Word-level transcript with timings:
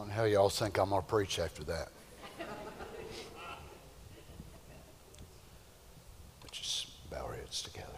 I 0.00 0.06
know 0.06 0.12
how 0.12 0.24
y'all 0.24 0.48
think 0.48 0.78
I'm 0.78 0.90
going 0.90 1.02
to 1.02 1.06
preach 1.06 1.38
after 1.38 1.62
that. 1.64 1.88
but 6.40 6.50
just 6.50 7.10
bow 7.10 7.26
our 7.26 7.34
heads 7.34 7.62
together. 7.62 7.88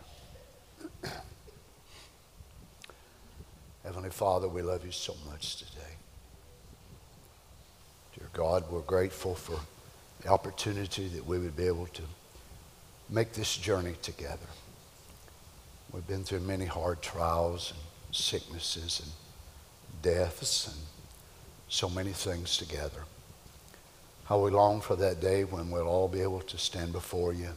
Heavenly 3.85 4.11
Father, 4.11 4.49
we 4.49 4.63
love 4.63 4.85
you 4.85 4.91
so 4.91 5.15
much 5.31 5.57
today. 5.59 5.95
Dear 8.19 8.27
God, 8.33 8.65
we're 8.69 8.81
grateful 8.81 9.37
for 9.37 9.61
the 10.23 10.29
opportunity 10.29 11.07
that 11.09 11.25
we 11.25 11.39
would 11.39 11.57
be 11.57 11.69
able 11.69 11.87
to 11.87 12.03
make 13.11 13.33
this 13.33 13.57
journey 13.57 13.95
together. 14.03 14.49
We've 15.93 16.07
been 16.09 16.25
through 16.25 16.41
many 16.41 16.65
hard 16.65 17.01
trials 17.01 17.73
and 17.73 17.81
sicknesses 18.17 19.03
and 19.05 19.13
deaths 20.03 20.67
and 20.67 20.77
so 21.73 21.89
many 21.89 22.13
things 22.13 22.59
together. 22.59 23.05
How 24.27 24.39
we 24.39 24.51
long 24.51 24.83
for 24.83 24.95
that 24.97 25.23
day 25.23 25.45
when 25.45 25.71
we'll 25.71 25.89
all 25.89 26.07
be 26.07 26.21
able 26.21 26.43
to 26.43 26.59
stand 26.59 26.93
before 26.93 27.33
you. 27.33 27.49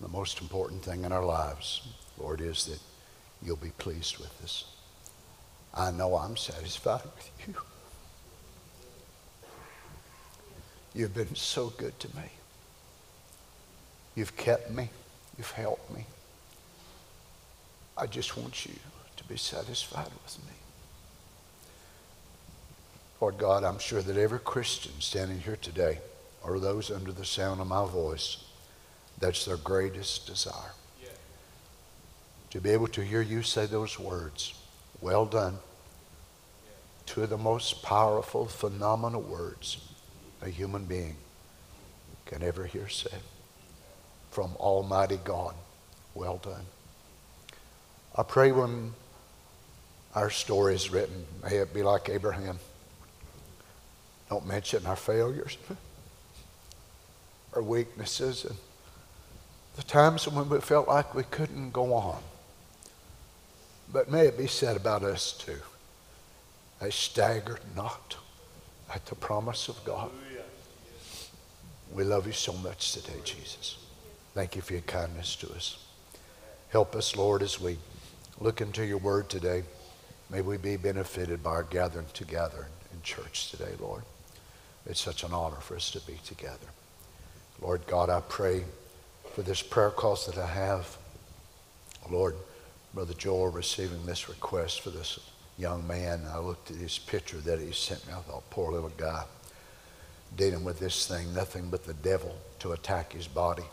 The 0.00 0.08
most 0.08 0.40
important 0.40 0.82
thing 0.82 1.04
in 1.04 1.12
our 1.12 1.24
lives, 1.24 1.82
Lord, 2.16 2.40
is 2.40 2.64
that 2.64 2.78
you'll 3.42 3.56
be 3.56 3.72
pleased 3.76 4.16
with 4.18 4.32
us. 4.42 4.64
I 5.74 5.90
know 5.90 6.16
I'm 6.16 6.34
satisfied 6.34 7.02
with 7.04 7.30
you. 7.46 7.54
You've 10.94 11.14
been 11.14 11.34
so 11.34 11.74
good 11.76 12.00
to 12.00 12.08
me. 12.16 12.24
You've 14.14 14.34
kept 14.38 14.70
me. 14.70 14.88
You've 15.36 15.50
helped 15.50 15.94
me. 15.94 16.06
I 17.98 18.06
just 18.06 18.38
want 18.38 18.64
you 18.64 18.74
to 19.18 19.24
be 19.24 19.36
satisfied 19.36 20.08
with 20.24 20.38
me. 20.46 20.59
Lord 23.20 23.36
God, 23.36 23.64
I'm 23.64 23.78
sure 23.78 24.00
that 24.00 24.16
every 24.16 24.38
Christian 24.38 24.92
standing 24.98 25.40
here 25.40 25.56
today, 25.56 25.98
or 26.42 26.58
those 26.58 26.90
under 26.90 27.12
the 27.12 27.24
sound 27.24 27.60
of 27.60 27.66
my 27.66 27.86
voice, 27.86 28.38
that's 29.18 29.44
their 29.44 29.58
greatest 29.58 30.26
desire. 30.26 30.72
Yeah. 31.02 31.10
To 32.50 32.60
be 32.60 32.70
able 32.70 32.88
to 32.88 33.02
hear 33.02 33.20
you 33.20 33.42
say 33.42 33.66
those 33.66 33.98
words, 33.98 34.54
well 35.02 35.26
done. 35.26 35.58
Yeah. 36.64 36.70
Two 37.04 37.22
of 37.24 37.30
the 37.30 37.36
most 37.36 37.82
powerful, 37.82 38.46
phenomenal 38.46 39.20
words 39.20 39.86
a 40.40 40.48
human 40.48 40.86
being 40.86 41.16
can 42.24 42.42
ever 42.42 42.64
hear 42.64 42.88
said 42.88 43.20
from 44.30 44.52
Almighty 44.56 45.18
God. 45.22 45.54
Well 46.14 46.38
done. 46.42 46.64
I 48.16 48.22
pray 48.22 48.50
when 48.50 48.94
our 50.14 50.30
story 50.30 50.74
is 50.74 50.90
written, 50.90 51.26
may 51.42 51.56
it 51.56 51.74
be 51.74 51.82
like 51.82 52.08
Abraham. 52.08 52.58
Don't 54.30 54.46
mention 54.46 54.86
our 54.86 54.96
failures, 54.96 55.58
our 57.52 57.62
weaknesses, 57.62 58.44
and 58.44 58.56
the 59.74 59.82
times 59.82 60.28
when 60.28 60.48
we 60.48 60.60
felt 60.60 60.86
like 60.86 61.14
we 61.14 61.24
couldn't 61.24 61.72
go 61.72 61.92
on. 61.92 62.22
But 63.92 64.08
may 64.08 64.26
it 64.26 64.38
be 64.38 64.46
said 64.46 64.76
about 64.76 65.02
us 65.02 65.32
too. 65.32 65.58
They 66.80 66.90
staggered 66.90 67.60
not 67.74 68.16
at 68.94 69.04
the 69.06 69.16
promise 69.16 69.68
of 69.68 69.82
God. 69.84 70.10
We 71.92 72.04
love 72.04 72.26
you 72.26 72.32
so 72.32 72.52
much 72.52 72.92
today, 72.92 73.18
Jesus. 73.24 73.78
Thank 74.32 74.54
you 74.54 74.62
for 74.62 74.74
your 74.74 74.82
kindness 74.82 75.34
to 75.36 75.52
us. 75.52 75.84
Help 76.68 76.94
us, 76.94 77.16
Lord, 77.16 77.42
as 77.42 77.60
we 77.60 77.78
look 78.38 78.60
into 78.60 78.86
your 78.86 78.98
word 78.98 79.28
today. 79.28 79.64
May 80.30 80.40
we 80.40 80.56
be 80.56 80.76
benefited 80.76 81.42
by 81.42 81.50
our 81.50 81.62
gathering 81.64 82.06
together 82.14 82.68
in 82.94 83.02
church 83.02 83.50
today, 83.50 83.72
Lord. 83.80 84.04
It's 84.86 85.00
such 85.00 85.24
an 85.24 85.32
honor 85.32 85.56
for 85.56 85.76
us 85.76 85.90
to 85.92 86.00
be 86.00 86.18
together. 86.24 86.66
Lord 87.60 87.86
God, 87.86 88.10
I 88.10 88.20
pray 88.20 88.64
for 89.34 89.42
this 89.42 89.62
prayer 89.62 89.90
cause 89.90 90.26
that 90.26 90.38
I 90.38 90.46
have. 90.46 90.96
Lord, 92.10 92.34
Brother 92.94 93.14
Joel 93.14 93.48
receiving 93.48 94.04
this 94.06 94.28
request 94.28 94.80
for 94.80 94.90
this 94.90 95.20
young 95.58 95.86
man. 95.86 96.22
I 96.32 96.38
looked 96.38 96.70
at 96.70 96.76
his 96.78 96.98
picture 96.98 97.36
that 97.38 97.60
he 97.60 97.72
sent 97.72 98.06
me. 98.06 98.14
I 98.14 98.20
thought, 98.20 98.48
poor 98.50 98.72
little 98.72 98.92
guy 98.96 99.24
dealing 100.36 100.64
with 100.64 100.78
this 100.78 101.06
thing, 101.06 101.32
nothing 101.34 101.70
but 101.70 101.84
the 101.84 101.94
devil 101.94 102.34
to 102.60 102.72
attack 102.72 103.12
his 103.12 103.26
body. 103.26 103.64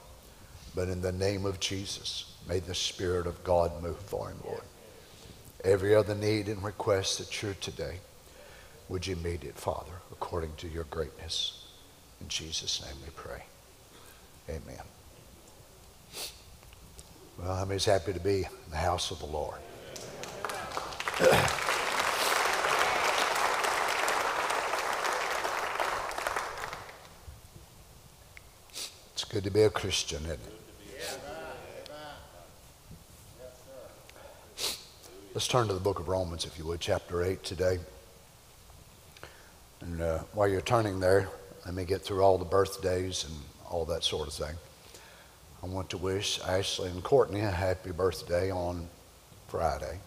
But 0.76 0.90
in 0.90 1.02
the 1.02 1.12
name 1.12 1.46
of 1.46 1.60
Jesus, 1.60 2.36
may 2.48 2.60
the 2.60 2.76
Spirit 2.76 3.28
of 3.28 3.44
God 3.44 3.82
move 3.82 4.00
for 4.00 4.30
him, 4.30 4.38
Lord. 4.46 4.62
Every 5.64 5.96
other 5.96 6.16
need 6.16 6.48
and 6.48 6.64
request 6.64 7.20
that's 7.20 7.36
here 7.36 7.56
today, 7.60 8.00
would 8.90 9.06
you 9.06 9.16
meet 9.18 9.44
it, 9.44 9.56
Father, 9.56 9.97
according 10.20 10.54
to 10.58 10.68
your 10.68 10.86
greatness? 10.86 11.66
In 12.20 12.28
Jesus' 12.28 12.84
name 12.84 12.96
we 13.04 13.12
pray. 13.16 13.44
Amen. 14.50 14.82
Well, 17.38 17.52
I'm 17.52 17.72
as 17.72 17.86
happy 17.86 18.14
to 18.14 18.20
be 18.20 18.38
in 18.38 18.72
the 18.72 18.78
house 18.78 19.12
of 19.12 19.20
the 19.20 19.28
Lord. 19.28 19.60
it's 29.14 29.24
good 29.24 29.44
to 29.44 29.52
be 29.52 29.62
a 29.62 29.70
Christian, 29.70 30.24
isn't 30.24 30.34
it? 30.34 30.54
Let's 35.36 35.48
turn 35.48 35.68
to 35.68 35.74
the 35.76 35.80
book 35.80 36.00
of 36.00 36.08
Romans, 36.08 36.46
if 36.46 36.58
you 36.58 36.66
would, 36.66 36.80
chapter 36.80 37.24
8 37.24 37.44
today. 37.44 37.78
And 39.82 40.02
uh, 40.02 40.20
while 40.34 40.48
you're 40.48 40.62
turning 40.62 41.00
there, 41.00 41.30
let 41.66 41.74
me 41.74 41.86
get 41.86 42.02
through 42.02 42.22
all 42.22 42.38
the 42.38 42.46
birthdays 42.46 43.26
and 43.26 43.34
all 43.70 43.86
that 43.86 44.04
sort 44.04 44.28
of 44.28 44.34
thing. 44.34 44.56
I 45.62 45.66
want 45.66 45.90
to 45.92 45.98
wish 45.98 46.40
Ashley 46.42 46.90
and 46.90 47.04
Courtney 47.04 47.42
a 47.42 47.52
happy 47.52 47.92
birthday 47.92 48.52
on 48.52 48.88
Friday. 49.48 50.00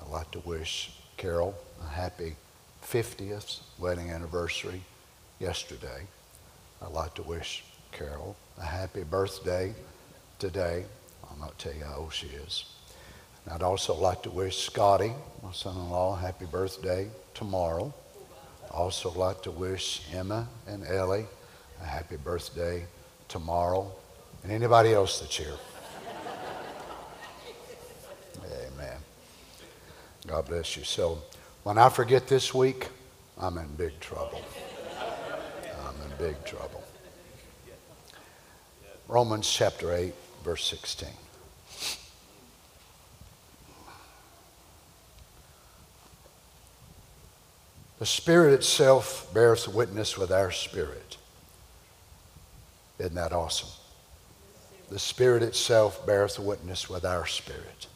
I'd 0.00 0.10
like 0.10 0.30
to 0.32 0.40
wish 0.40 0.92
Carol 1.16 1.54
a 1.80 1.88
happy 1.88 2.36
50th 2.84 3.60
wedding 3.78 4.10
anniversary 4.10 4.82
yesterday. 5.38 6.06
I'd 6.84 6.92
like 6.92 7.14
to 7.14 7.22
wish 7.22 7.64
Carol 7.92 8.36
a 8.58 8.64
happy 8.64 9.04
birthday 9.04 9.74
today. 10.38 10.84
I'll 11.24 11.38
not 11.38 11.58
tell 11.58 11.74
you 11.74 11.84
how 11.84 11.96
old 11.98 12.12
she 12.12 12.26
is. 12.26 12.64
And 13.44 13.54
I'd 13.54 13.62
also 13.62 13.94
like 13.94 14.22
to 14.24 14.30
wish 14.30 14.58
Scotty, 14.58 15.12
my 15.42 15.52
son-in-law, 15.52 16.16
a 16.16 16.20
happy 16.20 16.46
birthday 16.46 17.08
tomorrow. 17.34 17.94
Also 18.72 19.10
like 19.12 19.42
to 19.42 19.50
wish 19.50 20.02
Emma 20.12 20.48
and 20.66 20.86
Ellie 20.86 21.26
a 21.80 21.84
happy 21.84 22.16
birthday 22.16 22.84
tomorrow. 23.28 23.90
And 24.42 24.50
anybody 24.50 24.92
else 24.92 25.20
that's 25.20 25.36
here. 25.36 25.54
Amen. 28.44 28.96
God 30.26 30.46
bless 30.46 30.76
you. 30.76 30.84
So 30.84 31.22
when 31.62 31.78
I 31.78 31.88
forget 31.88 32.26
this 32.26 32.54
week, 32.54 32.88
I'm 33.38 33.58
in 33.58 33.68
big 33.76 33.98
trouble. 34.00 34.42
I'm 35.86 36.10
in 36.10 36.16
big 36.18 36.42
trouble. 36.44 36.82
Romans 39.08 39.50
chapter 39.50 39.92
8, 39.92 40.14
verse 40.42 40.64
16. 40.64 41.08
The 48.02 48.06
Spirit 48.06 48.52
itself 48.52 49.32
bears 49.32 49.68
witness 49.68 50.18
with 50.18 50.32
our 50.32 50.50
spirit. 50.50 51.18
Isn't 52.98 53.14
that 53.14 53.32
awesome? 53.32 53.68
The 54.90 54.98
Spirit 54.98 55.44
itself 55.44 56.04
bears 56.04 56.36
witness 56.36 56.90
with 56.90 57.04
our 57.04 57.26
spirit 57.26 57.86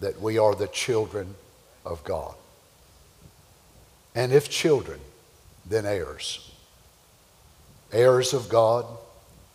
that 0.00 0.18
we 0.22 0.38
are 0.38 0.54
the 0.54 0.68
children 0.68 1.34
of 1.84 2.02
God. 2.02 2.34
And 4.14 4.32
if 4.32 4.48
children, 4.48 5.00
then 5.66 5.84
heirs. 5.84 6.50
Heirs 7.92 8.32
of 8.32 8.48
God 8.48 8.86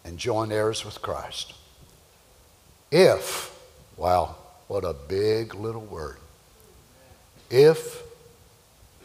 and 0.05 0.19
joint 0.19 0.51
heirs 0.51 0.85
with 0.85 1.01
Christ. 1.01 1.55
If, 2.91 3.59
wow, 3.97 4.35
what 4.67 4.83
a 4.83 4.93
big 4.93 5.55
little 5.55 5.81
word. 5.81 6.17
If 7.49 8.10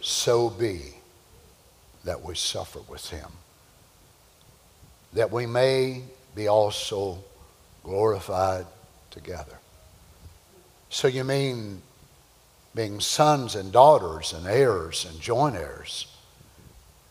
so 0.06 0.48
be 0.48 0.94
that 2.04 2.22
we 2.22 2.36
suffer 2.36 2.78
with 2.88 3.10
him, 3.10 3.28
that 5.14 5.32
we 5.32 5.46
may 5.46 6.00
be 6.32 6.46
also 6.46 7.18
glorified 7.82 8.66
together. 9.10 9.58
So 10.90 11.08
you 11.08 11.24
mean 11.24 11.82
being 12.72 13.00
sons 13.00 13.56
and 13.56 13.72
daughters 13.72 14.32
and 14.32 14.46
heirs 14.46 15.04
and 15.10 15.20
joint 15.20 15.56
heirs 15.56 16.06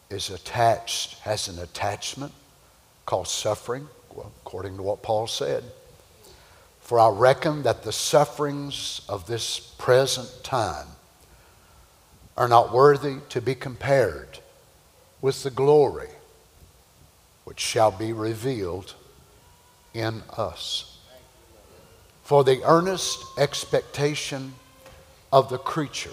is 0.09 0.29
attached, 0.29 1.19
has 1.19 1.49
an 1.49 1.59
attachment 1.59 2.31
called 3.05 3.27
suffering, 3.27 3.89
well, 4.13 4.31
according 4.45 4.77
to 4.77 4.83
what 4.83 5.03
Paul 5.03 5.27
said. 5.27 5.65
For 6.79 6.97
I 6.97 7.09
reckon 7.09 7.63
that 7.63 7.83
the 7.83 7.91
sufferings 7.91 9.01
of 9.09 9.27
this 9.27 9.59
present 9.59 10.45
time 10.45 10.87
are 12.37 12.47
not 12.47 12.73
worthy 12.73 13.17
to 13.29 13.41
be 13.41 13.55
compared 13.55 14.39
with 15.21 15.43
the 15.43 15.49
glory 15.49 16.09
which 17.45 17.59
shall 17.59 17.91
be 17.91 18.11
revealed 18.11 18.95
in 19.93 20.21
us. 20.37 20.97
For 22.23 22.43
the 22.43 22.63
earnest 22.63 23.23
expectation 23.37 24.53
of 25.31 25.49
the 25.49 25.59
creature 25.59 26.09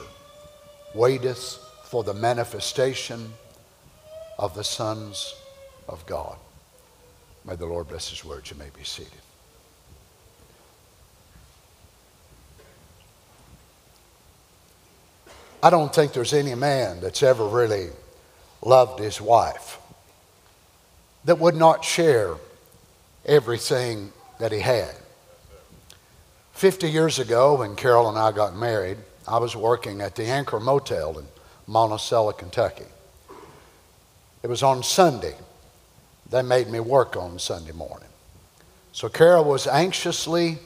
waiteth 0.94 1.58
for 1.84 2.04
the 2.04 2.14
manifestation 2.14 3.32
of 4.38 4.54
the 4.54 4.64
sons 4.64 5.34
of 5.88 6.04
God. 6.06 6.36
May 7.44 7.56
the 7.56 7.66
Lord 7.66 7.88
bless 7.88 8.10
his 8.10 8.24
words. 8.24 8.50
You 8.50 8.58
may 8.58 8.70
be 8.76 8.84
seated. 8.84 9.21
I 15.62 15.70
don't 15.70 15.94
think 15.94 16.12
there's 16.12 16.32
any 16.32 16.54
man 16.56 17.00
that's 17.00 17.22
ever 17.22 17.46
really 17.46 17.90
loved 18.62 18.98
his 18.98 19.20
wife 19.20 19.78
that 21.24 21.38
would 21.38 21.54
not 21.54 21.84
share 21.84 22.34
everything 23.24 24.12
that 24.40 24.50
he 24.50 24.58
had. 24.58 24.90
50 26.54 26.90
years 26.90 27.20
ago, 27.20 27.58
when 27.58 27.76
Carol 27.76 28.08
and 28.08 28.18
I 28.18 28.32
got 28.32 28.56
married, 28.56 28.98
I 29.26 29.38
was 29.38 29.54
working 29.54 30.00
at 30.00 30.16
the 30.16 30.24
Anchor 30.24 30.58
Motel 30.58 31.18
in 31.18 31.26
Monticello, 31.68 32.32
Kentucky. 32.32 32.84
It 34.42 34.48
was 34.48 34.64
on 34.64 34.82
Sunday. 34.82 35.36
They 36.28 36.42
made 36.42 36.68
me 36.68 36.80
work 36.80 37.16
on 37.16 37.38
Sunday 37.38 37.72
morning. 37.72 38.08
So 38.92 39.08
Carol 39.08 39.44
was 39.44 39.68
anxiously 39.68 40.58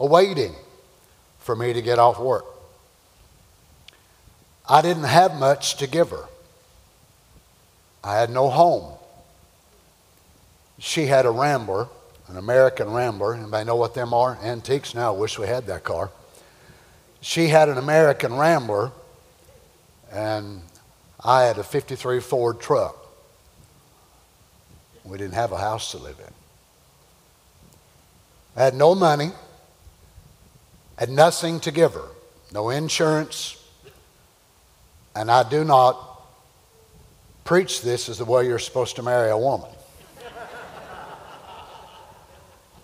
awaiting 0.00 0.54
for 1.38 1.54
me 1.54 1.74
to 1.74 1.82
get 1.82 1.98
off 1.98 2.18
work. 2.18 2.46
I 4.68 4.82
didn't 4.82 5.04
have 5.04 5.34
much 5.38 5.76
to 5.76 5.86
give 5.86 6.10
her. 6.10 6.26
I 8.04 8.16
had 8.16 8.30
no 8.30 8.50
home. 8.50 8.92
She 10.78 11.06
had 11.06 11.24
a 11.26 11.30
Rambler, 11.30 11.88
an 12.28 12.36
American 12.36 12.90
Rambler. 12.92 13.34
Anybody 13.34 13.64
know 13.64 13.76
what 13.76 13.94
them 13.94 14.12
are? 14.12 14.38
Antiques 14.42 14.94
now. 14.94 15.14
Wish 15.14 15.38
we 15.38 15.46
had 15.46 15.66
that 15.66 15.84
car. 15.84 16.10
She 17.20 17.48
had 17.48 17.68
an 17.68 17.78
American 17.78 18.36
Rambler, 18.36 18.92
and 20.12 20.62
I 21.24 21.44
had 21.44 21.58
a 21.58 21.64
53 21.64 22.20
Ford 22.20 22.60
truck. 22.60 22.96
We 25.04 25.18
didn't 25.18 25.34
have 25.34 25.52
a 25.52 25.58
house 25.58 25.90
to 25.92 25.98
live 25.98 26.18
in. 26.20 26.32
I 28.54 28.64
had 28.64 28.74
no 28.74 28.94
money, 28.94 29.30
had 30.98 31.10
nothing 31.10 31.58
to 31.60 31.70
give 31.70 31.94
her, 31.94 32.08
no 32.52 32.70
insurance, 32.70 33.57
and 35.18 35.30
I 35.32 35.42
do 35.42 35.64
not 35.64 35.96
preach 37.42 37.82
this 37.82 38.08
as 38.08 38.18
the 38.18 38.24
way 38.24 38.46
you're 38.46 38.60
supposed 38.60 38.94
to 38.96 39.02
marry 39.02 39.30
a 39.30 39.36
woman. 39.36 39.68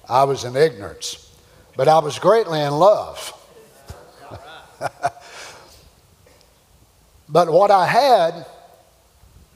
I 0.08 0.24
was 0.24 0.42
in 0.42 0.56
ignorance, 0.56 1.32
but 1.76 1.86
I 1.86 2.00
was 2.00 2.18
greatly 2.18 2.60
in 2.60 2.72
love. 2.72 3.32
but 7.28 7.48
what 7.50 7.70
I 7.70 7.86
had 7.86 8.46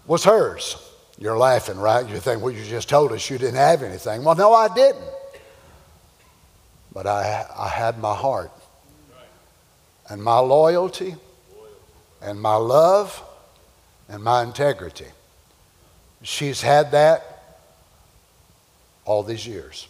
was 0.06 0.22
hers. 0.22 0.76
You're 1.18 1.36
laughing, 1.36 1.78
right? 1.78 2.08
You 2.08 2.20
think, 2.20 2.40
well, 2.40 2.52
you 2.52 2.64
just 2.64 2.88
told 2.88 3.10
us 3.10 3.28
you 3.28 3.38
didn't 3.38 3.56
have 3.56 3.82
anything. 3.82 4.22
Well, 4.22 4.36
no, 4.36 4.54
I 4.54 4.72
didn't. 4.72 5.02
But 6.92 7.08
I, 7.08 7.44
I 7.56 7.68
had 7.70 7.98
my 7.98 8.14
heart 8.14 8.52
and 10.08 10.22
my 10.22 10.38
loyalty 10.38 11.16
and 12.20 12.40
my 12.40 12.56
love 12.56 13.22
and 14.08 14.22
my 14.22 14.42
integrity. 14.42 15.06
She's 16.22 16.60
had 16.60 16.90
that 16.92 17.60
all 19.04 19.22
these 19.22 19.46
years. 19.46 19.88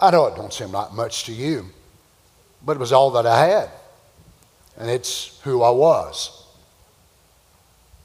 I 0.00 0.10
know 0.10 0.26
it 0.26 0.36
don't 0.36 0.52
seem 0.52 0.72
like 0.72 0.92
much 0.92 1.24
to 1.24 1.32
you, 1.32 1.66
but 2.64 2.76
it 2.76 2.78
was 2.80 2.92
all 2.92 3.10
that 3.12 3.26
I 3.26 3.46
had. 3.46 3.70
And 4.78 4.88
it's 4.88 5.38
who 5.42 5.62
I 5.62 5.70
was. 5.70 6.46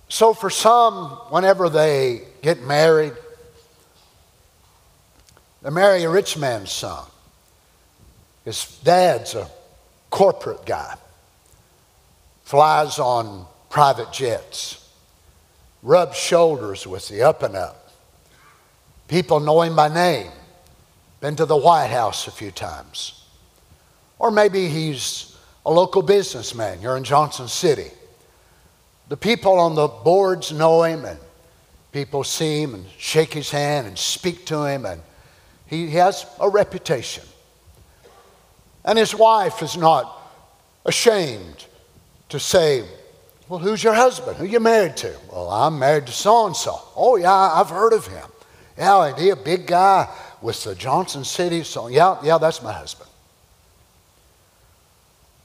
So 0.09 0.33
for 0.33 0.49
some, 0.49 1.11
whenever 1.29 1.69
they 1.69 2.23
get 2.41 2.61
married, 2.61 3.13
they 5.61 5.69
marry 5.69 6.03
a 6.03 6.09
rich 6.09 6.37
man's 6.37 6.71
son. 6.71 7.05
His 8.43 8.79
dad's 8.83 9.33
a 9.33 9.49
corporate 10.11 10.65
guy 10.65 10.95
flies 12.45 12.99
on 12.99 13.45
private 13.69 14.13
jets, 14.13 14.87
rubs 15.81 16.15
shoulders 16.15 16.87
with 16.87 17.09
the 17.09 17.23
up 17.23 17.43
and 17.43 17.55
up. 17.55 17.89
People 19.07 19.39
know 19.39 19.63
him 19.63 19.75
by 19.75 19.89
name, 19.89 20.31
been 21.19 21.35
to 21.35 21.45
the 21.45 21.57
White 21.57 21.87
House 21.87 22.27
a 22.27 22.31
few 22.31 22.51
times. 22.51 23.23
Or 24.19 24.31
maybe 24.31 24.69
he's 24.69 25.35
a 25.65 25.71
local 25.71 26.03
businessman. 26.03 26.81
You're 26.81 26.97
in 26.97 27.03
Johnson 27.03 27.47
City. 27.47 27.89
The 29.09 29.17
people 29.17 29.59
on 29.59 29.73
the 29.73 29.87
boards 29.87 30.51
know 30.51 30.83
him, 30.83 31.03
and 31.03 31.19
people 31.91 32.23
see 32.23 32.61
him 32.61 32.75
and 32.75 32.85
shake 32.99 33.33
his 33.33 33.49
hand 33.49 33.87
and 33.87 33.97
speak 33.97 34.45
to 34.45 34.65
him, 34.65 34.85
and 34.85 35.01
he 35.65 35.89
has 35.91 36.27
a 36.39 36.47
reputation. 36.47 37.23
And 38.83 38.99
his 38.99 39.15
wife 39.15 39.63
is 39.63 39.75
not 39.75 40.15
ashamed 40.85 41.65
to 42.29 42.39
say, 42.39 42.83
Well, 43.47 43.59
who's 43.59 43.83
your 43.83 43.93
husband? 43.93 44.37
Who 44.37 44.45
you 44.45 44.59
married 44.59 44.97
to? 44.97 45.15
Well, 45.31 45.49
I'm 45.49 45.79
married 45.79 46.07
to 46.07 46.11
so 46.11 46.47
and 46.47 46.55
so. 46.55 46.79
Oh, 46.95 47.15
yeah, 47.15 47.31
I've 47.31 47.69
heard 47.69 47.93
of 47.93 48.07
him. 48.07 48.27
Yeah, 48.77 49.17
he 49.17 49.29
a 49.29 49.35
big 49.35 49.67
guy 49.67 50.09
with 50.41 50.63
the 50.63 50.75
Johnson 50.75 51.23
City? 51.23 51.63
So, 51.63 51.87
yeah, 51.87 52.17
yeah, 52.23 52.37
that's 52.37 52.61
my 52.61 52.73
husband. 52.73 53.09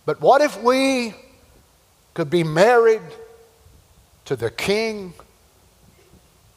But 0.05 0.21
what 0.21 0.41
if 0.41 0.61
we 0.63 1.15
could 2.15 2.31
be 2.31 2.43
married 2.43 3.03
to 4.25 4.37
the 4.37 4.51
King 4.51 5.15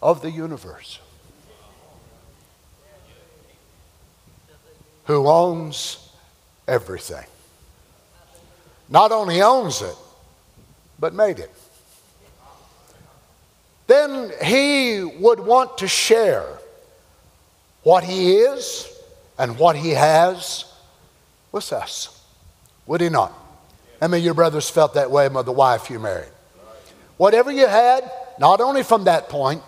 of 0.01 0.21
the 0.21 0.31
universe 0.31 0.99
who 5.05 5.27
owns 5.27 6.09
everything? 6.67 7.25
Not 8.89 9.11
only 9.11 9.41
owns 9.41 9.81
it, 9.81 9.95
but 11.03 11.13
made 11.13 11.37
it. 11.37 11.51
Then 13.87 14.31
he 14.41 15.03
would 15.03 15.41
want 15.41 15.79
to 15.79 15.87
share 15.89 16.47
what 17.83 18.05
he 18.05 18.37
is 18.37 18.89
and 19.37 19.59
what 19.59 19.75
he 19.75 19.89
has 19.89 20.63
with 21.51 21.73
us. 21.73 22.23
Would 22.85 23.01
he 23.01 23.09
not? 23.09 23.33
I 24.01 24.07
mean, 24.07 24.23
your 24.23 24.33
brothers 24.33 24.69
felt 24.69 24.93
that 24.93 25.11
way 25.11 25.27
with 25.27 25.45
the 25.45 25.51
wife 25.51 25.89
you 25.89 25.99
married? 25.99 26.31
Whatever 27.17 27.51
you 27.51 27.67
had, 27.67 28.09
not 28.39 28.61
only 28.61 28.81
from 28.81 29.03
that 29.03 29.27
point, 29.27 29.61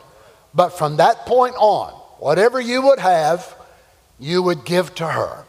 but 0.54 0.70
from 0.70 0.96
that 0.96 1.26
point 1.26 1.56
on, 1.58 1.92
whatever 2.18 2.62
you 2.62 2.82
would 2.82 3.00
have, 3.00 3.54
you 4.22 4.42
would 4.42 4.64
give 4.64 4.96
to 4.96 5.06
her. 5.06 5.44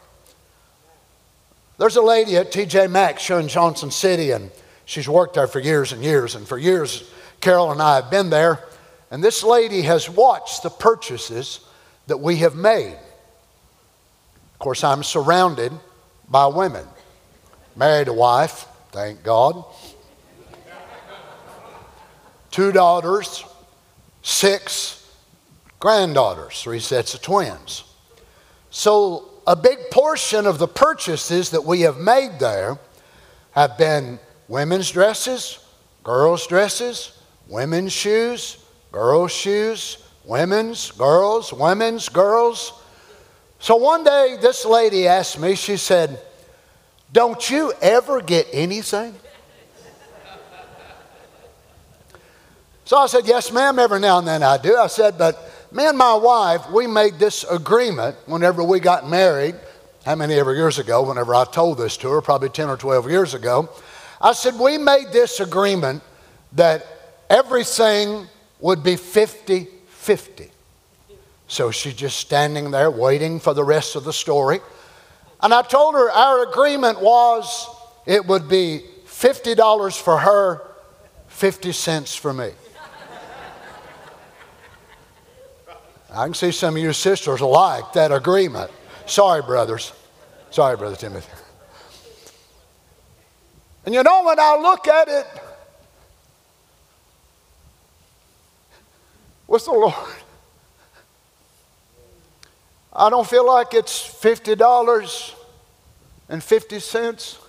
There's 1.77 1.95
a 1.95 2.01
lady 2.01 2.35
at 2.35 2.51
TJ 2.51 2.91
Maxx 2.91 3.29
in 3.29 3.47
Johnson 3.47 3.89
City, 3.89 4.31
and 4.31 4.51
She's 4.87 5.09
worked 5.09 5.33
there 5.33 5.47
for 5.47 5.59
years 5.59 5.91
and 5.91 6.01
years, 6.01 6.33
and 6.35 6.47
for 6.47 6.57
years, 6.57 7.03
Carol 7.41 7.73
and 7.73 7.81
I 7.81 7.97
have 7.97 8.09
been 8.09 8.29
there. 8.29 8.63
And 9.11 9.21
this 9.21 9.43
lady 9.43 9.81
has 9.81 10.09
watched 10.09 10.63
the 10.63 10.69
purchases 10.69 11.59
that 12.07 12.21
we 12.21 12.37
have 12.37 12.55
made. 12.55 12.93
Of 14.53 14.59
course, 14.59 14.85
I'm 14.85 15.03
surrounded 15.03 15.73
by 16.29 16.47
women. 16.47 16.87
Married 17.75 18.07
a 18.07 18.13
wife, 18.13 18.65
thank 18.93 19.23
God. 19.23 19.61
Two 22.49 22.71
daughters, 22.71 23.43
six 24.21 25.05
granddaughters, 25.79 26.61
three 26.61 26.79
sets 26.79 27.13
of 27.13 27.21
twins. 27.21 27.83
So, 28.69 29.25
a 29.45 29.55
big 29.57 29.79
portion 29.91 30.47
of 30.47 30.59
the 30.59 30.67
purchases 30.67 31.49
that 31.49 31.65
we 31.65 31.81
have 31.81 31.97
made 31.97 32.39
there 32.39 32.79
have 33.51 33.77
been 33.77 34.19
women's 34.47 34.91
dresses, 34.91 35.59
girls' 36.03 36.47
dresses, 36.47 37.21
women's 37.47 37.93
shoes, 37.93 38.63
girls' 38.91 39.31
shoes, 39.31 39.97
women's, 40.25 40.91
girls, 40.91 41.53
women's, 41.53 42.09
girls. 42.09 42.73
So 43.59 43.75
one 43.75 44.03
day 44.03 44.37
this 44.41 44.65
lady 44.65 45.07
asked 45.07 45.39
me, 45.39 45.55
she 45.55 45.77
said, 45.77 46.19
Don't 47.11 47.49
you 47.49 47.73
ever 47.81 48.21
get 48.21 48.47
anything? 48.51 49.15
So 52.85 52.97
I 52.97 53.07
said, 53.07 53.25
Yes, 53.25 53.51
ma'am, 53.51 53.79
every 53.79 53.99
now 53.99 54.19
and 54.19 54.27
then 54.27 54.43
I 54.43 54.57
do. 54.57 54.77
I 54.77 54.87
said, 54.87 55.17
But 55.17 55.37
me 55.71 55.85
and 55.85 55.97
my 55.97 56.15
wife, 56.15 56.69
we 56.71 56.87
made 56.87 57.19
this 57.19 57.43
agreement 57.43 58.15
whenever 58.25 58.63
we 58.63 58.79
got 58.79 59.09
married. 59.09 59.55
How 60.05 60.15
many 60.15 60.35
ever 60.35 60.53
years 60.53 60.79
ago, 60.79 61.03
whenever 61.03 61.35
I 61.35 61.43
told 61.43 61.77
this 61.77 61.97
to 61.97 62.09
her, 62.09 62.21
probably 62.21 62.47
10 62.47 62.69
or 62.69 62.77
12 62.77 63.09
years 63.09 63.33
ago. 63.33 63.69
I 64.21 64.33
said, 64.33 64.59
We 64.59 64.77
made 64.77 65.07
this 65.11 65.39
agreement 65.39 66.03
that 66.53 66.85
everything 67.29 68.27
would 68.59 68.83
be 68.83 68.95
50 68.95 69.67
50. 70.07 70.49
So 71.49 71.69
she's 71.69 71.93
just 71.93 72.17
standing 72.17 72.71
there 72.71 72.89
waiting 72.89 73.41
for 73.41 73.53
the 73.53 73.63
rest 73.63 73.97
of 73.97 74.05
the 74.05 74.13
story. 74.13 74.61
And 75.41 75.53
I 75.53 75.63
told 75.63 75.95
her 75.95 76.09
our 76.09 76.49
agreement 76.49 77.01
was 77.01 77.67
it 78.05 78.25
would 78.25 78.47
be 78.47 78.85
$50 79.05 80.01
for 80.01 80.17
her, 80.17 80.61
50 81.27 81.73
cents 81.73 82.15
for 82.15 82.31
me. 82.31 82.51
I 86.09 86.23
can 86.23 86.33
see 86.33 86.53
some 86.53 86.77
of 86.77 86.81
your 86.81 86.93
sisters 86.93 87.41
like 87.41 87.91
that 87.93 88.13
agreement. 88.13 88.71
Sorry, 89.07 89.41
brothers. 89.41 89.91
Sorry, 90.51 90.77
Brother 90.77 90.95
Timothy. 90.95 91.46
And 93.87 93.95
you 93.95 94.03
know, 94.03 94.25
when 94.25 94.37
I 94.37 94.57
look 94.57 94.85
at 94.89 95.07
it 95.07 95.25
with 99.47 99.63
the 99.63 99.71
Lord, 99.71 99.93
I 102.91 103.09
don't 103.09 103.25
feel 103.25 103.47
like 103.47 103.73
it's 103.73 104.05
$50 104.05 105.35
and 106.27 106.43
50 106.43 106.79
cents. 106.81 107.39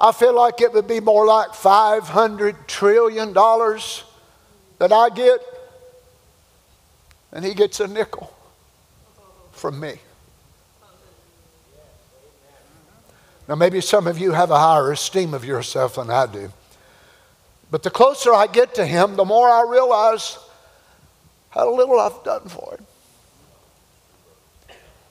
I 0.00 0.10
feel 0.10 0.34
like 0.34 0.60
it 0.60 0.72
would 0.72 0.88
be 0.88 0.98
more 0.98 1.24
like 1.24 1.50
$500 1.50 2.66
trillion 2.66 3.32
that 3.32 4.92
I 4.92 5.08
get, 5.10 5.40
and 7.30 7.44
he 7.44 7.54
gets 7.54 7.78
a 7.78 7.86
nickel 7.86 8.34
from 9.52 9.78
me. 9.78 10.00
Now, 13.46 13.54
maybe 13.54 13.80
some 13.80 14.06
of 14.06 14.18
you 14.18 14.32
have 14.32 14.50
a 14.50 14.58
higher 14.58 14.92
esteem 14.92 15.34
of 15.34 15.44
yourself 15.44 15.96
than 15.96 16.10
I 16.10 16.26
do. 16.26 16.50
But 17.70 17.82
the 17.82 17.90
closer 17.90 18.32
I 18.32 18.46
get 18.46 18.74
to 18.76 18.86
him, 18.86 19.16
the 19.16 19.24
more 19.24 19.48
I 19.48 19.62
realize 19.68 20.38
how 21.50 21.74
little 21.74 22.00
I've 22.00 22.22
done 22.24 22.48
for 22.48 22.76
him. 22.76 22.86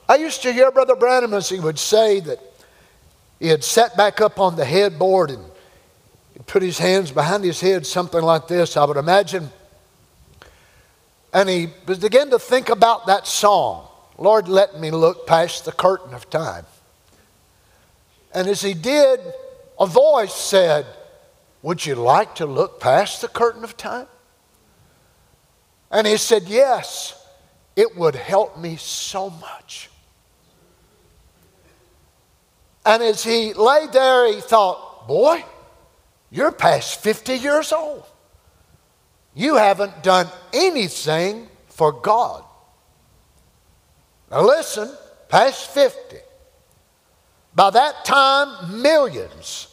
I 0.09 0.15
used 0.15 0.41
to 0.43 0.51
hear 0.51 0.71
Brother 0.71 0.95
Branham 0.95 1.33
as 1.33 1.49
he 1.49 1.59
would 1.59 1.79
say 1.79 2.19
that 2.21 2.39
he 3.39 3.47
had 3.47 3.63
sat 3.63 3.95
back 3.95 4.19
up 4.19 4.39
on 4.39 4.55
the 4.55 4.65
headboard 4.65 5.29
and 5.29 5.43
he'd 6.33 6.45
put 6.47 6.61
his 6.61 6.77
hands 6.77 7.11
behind 7.11 7.43
his 7.43 7.61
head, 7.61 7.85
something 7.85 8.21
like 8.21 8.47
this, 8.47 8.75
I 8.75 8.85
would 8.85 8.97
imagine. 8.97 9.49
And 11.33 11.49
he 11.49 11.69
began 11.85 12.29
to 12.29 12.39
think 12.39 12.69
about 12.69 13.07
that 13.07 13.27
song, 13.27 13.87
Lord, 14.17 14.47
let 14.47 14.79
me 14.79 14.91
look 14.91 15.25
past 15.25 15.65
the 15.65 15.71
curtain 15.71 16.13
of 16.13 16.29
time. 16.29 16.65
And 18.33 18.47
as 18.47 18.61
he 18.61 18.73
did, 18.73 19.19
a 19.79 19.85
voice 19.85 20.33
said, 20.33 20.85
Would 21.61 21.85
you 21.85 21.95
like 21.95 22.35
to 22.35 22.45
look 22.45 22.79
past 22.79 23.21
the 23.21 23.27
curtain 23.27 23.63
of 23.63 23.77
time? 23.77 24.07
And 25.91 26.07
he 26.07 26.17
said, 26.17 26.43
Yes, 26.43 27.25
it 27.75 27.95
would 27.95 28.15
help 28.15 28.57
me 28.57 28.75
so 28.77 29.29
much. 29.29 29.89
And 32.85 33.01
as 33.01 33.23
he 33.23 33.53
lay 33.53 33.87
there, 33.91 34.33
he 34.33 34.41
thought, 34.41 35.07
Boy, 35.07 35.43
you're 36.31 36.51
past 36.51 37.01
50 37.01 37.35
years 37.35 37.71
old. 37.71 38.05
You 39.35 39.55
haven't 39.55 40.03
done 40.03 40.27
anything 40.51 41.47
for 41.67 41.91
God. 41.91 42.43
Now 44.29 44.41
listen, 44.41 44.91
past 45.29 45.69
50. 45.71 46.17
By 47.55 47.69
that 47.69 48.05
time, 48.05 48.81
millions 48.81 49.67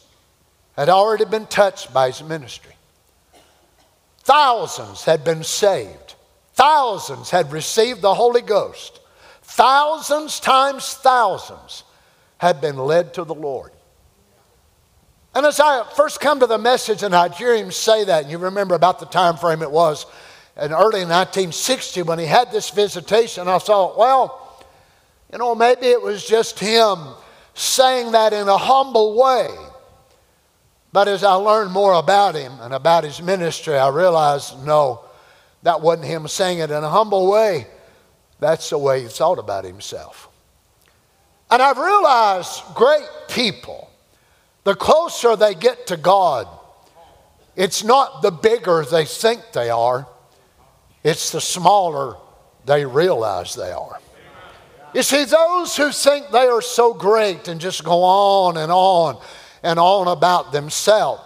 had 0.75 0.89
already 0.89 1.25
been 1.25 1.47
touched 1.47 1.93
by 1.93 2.07
his 2.07 2.23
ministry. 2.23 2.75
Thousands 4.19 5.03
had 5.03 5.23
been 5.23 5.43
saved. 5.43 6.15
Thousands 6.53 7.31
had 7.31 7.51
received 7.51 8.01
the 8.01 8.13
Holy 8.13 8.41
Ghost. 8.41 8.99
Thousands 9.41 10.39
times 10.39 10.93
thousands 10.93 11.83
had 12.37 12.61
been 12.61 12.77
led 12.77 13.15
to 13.15 13.23
the 13.23 13.33
Lord. 13.33 13.71
And 15.33 15.45
as 15.45 15.59
I 15.59 15.83
first 15.95 16.19
come 16.19 16.39
to 16.41 16.47
the 16.47 16.57
message 16.57 17.03
and 17.03 17.15
I 17.15 17.29
hear 17.29 17.55
him 17.55 17.71
say 17.71 18.03
that, 18.03 18.23
and 18.23 18.31
you 18.31 18.37
remember 18.37 18.75
about 18.75 18.99
the 18.99 19.05
time 19.05 19.37
frame 19.37 19.61
it 19.61 19.71
was 19.71 20.05
in 20.55 20.71
early 20.71 21.05
1960 21.05 22.03
when 22.03 22.19
he 22.19 22.25
had 22.25 22.51
this 22.51 22.69
visitation, 22.69 23.47
I 23.47 23.57
thought, 23.57 23.97
well, 23.97 24.65
you 25.31 25.37
know, 25.37 25.55
maybe 25.55 25.87
it 25.87 26.01
was 26.01 26.25
just 26.25 26.59
him 26.59 26.97
saying 27.53 28.11
that 28.11 28.33
in 28.33 28.47
a 28.47 28.57
humble 28.57 29.17
way. 29.17 29.49
But 30.93 31.07
as 31.07 31.23
I 31.23 31.33
learned 31.33 31.71
more 31.71 31.93
about 31.93 32.35
him 32.35 32.53
and 32.59 32.73
about 32.73 33.03
his 33.03 33.21
ministry, 33.21 33.75
I 33.75 33.89
realized 33.89 34.65
no, 34.65 35.01
that 35.63 35.81
wasn't 35.81 36.07
him 36.07 36.27
saying 36.27 36.59
it 36.59 36.71
in 36.71 36.83
a 36.83 36.89
humble 36.89 37.29
way. 37.29 37.67
That's 38.39 38.69
the 38.69 38.77
way 38.77 39.03
he 39.03 39.07
thought 39.07 39.39
about 39.39 39.63
himself. 39.63 40.27
And 41.49 41.61
I've 41.61 41.77
realized 41.77 42.63
great 42.73 43.07
people, 43.29 43.89
the 44.63 44.75
closer 44.75 45.35
they 45.35 45.53
get 45.53 45.87
to 45.87 45.97
God, 45.97 46.47
it's 47.55 47.83
not 47.83 48.21
the 48.21 48.31
bigger 48.31 48.83
they 48.83 49.05
think 49.05 49.41
they 49.53 49.69
are, 49.69 50.07
it's 51.03 51.31
the 51.31 51.41
smaller 51.41 52.15
they 52.65 52.85
realize 52.85 53.53
they 53.53 53.71
are. 53.71 53.99
You 54.93 55.03
see, 55.03 55.23
those 55.23 55.77
who 55.77 55.91
think 55.91 56.31
they 56.31 56.47
are 56.47 56.61
so 56.61 56.93
great 56.93 57.47
and 57.47 57.61
just 57.61 57.83
go 57.83 58.03
on 58.03 58.57
and 58.57 58.71
on 58.71 59.21
and 59.63 59.79
on 59.79 60.07
about 60.07 60.51
themselves, 60.51 61.21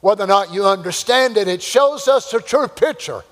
whether 0.00 0.24
or 0.24 0.28
not 0.28 0.52
you 0.52 0.66
understand 0.66 1.36
it, 1.36 1.48
it 1.48 1.62
shows 1.62 2.06
us 2.06 2.30
the 2.30 2.40
true 2.40 2.68
picture. 2.68 3.22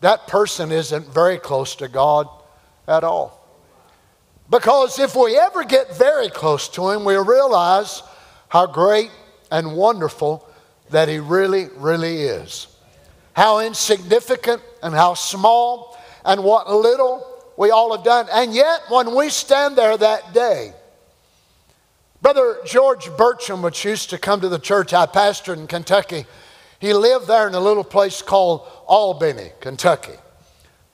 That 0.00 0.26
person 0.26 0.70
isn't 0.70 1.08
very 1.08 1.38
close 1.38 1.74
to 1.76 1.88
God 1.88 2.28
at 2.86 3.04
all. 3.04 3.40
Because 4.50 4.98
if 4.98 5.16
we 5.16 5.38
ever 5.38 5.64
get 5.64 5.96
very 5.96 6.28
close 6.28 6.68
to 6.70 6.90
Him, 6.90 7.06
we 7.06 7.16
realize 7.16 8.02
how 8.48 8.66
great 8.66 9.10
and 9.50 9.74
wonderful 9.74 10.46
that 10.90 11.08
He 11.08 11.18
really, 11.18 11.68
really 11.76 12.22
is. 12.22 12.66
How 13.32 13.60
insignificant 13.60 14.60
and 14.82 14.94
how 14.94 15.14
small 15.14 15.98
and 16.26 16.44
what 16.44 16.70
little 16.70 17.33
we 17.56 17.70
all 17.70 17.94
have 17.94 18.04
done. 18.04 18.26
And 18.32 18.54
yet, 18.54 18.82
when 18.88 19.14
we 19.14 19.28
stand 19.30 19.76
there 19.76 19.96
that 19.96 20.32
day, 20.32 20.72
Brother 22.22 22.58
George 22.64 23.14
Bertram, 23.16 23.62
which 23.62 23.84
used 23.84 24.10
to 24.10 24.18
come 24.18 24.40
to 24.40 24.48
the 24.48 24.58
church 24.58 24.94
I 24.94 25.06
pastored 25.06 25.58
in 25.58 25.66
Kentucky, 25.66 26.24
he 26.80 26.94
lived 26.94 27.26
there 27.26 27.46
in 27.46 27.54
a 27.54 27.60
little 27.60 27.84
place 27.84 28.22
called 28.22 28.66
Albany, 28.86 29.50
Kentucky. 29.60 30.14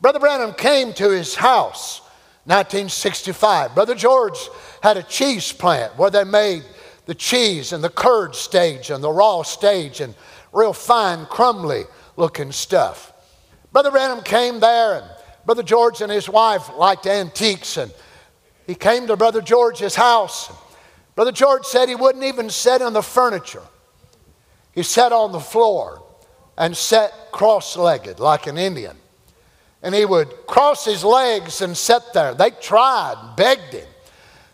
Brother 0.00 0.18
Branham 0.18 0.54
came 0.54 0.92
to 0.94 1.10
his 1.10 1.34
house 1.34 2.00
1965. 2.44 3.74
Brother 3.74 3.94
George 3.94 4.38
had 4.82 4.96
a 4.96 5.02
cheese 5.02 5.52
plant 5.52 5.96
where 5.98 6.10
they 6.10 6.24
made 6.24 6.64
the 7.06 7.14
cheese 7.14 7.72
and 7.72 7.82
the 7.82 7.90
curd 7.90 8.34
stage 8.34 8.90
and 8.90 9.02
the 9.02 9.10
raw 9.10 9.42
stage 9.42 10.00
and 10.00 10.14
real 10.52 10.72
fine, 10.72 11.26
crumbly 11.26 11.84
looking 12.16 12.50
stuff. 12.50 13.12
Brother 13.72 13.90
Branham 13.90 14.22
came 14.22 14.58
there, 14.58 14.96
and 14.96 15.04
Brother 15.50 15.64
George 15.64 16.00
and 16.00 16.12
his 16.12 16.28
wife 16.28 16.70
liked 16.76 17.08
antiques, 17.08 17.76
and 17.76 17.92
he 18.68 18.76
came 18.76 19.08
to 19.08 19.16
Brother 19.16 19.40
George's 19.40 19.96
house. 19.96 20.48
Brother 21.16 21.32
George 21.32 21.64
said 21.64 21.88
he 21.88 21.96
wouldn't 21.96 22.22
even 22.22 22.48
sit 22.50 22.80
on 22.80 22.92
the 22.92 23.02
furniture. 23.02 23.64
He 24.70 24.84
sat 24.84 25.10
on 25.10 25.32
the 25.32 25.40
floor 25.40 26.04
and 26.56 26.76
sat 26.76 27.12
cross 27.32 27.76
legged 27.76 28.20
like 28.20 28.46
an 28.46 28.58
Indian 28.58 28.96
and 29.82 29.92
he 29.92 30.04
would 30.04 30.28
cross 30.46 30.84
his 30.84 31.02
legs 31.02 31.62
and 31.62 31.76
sit 31.76 32.02
there. 32.14 32.32
They 32.32 32.50
tried, 32.50 33.34
begged 33.36 33.74
him 33.74 33.88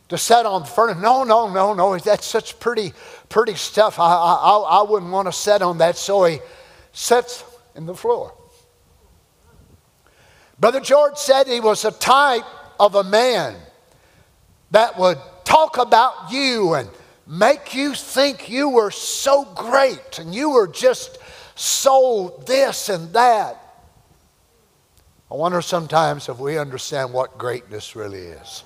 to 0.09 0.17
sit 0.17 0.47
on 0.47 0.63
the 0.63 0.69
furniture. 0.69 1.01
No, 1.01 1.25
no, 1.25 1.53
no, 1.53 1.75
no. 1.75 1.99
That's 1.99 2.27
such 2.27 2.59
pretty, 2.59 2.95
pretty 3.29 3.57
stuff. 3.57 3.99
I, 3.99 4.15
I, 4.15 4.81
I 4.81 4.83
wouldn't 4.83 5.13
want 5.13 5.29
to 5.29 5.33
sit 5.33 5.61
on 5.61 5.77
that. 5.77 5.99
So 5.99 6.25
he 6.25 6.39
sits 6.95 7.45
in 7.75 7.85
the 7.85 7.95
floor. 7.95 8.33
Brother 10.59 10.81
George 10.81 11.17
said 11.17 11.47
he 11.47 11.61
was 11.61 11.85
a 11.85 11.91
type 11.91 12.45
of 12.81 12.95
a 12.95 13.05
man 13.05 13.57
that 14.71 14.99
would 14.99 15.19
talk 15.45 15.79
about 15.79 16.31
you 16.31 16.75
and 16.75 16.89
make 17.27 17.75
you 17.75 17.95
think 17.95 18.49
you 18.49 18.69
were 18.69 18.91
so 18.91 19.45
great 19.55 20.19
and 20.19 20.35
you 20.35 20.51
were 20.51 20.67
just 20.67 21.19
so 21.55 22.43
this 22.47 22.89
and 22.89 23.13
that. 23.13 23.63
I 25.31 25.35
wonder 25.35 25.61
sometimes 25.61 26.29
if 26.29 26.39
we 26.39 26.59
understand 26.59 27.13
what 27.13 27.37
greatness 27.37 27.97
really 27.97 28.23
is. 28.23 28.63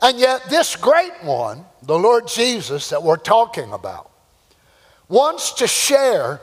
And 0.00 0.18
yet, 0.18 0.44
this 0.48 0.76
great 0.76 1.24
one, 1.24 1.64
the 1.82 1.98
Lord 1.98 2.28
Jesus 2.28 2.90
that 2.90 3.02
we're 3.02 3.16
talking 3.16 3.72
about, 3.72 4.10
wants 5.08 5.52
to 5.54 5.66
share 5.66 6.40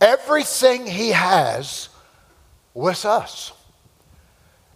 everything 0.00 0.86
he 0.86 1.10
has 1.10 1.88
with 2.74 3.04
us. 3.04 3.52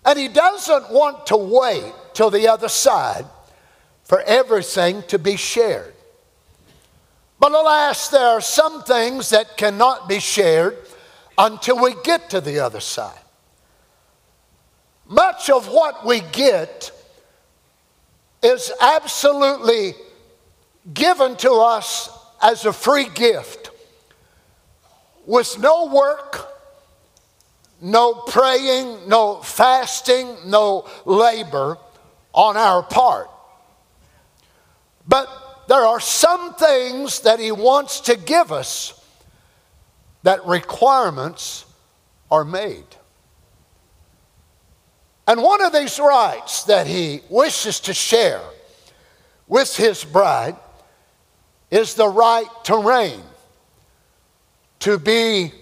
And 0.05 0.19
he 0.19 0.29
doesn't 0.29 0.91
want 0.91 1.27
to 1.27 1.37
wait 1.37 1.93
till 2.15 2.31
the 2.31 2.49
other 2.49 2.69
side 2.69 3.27
for 4.05 4.21
everything 4.23 5.03
to 5.09 5.19
be 5.19 5.37
shared. 5.37 5.95
But 7.39 7.53
alas, 7.53 8.09
there 8.09 8.27
are 8.27 8.41
some 8.41 8.83
things 8.83 9.31
that 9.31 9.57
cannot 9.57 10.09
be 10.09 10.21
shared 10.21 10.77
until 11.39 11.83
we 11.83 11.95
get 12.05 12.31
to 12.31 12.41
the 12.41 12.61
other 12.61 12.81
side. 12.81 13.19
Much 15.07 15.50
of 15.50 15.69
what 15.69 16.07
we 16.07 16.21
get 16.33 16.93
is 18.43 18.73
absolutely 18.81 19.95
given 20.93 21.37
to 21.37 21.53
us 21.53 22.11
as 22.43 22.65
a 22.65 22.73
free 22.73 23.09
gift 23.15 23.70
with 25.30 25.60
no 25.60 25.87
work, 25.87 26.49
no 27.80 28.14
praying, 28.14 29.08
no 29.08 29.37
fasting, 29.37 30.26
no 30.46 30.88
labor 31.04 31.78
on 32.32 32.56
our 32.56 32.82
part. 32.82 33.30
But 35.06 35.28
there 35.68 35.87
are 35.87 36.00
some 36.00 36.54
things 36.54 37.20
that 37.20 37.38
He 37.38 37.52
wants 37.52 38.00
to 38.00 38.16
give 38.16 38.50
us 38.50 38.92
that 40.25 40.44
requirements 40.46 41.64
are 42.28 42.44
made. 42.44 42.96
And 45.28 45.40
one 45.40 45.62
of 45.62 45.72
these 45.72 46.00
rights 46.00 46.64
that 46.64 46.88
He 46.88 47.20
wishes 47.30 47.78
to 47.80 47.94
share 47.94 48.42
with 49.46 49.76
His 49.76 50.02
bride 50.02 50.56
is 51.70 51.94
the 51.94 52.08
right 52.08 52.49
to 52.64 52.78
reign, 52.78 53.22
to 54.80 54.99
be 54.99 55.52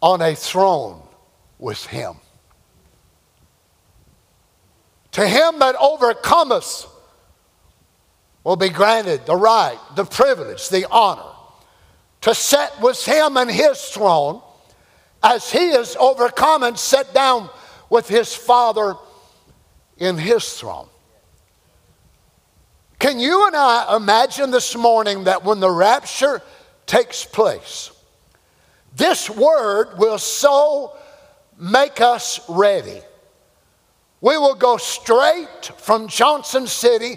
on 0.00 0.20
a 0.20 0.34
throne 0.34 1.00
with 1.58 1.84
Him. 1.86 2.16
To 5.12 5.24
him 5.24 5.60
that 5.60 5.76
overcometh 5.76 6.86
will 8.42 8.56
be 8.56 8.68
granted 8.68 9.26
the 9.26 9.36
right, 9.36 9.78
the 9.94 10.04
privilege, 10.04 10.68
the 10.70 10.90
honor 10.90 11.34
to 12.24 12.34
sit 12.34 12.70
with 12.80 13.04
him 13.04 13.36
in 13.36 13.50
his 13.50 13.78
throne 13.90 14.40
as 15.22 15.52
he 15.52 15.68
is 15.68 15.94
overcome 16.00 16.62
and 16.62 16.78
set 16.78 17.12
down 17.12 17.50
with 17.90 18.08
his 18.08 18.34
Father 18.34 18.94
in 19.98 20.16
his 20.16 20.54
throne. 20.54 20.88
Can 22.98 23.20
you 23.20 23.46
and 23.46 23.54
I 23.54 23.94
imagine 23.94 24.50
this 24.50 24.74
morning 24.74 25.24
that 25.24 25.44
when 25.44 25.60
the 25.60 25.70
rapture 25.70 26.40
takes 26.86 27.24
place, 27.24 27.90
this 28.96 29.28
word 29.28 29.98
will 29.98 30.18
so 30.18 30.96
make 31.58 32.00
us 32.00 32.40
ready. 32.48 33.00
We 34.20 34.38
will 34.38 34.54
go 34.54 34.76
straight 34.76 35.70
from 35.78 36.08
Johnson 36.08 36.66
City 36.66 37.16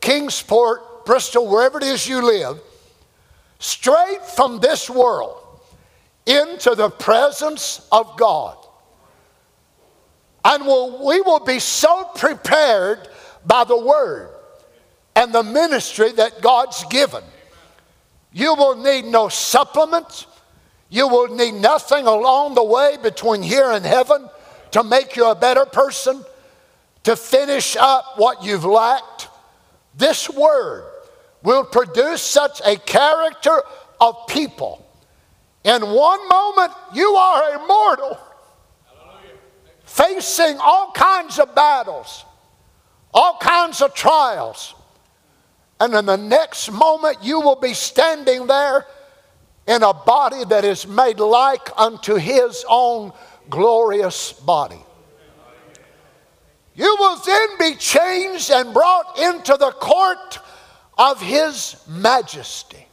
Kingsport, 0.00 1.04
Bristol, 1.04 1.48
wherever 1.48 1.78
it 1.78 1.84
is 1.84 2.08
you 2.08 2.22
live, 2.22 2.60
straight 3.58 4.24
from 4.34 4.60
this 4.60 4.88
world 4.88 5.42
into 6.26 6.74
the 6.74 6.90
presence 6.90 7.86
of 7.92 8.16
God. 8.16 8.56
And 10.44 10.64
we'll, 10.64 11.04
we 11.06 11.20
will 11.22 11.40
be 11.40 11.58
so 11.58 12.04
prepared 12.14 13.08
by 13.44 13.64
the 13.64 13.78
word 13.78 14.30
and 15.16 15.32
the 15.32 15.42
ministry 15.42 16.12
that 16.12 16.40
God's 16.40 16.84
given. 16.84 17.22
You 18.36 18.52
will 18.54 18.76
need 18.76 19.06
no 19.06 19.30
supplements. 19.30 20.26
You 20.90 21.08
will 21.08 21.28
need 21.34 21.54
nothing 21.54 22.06
along 22.06 22.54
the 22.54 22.62
way 22.62 22.98
between 23.02 23.42
here 23.42 23.70
and 23.70 23.82
heaven 23.82 24.28
to 24.72 24.84
make 24.84 25.16
you 25.16 25.30
a 25.30 25.34
better 25.34 25.64
person, 25.64 26.22
to 27.04 27.16
finish 27.16 27.78
up 27.80 28.18
what 28.18 28.44
you've 28.44 28.66
lacked. 28.66 29.28
This 29.96 30.28
word 30.28 30.84
will 31.42 31.64
produce 31.64 32.20
such 32.20 32.60
a 32.66 32.76
character 32.76 33.62
of 34.02 34.26
people. 34.28 34.86
In 35.64 35.80
one 35.80 36.28
moment, 36.28 36.72
you 36.92 37.08
are 37.14 37.54
immortal, 37.54 38.18
facing 39.86 40.58
all 40.58 40.92
kinds 40.92 41.38
of 41.38 41.54
battles, 41.54 42.26
all 43.14 43.38
kinds 43.40 43.80
of 43.80 43.94
trials. 43.94 44.74
And 45.80 45.94
in 45.94 46.06
the 46.06 46.16
next 46.16 46.70
moment, 46.70 47.18
you 47.22 47.40
will 47.40 47.56
be 47.56 47.74
standing 47.74 48.46
there 48.46 48.86
in 49.66 49.82
a 49.82 49.92
body 49.92 50.44
that 50.44 50.64
is 50.64 50.86
made 50.86 51.20
like 51.20 51.68
unto 51.76 52.14
his 52.14 52.64
own 52.68 53.12
glorious 53.50 54.32
body. 54.32 54.80
You 56.76 56.94
will 56.98 57.16
then 57.16 57.48
be 57.58 57.74
changed 57.76 58.50
and 58.50 58.72
brought 58.74 59.18
into 59.18 59.56
the 59.56 59.70
court 59.72 60.38
of 60.98 61.20
His 61.20 61.76
majesty. 61.88 62.86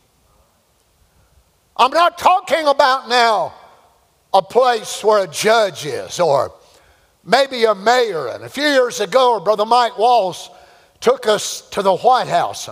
I'm 1.75 1.91
not 1.91 2.17
talking 2.17 2.65
about 2.65 3.09
now 3.09 3.53
a 4.33 4.41
place 4.41 5.03
where 5.03 5.23
a 5.23 5.27
judge 5.27 5.85
is 5.85 6.19
or 6.19 6.53
maybe 7.25 7.65
a 7.65 7.75
mayor. 7.75 8.27
And 8.27 8.43
a 8.45 8.49
few 8.49 8.63
years 8.63 9.01
ago, 9.01 9.39
Brother 9.41 9.65
Mike 9.65 9.97
Walls 9.97 10.49
took 11.03 11.27
us 11.27 11.67
to 11.71 11.81
the 11.81 11.97
White 11.97 12.29
House. 12.29 12.69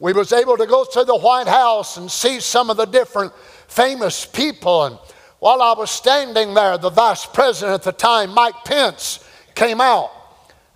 We 0.00 0.12
was 0.12 0.32
able 0.32 0.56
to 0.56 0.66
go 0.66 0.84
to 0.84 1.04
the 1.04 1.16
White 1.16 1.46
House 1.46 1.96
and 1.96 2.10
see 2.10 2.40
some 2.40 2.68
of 2.68 2.76
the 2.76 2.84
different 2.84 3.32
famous 3.68 4.26
people. 4.26 4.86
And 4.86 4.98
while 5.38 5.62
I 5.62 5.72
was 5.74 5.88
standing 5.88 6.52
there, 6.52 6.76
the 6.78 6.90
vice 6.90 7.24
president 7.24 7.74
at 7.74 7.82
the 7.84 7.92
time, 7.92 8.34
Mike 8.34 8.64
Pence, 8.64 9.24
came 9.54 9.80
out 9.80 10.10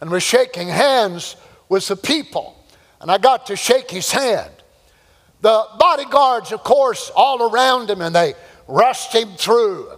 and 0.00 0.08
was 0.08 0.22
shaking 0.22 0.68
hands 0.68 1.34
with 1.68 1.88
the 1.88 1.96
people. 1.96 2.54
And 3.00 3.10
I 3.10 3.18
got 3.18 3.46
to 3.46 3.56
shake 3.56 3.90
his 3.90 4.12
hand. 4.12 4.52
The 5.40 5.64
bodyguards, 5.80 6.52
of 6.52 6.62
course, 6.62 7.10
all 7.16 7.50
around 7.50 7.90
him, 7.90 8.02
and 8.02 8.14
they 8.14 8.34
rushed 8.68 9.12
him 9.12 9.30
through. 9.36 9.90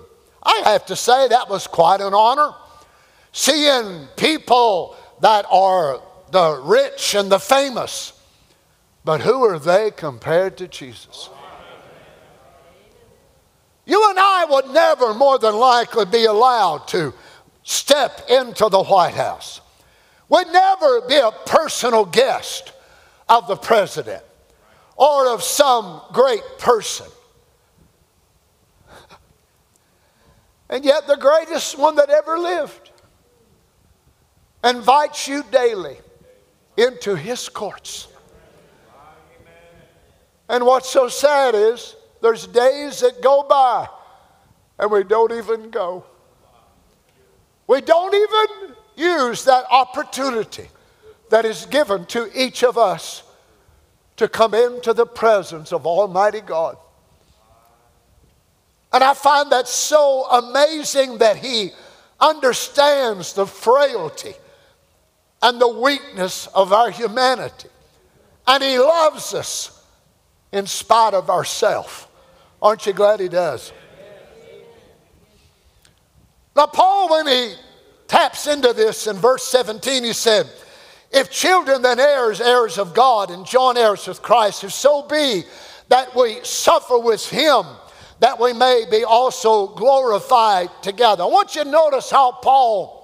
I 0.42 0.62
have 0.64 0.86
to 0.86 0.96
say 0.96 1.28
that 1.28 1.50
was 1.50 1.66
quite 1.66 2.00
an 2.00 2.14
honor. 2.14 2.54
Seeing 3.32 4.08
people 4.16 4.96
that 5.20 5.44
are 5.50 6.00
the 6.30 6.60
rich 6.62 7.14
and 7.14 7.30
the 7.30 7.38
famous, 7.38 8.12
but 9.04 9.20
who 9.20 9.44
are 9.44 9.58
they 9.58 9.90
compared 9.90 10.56
to 10.58 10.68
Jesus? 10.68 11.28
You 13.86 14.10
and 14.10 14.18
I 14.18 14.46
would 14.48 14.68
never 14.68 15.14
more 15.14 15.38
than 15.38 15.56
likely 15.56 16.04
be 16.04 16.24
allowed 16.24 16.86
to 16.88 17.12
step 17.62 18.22
into 18.28 18.68
the 18.68 18.82
White 18.82 19.14
House 19.14 19.60
We'd 20.30 20.46
never 20.46 21.00
be 21.02 21.16
a 21.16 21.32
personal 21.44 22.04
guest 22.04 22.72
of 23.28 23.48
the 23.48 23.56
president 23.56 24.22
or 24.96 25.34
of 25.34 25.42
some 25.42 26.00
great 26.12 26.44
person. 26.58 27.06
And 30.68 30.84
yet, 30.84 31.08
the 31.08 31.16
greatest 31.16 31.76
one 31.76 31.96
that 31.96 32.10
ever 32.10 32.38
lived 32.38 32.92
invites 34.62 35.26
you 35.26 35.42
daily 35.50 35.96
into 36.80 37.14
his 37.14 37.48
courts. 37.48 38.08
And 40.48 40.64
what's 40.66 40.90
so 40.90 41.08
sad 41.08 41.54
is 41.54 41.94
there's 42.22 42.46
days 42.46 43.00
that 43.00 43.22
go 43.22 43.44
by 43.48 43.86
and 44.78 44.90
we 44.90 45.04
don't 45.04 45.32
even 45.32 45.70
go. 45.70 46.04
We 47.66 47.80
don't 47.82 48.14
even 48.14 48.74
use 48.96 49.44
that 49.44 49.64
opportunity 49.70 50.68
that 51.28 51.44
is 51.44 51.66
given 51.66 52.06
to 52.06 52.28
each 52.34 52.64
of 52.64 52.76
us 52.76 53.22
to 54.16 54.26
come 54.28 54.54
into 54.54 54.92
the 54.92 55.06
presence 55.06 55.72
of 55.72 55.86
Almighty 55.86 56.40
God. 56.40 56.76
And 58.92 59.04
I 59.04 59.14
find 59.14 59.52
that 59.52 59.68
so 59.68 60.24
amazing 60.24 61.18
that 61.18 61.36
He 61.36 61.70
understands 62.18 63.32
the 63.34 63.46
frailty 63.46 64.34
and 65.42 65.61
the 65.61 65.68
weakness 65.68 66.46
of 66.48 66.72
our 66.72 66.90
humanity. 66.90 67.68
And 68.46 68.62
He 68.62 68.79
loves 68.79 69.35
us 69.35 69.85
in 70.53 70.66
spite 70.66 71.14
of 71.14 71.31
ourself. 71.31 72.09
Aren't 72.61 72.87
you 72.87 72.92
glad 72.92 73.20
He 73.20 73.29
does? 73.29 73.72
Now, 76.57 76.66
Paul, 76.66 77.11
when 77.11 77.26
he 77.26 77.55
taps 78.11 78.48
into 78.48 78.72
this 78.72 79.07
in 79.07 79.16
verse 79.16 79.44
17. 79.44 80.03
He 80.03 80.12
said, 80.12 80.50
If 81.12 81.31
children, 81.31 81.81
then 81.81 82.00
heirs, 82.00 82.40
heirs 82.40 82.76
of 82.76 82.92
God, 82.92 83.31
and 83.31 83.46
joint 83.46 83.79
heirs 83.79 84.09
with 84.09 84.20
Christ, 84.20 84.64
if 84.64 84.72
so 84.72 85.07
be 85.07 85.44
that 85.88 86.14
we 86.16 86.40
suffer 86.42 86.98
with 86.98 87.29
him, 87.31 87.62
that 88.18 88.38
we 88.40 88.53
may 88.53 88.85
be 88.90 89.05
also 89.05 89.68
glorified 89.68 90.68
together. 90.83 91.22
I 91.22 91.26
want 91.26 91.55
you 91.55 91.62
to 91.62 91.70
notice 91.70 92.11
how 92.11 92.33
Paul, 92.33 92.99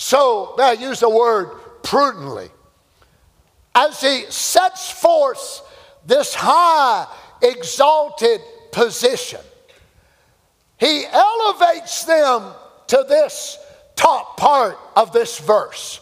so, 0.00 0.54
I 0.60 0.74
use 0.74 1.00
the 1.00 1.10
word 1.10 1.58
prudently, 1.82 2.50
as 3.74 4.00
he 4.00 4.26
sets 4.28 4.92
forth 4.92 5.60
this 6.06 6.36
high, 6.36 7.12
exalted 7.42 8.40
position, 8.70 9.40
he 10.78 11.04
elevates 11.04 12.04
them 12.04 12.52
to 12.86 13.04
this 13.08 13.58
top 13.96 14.36
part 14.36 14.78
of 14.94 15.12
this 15.12 15.40
verse. 15.40 16.00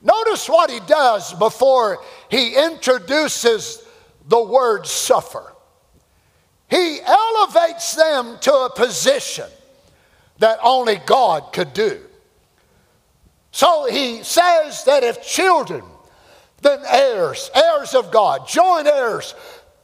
Notice 0.00 0.48
what 0.48 0.70
he 0.70 0.80
does 0.80 1.34
before 1.34 1.98
he 2.30 2.54
introduces 2.56 3.86
the 4.28 4.42
word 4.42 4.86
suffer. 4.86 5.52
He 6.70 7.00
elevates 7.02 7.96
them 7.96 8.38
to 8.40 8.54
a 8.54 8.74
position 8.74 9.50
that 10.38 10.58
only 10.62 10.96
God 11.04 11.52
could 11.52 11.74
do. 11.74 12.00
So 13.54 13.86
he 13.88 14.24
says 14.24 14.82
that 14.82 15.04
if 15.04 15.24
children, 15.24 15.84
then 16.62 16.80
heirs, 16.88 17.52
heirs 17.54 17.94
of 17.94 18.10
God, 18.10 18.48
joint 18.48 18.88
heirs 18.88 19.32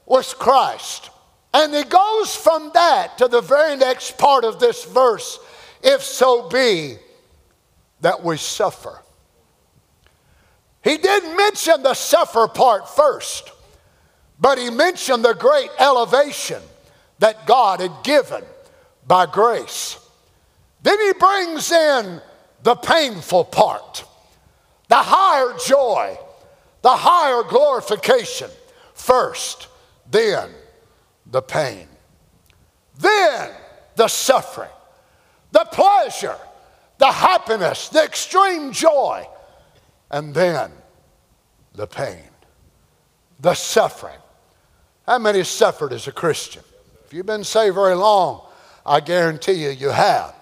with 0.06 0.35
Christ. 0.40 1.09
And 1.54 1.72
he 1.72 1.85
goes 1.85 2.35
from 2.35 2.72
that 2.74 3.16
to 3.18 3.28
the 3.28 3.40
very 3.40 3.76
next 3.76 4.18
part 4.18 4.42
of 4.42 4.59
this 4.59 4.85
verse 4.87 5.38
if 5.85 6.02
so 6.02 6.48
be 6.48 6.96
that 8.00 8.24
we 8.24 8.38
suffer. 8.38 9.00
He 10.83 10.98
didn't 10.98 11.37
mention 11.37 11.85
the 11.85 11.94
suffer 11.94 12.48
part 12.48 12.88
first, 12.88 13.52
but 14.40 14.59
he 14.59 14.70
mentioned 14.70 15.24
the 15.24 15.35
great 15.35 15.70
elevation 15.78 16.61
that 17.20 17.46
God 17.46 17.78
had 17.78 17.92
given 18.02 18.42
by 19.06 19.26
grace. 19.26 19.96
Then 20.83 20.98
he 20.98 21.12
brings 21.12 21.70
in 21.70 22.20
the 22.62 22.74
painful 22.74 23.44
part, 23.44 24.04
the 24.88 24.96
higher 24.96 25.56
joy, 25.66 26.16
the 26.82 26.90
higher 26.90 27.42
glorification 27.48 28.50
first, 28.94 29.68
then 30.10 30.50
the 31.26 31.42
pain, 31.42 31.86
then 32.98 33.50
the 33.96 34.08
suffering, 34.08 34.70
the 35.52 35.66
pleasure, 35.72 36.36
the 36.98 37.10
happiness, 37.10 37.88
the 37.88 38.02
extreme 38.02 38.72
joy, 38.72 39.26
and 40.10 40.34
then 40.34 40.70
the 41.74 41.86
pain, 41.86 42.28
the 43.40 43.54
suffering. 43.54 44.18
How 45.06 45.18
many 45.18 45.44
suffered 45.44 45.92
as 45.92 46.06
a 46.06 46.12
Christian? 46.12 46.62
If 47.06 47.14
you've 47.14 47.26
been 47.26 47.44
saved 47.44 47.74
very 47.74 47.94
long, 47.94 48.42
I 48.84 49.00
guarantee 49.00 49.64
you, 49.64 49.70
you 49.70 49.88
have. 49.88 50.34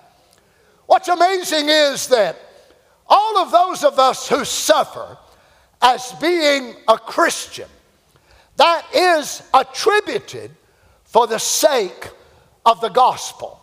What's 0.88 1.08
amazing 1.08 1.68
is 1.68 2.08
that 2.08 2.34
all 3.06 3.36
of 3.36 3.50
those 3.50 3.84
of 3.84 3.98
us 3.98 4.26
who 4.26 4.42
suffer 4.42 5.18
as 5.82 6.12
being 6.12 6.76
a 6.88 6.96
Christian, 6.96 7.68
that 8.56 8.86
is 8.94 9.42
attributed 9.52 10.50
for 11.04 11.26
the 11.26 11.36
sake 11.36 12.08
of 12.64 12.80
the 12.80 12.88
gospel. 12.88 13.60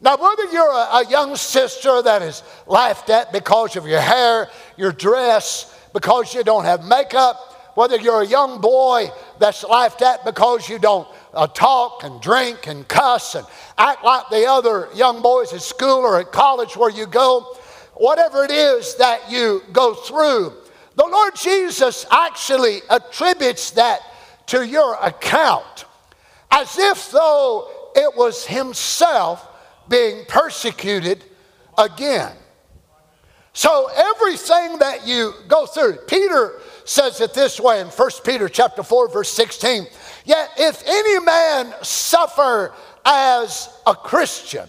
Now, 0.00 0.16
whether 0.16 0.50
you're 0.50 0.72
a, 0.72 1.04
a, 1.04 1.06
young 1.10 1.36
sister 1.36 2.00
that 2.00 2.22
is 2.22 2.42
laughed 2.66 3.10
at 3.10 3.34
because 3.34 3.76
of 3.76 3.86
your 3.86 4.00
hair, 4.00 4.48
your 4.78 4.92
dress, 4.92 5.78
because 5.92 6.32
you 6.32 6.42
don't 6.42 6.64
have 6.64 6.86
makeup, 6.86 7.36
whether 7.74 7.98
you're 7.98 8.22
a 8.22 8.26
young 8.26 8.62
boy 8.62 9.10
that's 9.38 9.64
laughed 9.64 10.02
at 10.02 10.24
because 10.24 10.68
you 10.68 10.78
don't 10.78 11.08
uh, 11.34 11.46
talk 11.46 12.04
and 12.04 12.20
drink 12.20 12.66
and 12.66 12.86
cuss 12.88 13.34
and 13.34 13.46
act 13.78 14.04
like 14.04 14.28
the 14.30 14.46
other 14.46 14.88
young 14.94 15.22
boys 15.22 15.52
at 15.52 15.62
school 15.62 16.00
or 16.00 16.18
at 16.20 16.32
college 16.32 16.76
where 16.76 16.90
you 16.90 17.06
go, 17.06 17.56
whatever 17.94 18.44
it 18.44 18.50
is 18.50 18.96
that 18.96 19.30
you 19.30 19.62
go 19.72 19.94
through, 19.94 20.52
the 20.96 21.06
Lord 21.06 21.34
Jesus 21.36 22.06
actually 22.10 22.80
attributes 22.88 23.72
that 23.72 24.00
to 24.46 24.66
your 24.66 24.96
account 25.02 25.84
as 26.50 26.78
if 26.78 27.10
though 27.10 27.68
it 27.94 28.16
was 28.16 28.46
Himself 28.46 29.46
being 29.88 30.24
persecuted 30.26 31.24
again. 31.76 32.32
So 33.52 33.88
everything 33.94 34.78
that 34.80 35.06
you 35.06 35.32
go 35.48 35.64
through, 35.66 35.96
Peter 36.06 36.60
says 36.86 37.20
it 37.20 37.34
this 37.34 37.60
way 37.60 37.80
in 37.80 37.88
1 37.88 38.10
Peter 38.24 38.48
chapter 38.48 38.82
4 38.82 39.08
verse 39.08 39.30
16, 39.30 39.86
yet 40.24 40.50
if 40.56 40.82
any 40.86 41.20
man 41.20 41.74
suffer 41.82 42.72
as 43.04 43.68
a 43.86 43.94
Christian. 43.94 44.68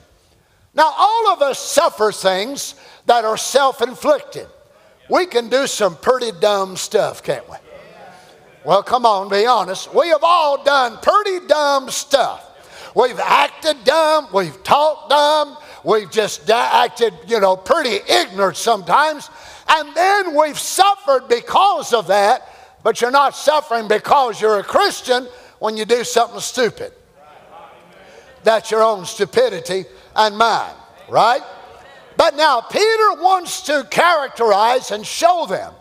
Now 0.73 0.93
all 0.95 1.33
of 1.33 1.41
us 1.41 1.59
suffer 1.59 2.11
things 2.11 2.75
that 3.05 3.25
are 3.25 3.37
self-inflicted. 3.37 4.47
We 5.09 5.25
can 5.25 5.49
do 5.49 5.67
some 5.67 5.95
pretty 5.95 6.31
dumb 6.39 6.75
stuff, 6.75 7.23
can't 7.23 7.49
we? 7.49 7.55
Well, 8.65 8.83
come 8.83 9.05
on, 9.05 9.29
be 9.29 9.45
honest. 9.45 9.93
We 9.93 10.09
have 10.09 10.23
all 10.23 10.63
done 10.63 10.97
pretty 11.01 11.47
dumb 11.47 11.89
stuff. 11.89 12.43
We've 12.93 13.19
acted 13.19 13.83
dumb, 13.85 14.27
we've 14.33 14.61
talked 14.63 15.11
dumb, 15.11 15.57
we've 15.83 16.09
just 16.11 16.49
acted, 16.49 17.13
you 17.27 17.39
know, 17.39 17.55
pretty 17.55 17.99
ignorant 18.11 18.57
sometimes. 18.57 19.29
And 19.69 19.95
then 19.95 20.35
we've 20.35 20.57
suffered 20.57 21.27
because 21.27 21.93
of 21.93 22.07
that, 22.07 22.47
but 22.83 23.01
you're 23.01 23.11
not 23.11 23.35
suffering 23.35 23.87
because 23.87 24.41
you're 24.41 24.59
a 24.59 24.63
Christian 24.63 25.27
when 25.59 25.77
you 25.77 25.85
do 25.85 26.03
something 26.03 26.39
stupid. 26.39 26.93
That's 28.43 28.71
your 28.71 28.83
own 28.83 29.05
stupidity 29.05 29.85
and 30.15 30.37
mine, 30.37 30.73
right? 31.09 31.41
But 32.15 32.35
now 32.35 32.61
Peter 32.61 33.21
wants 33.21 33.61
to 33.63 33.85
characterize 33.89 34.91
and 34.91 35.05
show 35.05 35.45
them 35.47 35.73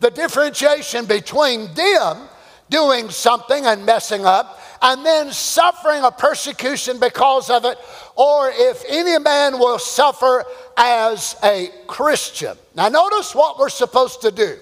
the 0.00 0.10
differentiation 0.10 1.06
between 1.06 1.72
them 1.74 2.28
doing 2.70 3.10
something 3.10 3.66
and 3.66 3.84
messing 3.84 4.24
up 4.24 4.58
and 4.84 5.04
then 5.04 5.32
suffering 5.32 6.04
a 6.04 6.10
persecution 6.10 7.00
because 7.00 7.48
of 7.48 7.64
it, 7.64 7.78
or 8.16 8.50
if 8.52 8.84
any 8.86 9.18
man 9.18 9.58
will 9.58 9.78
suffer 9.78 10.44
as 10.76 11.36
a 11.42 11.70
Christian. 11.86 12.54
Now, 12.76 12.90
notice 12.90 13.34
what 13.34 13.58
we're 13.58 13.70
supposed 13.70 14.20
to 14.20 14.30
do. 14.30 14.58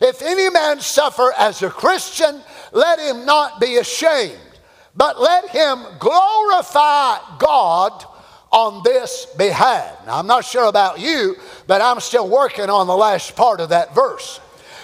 If 0.00 0.22
any 0.22 0.50
man 0.50 0.80
suffer 0.80 1.32
as 1.38 1.62
a 1.62 1.70
Christian, 1.70 2.40
let 2.72 2.98
him 2.98 3.24
not 3.24 3.60
be 3.60 3.76
ashamed, 3.76 4.40
but 4.96 5.20
let 5.20 5.48
him 5.50 5.84
glorify 6.00 7.18
God 7.38 8.04
on 8.50 8.82
this 8.82 9.26
behalf. 9.38 10.04
Now, 10.04 10.18
I'm 10.18 10.26
not 10.26 10.44
sure 10.44 10.66
about 10.66 10.98
you, 10.98 11.36
but 11.68 11.80
I'm 11.80 12.00
still 12.00 12.28
working 12.28 12.68
on 12.68 12.88
the 12.88 12.96
last 12.96 13.36
part 13.36 13.60
of 13.60 13.68
that 13.68 13.94
verse 13.94 14.40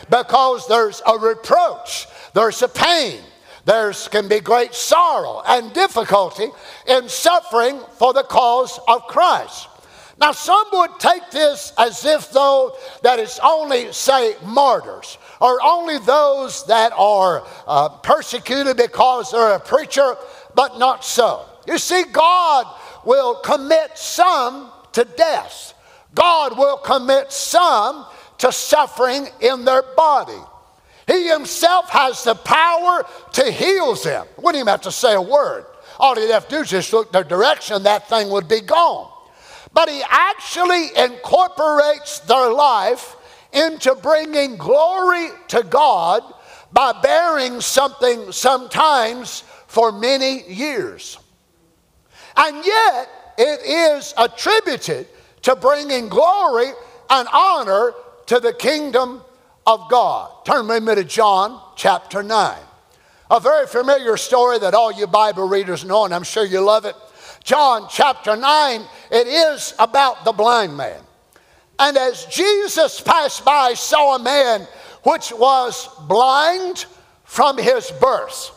because 0.09 0.69
there's 0.69 1.03
a 1.05 1.19
reproach, 1.19 2.07
there's 2.35 2.63
a 2.63 2.69
pain, 2.69 3.21
there 3.67 3.93
can 3.93 4.29
be 4.29 4.41
great 4.41 4.75
sorrow 4.75 5.43
and 5.47 5.73
difficulty 5.73 6.49
in 6.87 7.09
suffering 7.09 7.81
for 7.99 8.13
the 8.13 8.23
cause 8.23 8.79
of 8.89 9.03
Christ. 9.09 9.69
Now, 10.19 10.33
some 10.33 10.65
would 10.73 10.99
take 10.99 11.31
this 11.31 11.75
as 11.77 12.05
if 12.05 12.31
though 12.31 12.75
that 13.03 13.19
it's 13.19 13.39
only, 13.41 13.93
say, 13.93 14.35
martyrs 14.43 15.19
or 15.41 15.61
only 15.63 15.99
those 15.99 16.65
that 16.67 16.93
are 16.97 17.45
uh, 17.67 17.89
persecuted 17.89 18.77
because 18.77 19.33
they're 19.33 19.57
a 19.57 19.61
preacher, 19.61 20.17
but 20.55 20.79
not 20.79 21.05
so. 21.05 21.45
You 21.67 21.77
see, 21.77 22.05
God 22.11 22.67
will 23.05 23.35
commit 23.41 23.99
some 23.99 24.71
to 24.93 25.05
death. 25.05 25.75
God 26.15 26.57
will 26.57 26.79
commit 26.79 27.31
some 27.33 28.07
to 28.39 28.53
suffering 28.53 29.27
in 29.41 29.65
their 29.65 29.83
body. 29.83 30.41
He 31.07 31.29
himself 31.29 31.89
has 31.91 32.25
the 32.25 32.35
power 32.35 33.07
to 33.35 33.51
heal 33.51 33.95
them. 33.95 34.27
Wouldn't 34.37 34.57
even 34.57 34.67
have 34.67 34.83
to 34.83 34.93
say 34.93 35.15
a 35.15 35.23
word. 35.23 35.67
All 35.99 36.17
he'd 36.17 36.31
have 36.31 36.49
to 36.49 36.57
do 36.57 36.61
is 36.63 36.71
just 36.71 36.93
look 36.93 37.13
the 37.13 37.23
direction, 37.23 37.85
that 37.85 38.09
thing 38.09 38.29
would 38.31 38.49
be 38.49 38.61
gone. 38.61 39.11
But 39.73 39.89
he 39.89 40.03
actually 40.09 40.89
incorporates 40.97 42.21
their 42.21 42.53
life 42.53 43.17
into 43.53 43.95
bringing 43.95 44.57
glory 44.57 45.29
to 45.49 45.63
God 45.63 46.23
by 46.73 46.93
bearing 47.01 47.61
something 47.61 48.33
sometimes 48.33 49.45
for 49.67 49.93
many 49.93 50.43
years. 50.53 51.19
And 52.37 52.65
yet, 52.65 53.09
it 53.39 53.61
is 53.65 54.13
attributed 54.19 55.07
to 55.43 55.57
bringing 55.57 56.09
glory 56.09 56.71
and 57.09 57.29
honor 57.33 57.93
to 58.27 58.41
the 58.41 58.53
kingdom 58.53 59.23
of 59.67 59.91
God. 59.91 60.45
Turn 60.45 60.69
with 60.69 60.83
me 60.83 60.95
to 60.95 61.05
John 61.05 61.61
chapter 61.77 62.23
9. 62.23 62.59
A 63.31 63.41
very 63.41 63.67
familiar 63.67 64.17
story 64.17 64.59
that 64.61 64.75
all 64.75 64.93
you 64.93 65.07
Bible 65.07 65.49
readers 65.49 65.85
know, 65.85 66.05
and 66.05 66.15
I'm 66.15 66.23
sure 66.23 66.45
you 66.45 66.61
love 66.61 66.85
it. 66.85 66.95
John 67.43 67.87
chapter 67.91 68.37
9, 68.37 68.81
it 69.11 69.27
is 69.27 69.75
about 69.79 70.25
the 70.25 70.33
blind 70.33 70.77
man. 70.77 71.01
And 71.79 71.97
as 71.97 72.25
Jesus 72.27 73.01
passed 73.01 73.45
by, 73.45 73.75
saw 73.75 74.17
a 74.17 74.19
man 74.23 74.67
which 75.03 75.33
was 75.33 75.89
blind 76.09 76.87
from 77.25 77.59
his 77.59 77.91
birth. 78.01 78.53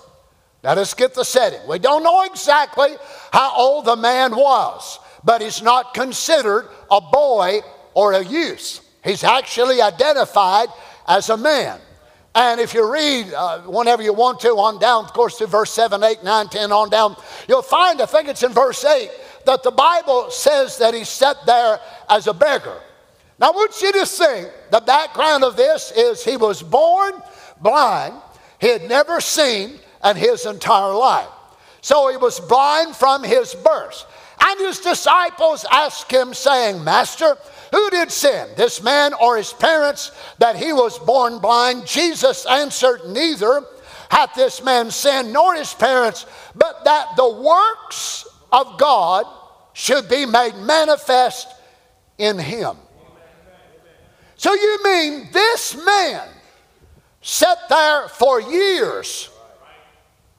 Now 0.64 0.74
let's 0.74 0.94
get 0.94 1.14
the 1.14 1.24
setting. 1.24 1.60
We 1.68 1.80
don't 1.80 2.04
know 2.04 2.24
exactly 2.24 2.90
how 3.32 3.56
old 3.56 3.86
the 3.86 3.96
man 3.96 4.36
was, 4.36 5.00
but 5.24 5.42
he's 5.42 5.62
not 5.62 5.94
considered 5.94 6.70
a 6.92 7.02
boy 7.02 7.62
or 7.94 8.14
a 8.14 8.24
youth. 8.24 8.86
He's 9.04 9.24
actually 9.24 9.82
identified 9.82 10.68
as 11.10 11.30
a 11.30 11.36
man. 11.36 11.80
And 12.36 12.62
if 12.62 12.74
you 12.74 12.90
read 12.90 13.34
uh, 13.34 13.62
whenever 13.62 14.04
you 14.04 14.14
want 14.14 14.40
to 14.42 14.50
on 14.50 14.80
down, 14.80 15.04
of 15.04 15.14
course, 15.14 15.40
to 15.40 15.48
verse 15.48 15.72
7, 15.72 16.02
8, 16.04 16.24
9, 16.24 16.48
10 16.48 16.72
on 16.72 16.90
down, 16.90 17.18
you'll 17.50 17.64
find, 17.64 18.00
I 18.02 18.06
think 18.06 18.30
it's 18.30 18.44
in 18.44 18.54
verse 18.54 18.86
8, 18.86 19.10
that 19.46 19.64
the 19.64 19.72
Bible 19.72 20.30
says 20.30 20.78
that 20.78 20.94
he 20.94 21.04
sat 21.04 21.36
there 21.46 21.80
as 22.08 22.28
a 22.28 22.34
beggar. 22.34 22.80
Now, 23.40 23.48
I 23.48 23.52
want 23.52 23.82
you 23.82 23.92
to 23.94 24.06
think 24.06 24.50
the 24.70 24.82
background 24.82 25.44
of 25.44 25.58
this 25.58 25.92
is 25.96 26.24
he 26.24 26.38
was 26.38 26.62
born 26.62 27.14
blind, 27.60 28.14
he 28.62 28.68
had 28.68 28.88
never 28.88 29.20
seen 29.20 29.80
in 30.06 30.16
his 30.16 30.46
entire 30.46 30.94
life. 30.94 31.30
So 31.82 32.10
he 32.10 32.18
was 32.18 32.40
blind 32.40 32.96
from 32.96 33.24
his 33.24 33.56
birth. 33.56 34.06
And 34.46 34.60
his 34.60 34.80
disciples 34.80 35.66
asked 35.72 36.12
him, 36.12 36.34
saying, 36.34 36.84
Master, 36.84 37.38
who 37.72 37.90
did 37.90 38.12
sin, 38.12 38.48
this 38.58 38.82
man 38.82 39.14
or 39.14 39.38
his 39.38 39.54
parents, 39.54 40.12
that 40.40 40.56
he 40.56 40.74
was 40.74 40.98
born 41.00 41.40
blind? 41.40 41.86
Jesus 41.86 42.46
answered, 42.46 43.02
Neither 43.08 43.64
hath 44.10 44.34
this 44.34 44.64
man 44.64 44.90
sinned 44.92 45.32
nor 45.32 45.56
his 45.56 45.74
parents, 45.74 46.26
but 46.56 46.84
that 46.86 47.16
the 47.16 47.30
works 47.30 48.28
of 48.52 48.78
God 48.78 49.26
should 49.74 50.10
be 50.10 50.26
made 50.26 50.56
manifest 50.56 51.48
in 52.18 52.40
him. 52.40 52.76
So 54.36 54.54
you 54.54 54.80
mean 54.84 55.30
this 55.32 55.76
man 55.86 56.28
sat 57.22 57.58
there 57.70 58.08
for 58.08 58.42
years, 58.42 59.30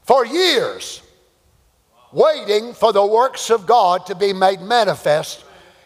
for 0.03 0.27
years, 0.27 1.03
waiting 2.13 2.73
for 2.73 2.93
the 2.93 3.05
works 3.05 3.51
of 3.51 3.67
God 3.67 4.07
to 4.07 4.15
be 4.15 4.33
made 4.33 4.61
manifest 4.61 5.45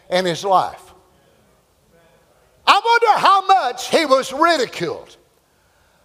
in 0.09 0.25
his 0.25 0.43
life? 0.43 0.84
I 2.67 2.81
wonder 2.83 3.19
how 3.19 3.45
much 3.45 3.89
he 3.89 4.05
was 4.05 4.33
ridiculed, 4.33 5.15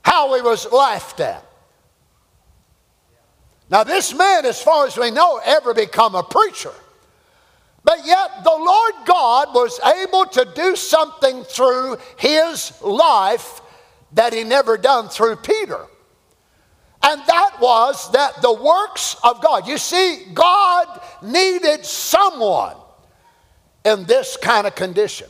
how 0.03 0.35
he 0.35 0.43
was 0.43 0.71
laughed 0.71 1.21
at. 1.21 1.45
Now, 3.71 3.85
this 3.85 4.13
man, 4.13 4.45
as 4.45 4.61
far 4.61 4.87
as 4.87 4.97
we 4.97 5.11
know, 5.11 5.41
ever 5.45 5.73
become 5.73 6.15
a 6.15 6.23
preacher. 6.25 6.73
But 7.85 8.05
yet, 8.05 8.43
the 8.45 8.51
Lord 8.51 8.95
God 9.07 9.55
was 9.55 9.81
able 9.81 10.27
to 10.27 10.47
do 10.55 10.77
something 10.77 11.45
through 11.45 11.99
his 12.17 12.73
life 12.83 13.61
that 14.13 14.33
he 14.33 14.45
never 14.45 14.77
done 14.77 15.09
through 15.09 15.37
Peter. 15.37 15.87
And 17.03 17.23
that 17.27 17.57
was 17.61 18.11
that 18.13 18.43
the 18.43 18.53
works 18.53 19.17
of 19.25 19.41
God. 19.41 19.67
You 19.67 19.79
see, 19.79 20.27
God 20.35 21.01
needed 21.23 21.87
someone 21.87 22.77
in 23.85 24.05
this 24.05 24.37
kind 24.37 24.67
of 24.67 24.75
condition. 24.75 25.29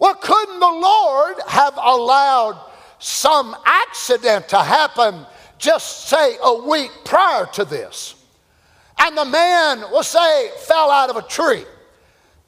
Well, 0.00 0.14
couldn't 0.16 0.58
the 0.58 0.66
Lord 0.66 1.36
have 1.46 1.74
allowed 1.76 2.60
some 2.98 3.54
accident 3.64 4.48
to 4.48 4.58
happen 4.58 5.24
just 5.58 6.08
say 6.08 6.36
a 6.42 6.66
week 6.66 6.90
prior 7.04 7.46
to 7.52 7.64
this? 7.64 8.16
and 9.00 9.16
the 9.16 9.24
man, 9.24 9.80
we'll 9.90 10.02
say, 10.02 10.50
fell 10.58 10.90
out 10.90 11.10
of 11.10 11.16
a 11.16 11.22
tree 11.22 11.64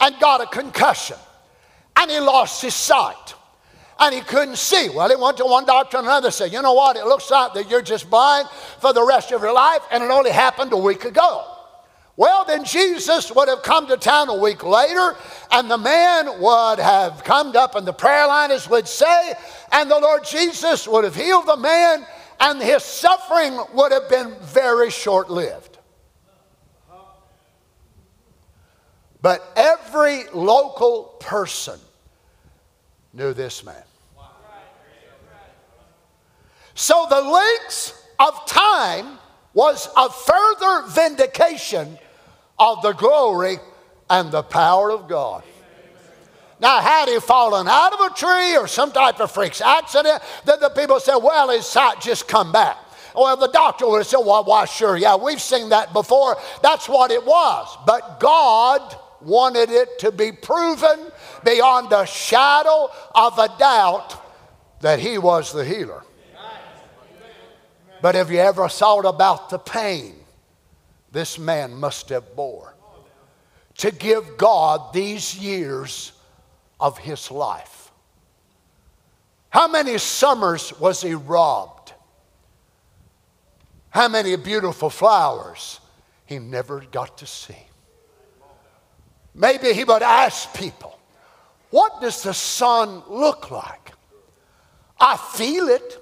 and 0.01 0.19
got 0.21 0.43
a 0.43 0.47
concussion 0.47 1.17
and 1.97 2.11
he 2.11 2.21
lost 2.21 2.61
his 2.61 2.75
sight 2.75 3.35
and 3.99 4.15
he 4.15 4.21
couldn't 4.21 4.57
see. 4.57 4.91
Well, 4.91 5.09
he 5.09 5.17
went 5.17 5.39
to 5.39 5.45
one 5.45 5.65
doctor 5.65 5.97
and 5.97 6.07
another 6.07 6.31
said, 6.31 6.53
You 6.53 6.61
know 6.61 6.75
what? 6.75 6.97
It 6.97 7.05
looks 7.05 7.31
like 7.31 7.55
that 7.55 7.71
you're 7.71 7.83
just 7.83 8.11
blind 8.11 8.49
for 8.81 8.93
the 8.93 9.05
rest 9.05 9.33
of 9.33 9.43
your 9.43 9.55
life, 9.55 9.81
and 9.91 10.03
it 10.03 10.11
only 10.11 10.31
happened 10.31 10.73
a 10.73 10.77
week 10.77 11.05
ago. 11.05 11.52
Well, 12.17 12.45
then 12.45 12.65
Jesus 12.65 13.35
would 13.35 13.49
have 13.49 13.63
come 13.63 13.87
to 13.89 13.97
town 13.97 14.29
a 14.29 14.37
week 14.37 14.63
later, 14.63 15.17
and 15.51 15.71
the 15.71 15.79
man 15.79 16.41
would 16.41 16.79
have 16.79 17.25
come 17.25 17.57
up, 17.57 17.75
and 17.75 17.87
the 17.87 17.93
prayer 17.93 18.27
liners 18.27 18.69
would 18.69 18.87
say, 18.87 19.33
and 19.73 19.91
the 19.91 19.99
Lord 19.99 20.25
Jesus 20.25 20.87
would 20.87 21.05
have 21.05 21.17
healed 21.17 21.47
the 21.47 21.57
man, 21.57 22.07
and 22.39 22.61
his 22.61 22.83
suffering 22.83 23.59
would 23.73 23.93
have 23.93 24.09
been 24.11 24.35
very 24.43 24.91
short 24.91 25.31
lived. 25.31 25.79
But 29.23 29.43
every 29.57 30.25
local 30.35 31.05
person 31.21 31.79
knew 33.15 33.33
this 33.33 33.65
man. 33.65 33.83
So 36.75 37.07
the 37.09 37.21
length 37.21 38.07
of 38.19 38.47
time 38.47 39.19
was 39.55 39.89
a 39.97 40.09
further 40.09 40.89
vindication 40.89 41.99
of 42.63 42.81
the 42.83 42.93
glory 42.93 43.59
and 44.09 44.31
the 44.31 44.43
power 44.43 44.93
of 44.93 45.09
God. 45.09 45.43
Now, 46.61 46.81
had 46.81 47.09
he 47.09 47.19
fallen 47.19 47.67
out 47.67 47.93
of 47.93 48.01
a 48.01 48.15
tree 48.15 48.57
or 48.57 48.69
some 48.69 48.93
type 48.93 49.19
of 49.21 49.33
freak 49.33 49.61
accident, 49.61 50.23
then 50.45 50.61
the 50.61 50.69
people 50.69 51.01
said, 51.01 51.17
well, 51.17 51.51
his 51.51 51.67
sight 51.67 52.01
just 52.01 52.29
come 52.29 52.53
back. 52.53 52.77
Well, 53.17 53.37
the 53.37 53.49
doctor 53.49 53.89
would 53.89 53.99
have 53.99 54.07
said, 54.07 54.21
well, 54.25 54.45
why, 54.45 54.65
sure, 54.67 54.97
yeah, 54.97 55.17
we've 55.17 55.43
seen 55.43 55.71
that 55.71 55.93
before. 55.93 56.37
That's 56.63 56.89
what 56.89 57.11
it 57.11 57.27
was. 57.27 57.77
But 57.85 58.21
God 58.21 58.97
wanted 59.21 59.71
it 59.71 59.99
to 59.99 60.13
be 60.13 60.31
proven 60.31 61.11
beyond 61.45 61.93
a 61.93 62.07
shadow 62.07 62.91
of 63.13 63.39
a 63.41 63.49
doubt 63.59 64.21
that 64.83 65.01
he 65.01 65.19
was 65.19 65.53
the 65.53 65.65
healer. 65.65 66.05
But 68.01 68.15
have 68.15 68.31
you 68.31 68.39
ever 68.39 68.69
thought 68.69 69.05
about 69.05 69.51
the 69.51 69.59
pain 69.59 70.15
this 71.13 71.39
man 71.39 71.75
must 71.75 72.09
have 72.09 72.35
bore 72.35 72.75
to 73.79 73.91
give 73.91 74.37
God 74.37 74.93
these 74.93 75.37
years 75.37 76.13
of 76.81 76.99
his 76.99 77.31
life? 77.31 77.91
How 79.51 79.69
many 79.69 79.99
summers 79.99 80.79
was 80.81 81.03
he 81.03 81.15
robbed? 81.15 81.93
How 83.91 84.09
many 84.09 84.35
beautiful 84.37 84.89
flowers 84.89 85.79
he 86.25 86.39
never 86.39 86.81
got 86.81 87.19
to 87.19 87.27
see? 87.27 87.67
Maybe 89.35 89.75
he 89.75 89.85
would 89.85 90.03
ask 90.03 90.55
people, 90.55 90.99
What 91.71 92.01
does 92.01 92.23
the 92.23 92.33
sun 92.33 93.03
look 93.09 93.51
like? 93.51 93.93
I 94.99 95.17
feel 95.17 95.69
it. 95.69 95.99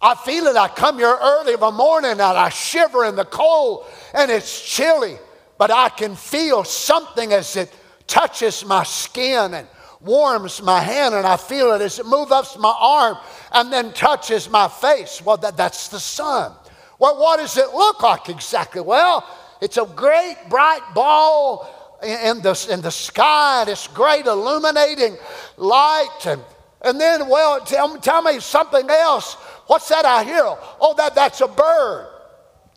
I 0.00 0.14
feel 0.14 0.46
it. 0.46 0.56
I 0.56 0.68
come 0.68 0.98
here 0.98 1.16
early 1.20 1.54
of 1.54 1.62
a 1.62 1.72
morning 1.72 2.12
and 2.12 2.20
I 2.20 2.48
shiver 2.50 3.04
in 3.04 3.16
the 3.16 3.24
cold 3.24 3.86
and 4.14 4.30
it's 4.30 4.60
chilly, 4.62 5.16
but 5.58 5.70
I 5.70 5.88
can 5.88 6.14
feel 6.14 6.62
something 6.64 7.32
as 7.32 7.56
it 7.56 7.72
touches 8.06 8.64
my 8.64 8.84
skin 8.84 9.54
and 9.54 9.66
warms 10.00 10.62
my 10.62 10.80
hand 10.80 11.14
and 11.14 11.26
I 11.26 11.36
feel 11.36 11.72
it 11.72 11.82
as 11.82 11.98
it 11.98 12.06
moves 12.06 12.30
up 12.30 12.46
my 12.58 12.74
arm 12.78 13.18
and 13.52 13.72
then 13.72 13.92
touches 13.92 14.48
my 14.48 14.68
face. 14.68 15.20
Well, 15.24 15.36
that, 15.38 15.56
that's 15.56 15.88
the 15.88 15.98
sun. 15.98 16.52
Well, 17.00 17.18
what 17.18 17.38
does 17.38 17.56
it 17.56 17.72
look 17.74 18.02
like 18.02 18.28
exactly? 18.28 18.80
Well, 18.80 19.28
it's 19.60 19.76
a 19.76 19.84
great 19.84 20.36
bright 20.48 20.82
ball 20.94 21.98
in 22.02 22.40
the, 22.42 22.68
in 22.70 22.80
the 22.80 22.90
sky, 22.90 23.64
this 23.64 23.88
great 23.88 24.26
illuminating 24.26 25.16
light. 25.56 26.26
And, 26.26 26.42
and 26.82 27.00
then, 27.00 27.28
well, 27.28 27.60
tell, 27.60 27.96
tell 27.98 28.22
me 28.22 28.40
something 28.40 28.88
else. 28.88 29.34
What's 29.66 29.88
that 29.88 30.04
I 30.04 30.24
hear? 30.24 30.42
Oh, 30.80 30.94
that, 30.96 31.14
that's 31.14 31.40
a 31.40 31.48
bird. 31.48 32.08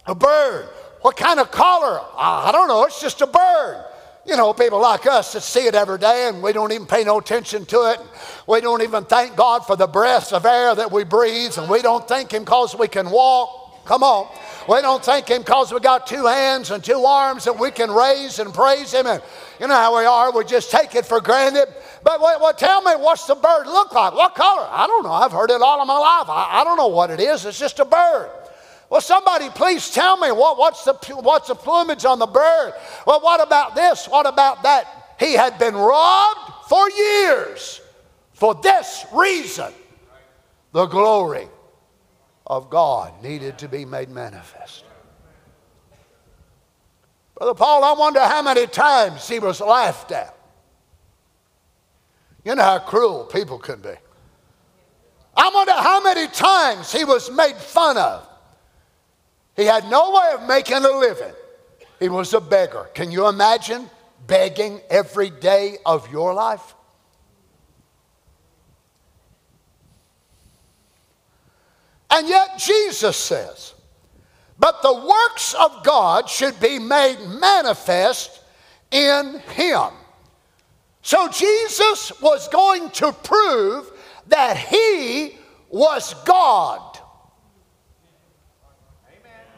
A 0.07 0.15
bird. 0.15 0.69
What 1.01 1.15
kind 1.17 1.39
of 1.39 1.51
color? 1.51 2.01
I 2.17 2.51
don't 2.51 2.67
know. 2.67 2.85
It's 2.85 3.01
just 3.01 3.21
a 3.21 3.27
bird. 3.27 3.85
You 4.25 4.37
know, 4.37 4.53
people 4.53 4.79
like 4.79 5.07
us 5.07 5.33
that 5.33 5.41
see 5.41 5.65
it 5.65 5.73
every 5.73 5.97
day 5.97 6.27
and 6.27 6.43
we 6.43 6.53
don't 6.53 6.71
even 6.71 6.85
pay 6.85 7.03
no 7.03 7.17
attention 7.17 7.65
to 7.67 7.91
it. 7.91 7.99
We 8.47 8.61
don't 8.61 8.83
even 8.83 9.03
thank 9.05 9.35
God 9.35 9.65
for 9.65 9.75
the 9.75 9.87
breath 9.87 10.31
of 10.31 10.45
air 10.45 10.75
that 10.75 10.91
we 10.91 11.03
breathe 11.03 11.57
and 11.57 11.69
we 11.69 11.81
don't 11.81 12.07
thank 12.07 12.31
Him 12.31 12.43
because 12.43 12.75
we 12.75 12.87
can 12.87 13.09
walk. 13.09 13.85
Come 13.85 14.03
on. 14.03 14.31
We 14.69 14.79
don't 14.81 15.03
thank 15.03 15.27
Him 15.27 15.41
because 15.41 15.73
we 15.73 15.79
got 15.79 16.05
two 16.05 16.27
hands 16.27 16.69
and 16.69 16.83
two 16.83 17.03
arms 17.03 17.45
that 17.45 17.57
we 17.57 17.71
can 17.71 17.89
raise 17.89 18.37
and 18.37 18.53
praise 18.53 18.93
Him. 18.93 19.07
And 19.07 19.23
you 19.61 19.67
know 19.67 19.75
how 19.75 19.95
we 19.95 20.05
are, 20.05 20.35
we 20.35 20.43
just 20.43 20.71
take 20.71 20.95
it 20.95 21.05
for 21.05 21.21
granted. 21.21 21.67
But 22.03 22.19
well, 22.19 22.51
tell 22.51 22.81
me, 22.81 22.93
what's 22.93 23.27
the 23.27 23.35
bird 23.35 23.67
look 23.67 23.93
like? 23.93 24.11
What 24.15 24.33
color? 24.33 24.67
I 24.67 24.87
don't 24.87 25.03
know. 25.03 25.11
I've 25.11 25.31
heard 25.31 25.51
it 25.51 25.61
all 25.61 25.79
of 25.79 25.87
my 25.87 25.99
life. 25.99 26.27
I, 26.29 26.61
I 26.61 26.63
don't 26.63 26.77
know 26.77 26.87
what 26.87 27.11
it 27.11 27.19
is. 27.19 27.45
It's 27.45 27.59
just 27.59 27.79
a 27.79 27.85
bird. 27.85 28.31
Well, 28.89 29.01
somebody 29.01 29.49
please 29.51 29.91
tell 29.91 30.17
me 30.17 30.31
what, 30.31 30.57
what's, 30.57 30.83
the, 30.83 30.93
what's 31.21 31.47
the 31.47 31.53
plumage 31.53 32.05
on 32.05 32.17
the 32.17 32.25
bird? 32.25 32.73
Well, 33.05 33.21
what 33.21 33.39
about 33.39 33.75
this? 33.75 34.07
What 34.07 34.25
about 34.25 34.63
that? 34.63 35.15
He 35.19 35.33
had 35.33 35.59
been 35.59 35.75
robbed 35.75 36.67
for 36.67 36.89
years 36.89 37.81
for 38.33 38.55
this 38.55 39.05
reason 39.13 39.71
the 40.71 40.87
glory 40.87 41.47
of 42.47 42.71
God 42.71 43.21
needed 43.21 43.59
to 43.59 43.67
be 43.67 43.85
made 43.85 44.09
manifest. 44.09 44.85
Brother 47.41 47.55
Paul, 47.55 47.83
I 47.83 47.93
wonder 47.93 48.19
how 48.19 48.43
many 48.43 48.67
times 48.67 49.27
he 49.27 49.39
was 49.39 49.61
laughed 49.61 50.11
at. 50.11 50.37
You 52.45 52.53
know 52.53 52.61
how 52.61 52.77
cruel 52.77 53.25
people 53.25 53.57
can 53.57 53.81
be. 53.81 53.95
I 55.35 55.49
wonder 55.51 55.73
how 55.73 56.03
many 56.03 56.27
times 56.27 56.91
he 56.91 57.03
was 57.03 57.31
made 57.31 57.55
fun 57.55 57.97
of. 57.97 58.29
He 59.55 59.63
had 59.65 59.89
no 59.89 60.11
way 60.11 60.35
of 60.35 60.47
making 60.47 60.85
a 60.85 60.91
living. 60.91 61.33
He 61.99 62.09
was 62.09 62.31
a 62.35 62.39
beggar. 62.39 62.91
Can 62.93 63.09
you 63.09 63.27
imagine 63.27 63.89
begging 64.27 64.79
every 64.91 65.31
day 65.31 65.77
of 65.83 66.11
your 66.11 66.35
life? 66.35 66.75
And 72.11 72.29
yet 72.29 72.59
Jesus 72.59 73.17
says, 73.17 73.73
but 74.61 74.83
the 74.83 74.93
works 74.93 75.55
of 75.55 75.83
God 75.83 76.29
should 76.29 76.59
be 76.59 76.77
made 76.77 77.17
manifest 77.19 78.39
in 78.91 79.39
him. 79.55 79.89
So 81.01 81.27
Jesus 81.29 82.11
was 82.21 82.47
going 82.49 82.91
to 82.91 83.11
prove 83.11 83.91
that 84.27 84.55
he 84.55 85.35
was 85.69 86.13
God 86.25 86.99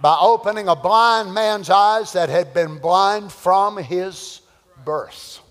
by 0.02 0.18
opening 0.22 0.70
a 0.70 0.76
blind 0.76 1.34
man's 1.34 1.70
eyes 1.70 2.14
that 2.14 2.30
had 2.30 2.54
been 2.54 2.80
blind 2.80 3.30
from 3.30 3.76
his 3.76 4.40
birth. 4.86 5.42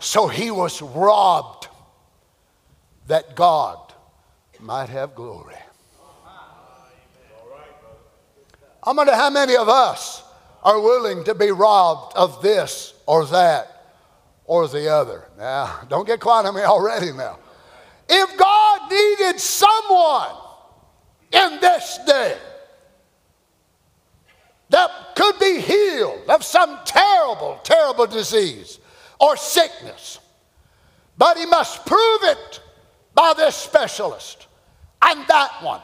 So 0.00 0.26
he 0.26 0.50
was 0.50 0.82
robbed 0.82 1.68
that 3.06 3.36
God 3.36 3.78
might 4.58 4.88
have 4.88 5.14
glory. 5.14 5.61
I 8.82 8.92
wonder 8.92 9.14
how 9.14 9.30
many 9.30 9.56
of 9.56 9.68
us 9.68 10.22
are 10.62 10.80
willing 10.80 11.24
to 11.24 11.34
be 11.34 11.50
robbed 11.50 12.16
of 12.16 12.42
this 12.42 12.94
or 13.06 13.26
that 13.26 13.68
or 14.44 14.66
the 14.66 14.88
other. 14.88 15.28
Now, 15.38 15.80
don't 15.88 16.06
get 16.06 16.20
quiet 16.20 16.46
on 16.46 16.54
me 16.54 16.62
already 16.62 17.12
now. 17.12 17.38
If 18.08 18.36
God 18.36 18.90
needed 18.90 19.40
someone 19.40 20.36
in 21.32 21.60
this 21.60 21.98
day 22.06 22.36
that 24.70 24.90
could 25.14 25.38
be 25.38 25.60
healed 25.60 26.28
of 26.28 26.44
some 26.44 26.78
terrible, 26.84 27.60
terrible 27.62 28.06
disease 28.06 28.78
or 29.20 29.36
sickness, 29.36 30.18
but 31.16 31.36
he 31.36 31.46
must 31.46 31.86
prove 31.86 32.22
it 32.22 32.60
by 33.14 33.34
this 33.36 33.54
specialist 33.54 34.48
and 35.02 35.26
that 35.28 35.62
one 35.62 35.80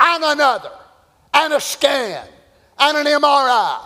and 0.00 0.24
another 0.24 0.72
and 1.34 1.52
a 1.52 1.60
scan 1.60 2.26
and 2.78 2.96
an 2.96 3.06
MRI 3.06 3.80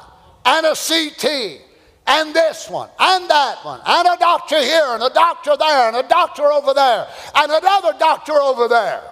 and 0.44 0.66
a 0.66 0.74
CT 0.74 1.60
and 2.06 2.34
this 2.34 2.70
one 2.70 2.88
and 2.98 3.28
that 3.28 3.64
one 3.64 3.80
and 3.86 4.08
a 4.08 4.16
doctor 4.18 4.60
here 4.60 4.86
and 4.88 5.02
a 5.02 5.10
doctor 5.10 5.56
there 5.56 5.88
and 5.88 5.96
a 5.96 6.08
doctor 6.08 6.44
over 6.44 6.72
there 6.74 7.08
and 7.34 7.52
another 7.52 7.94
doctor 7.98 8.34
over 8.34 8.68
there. 8.68 9.02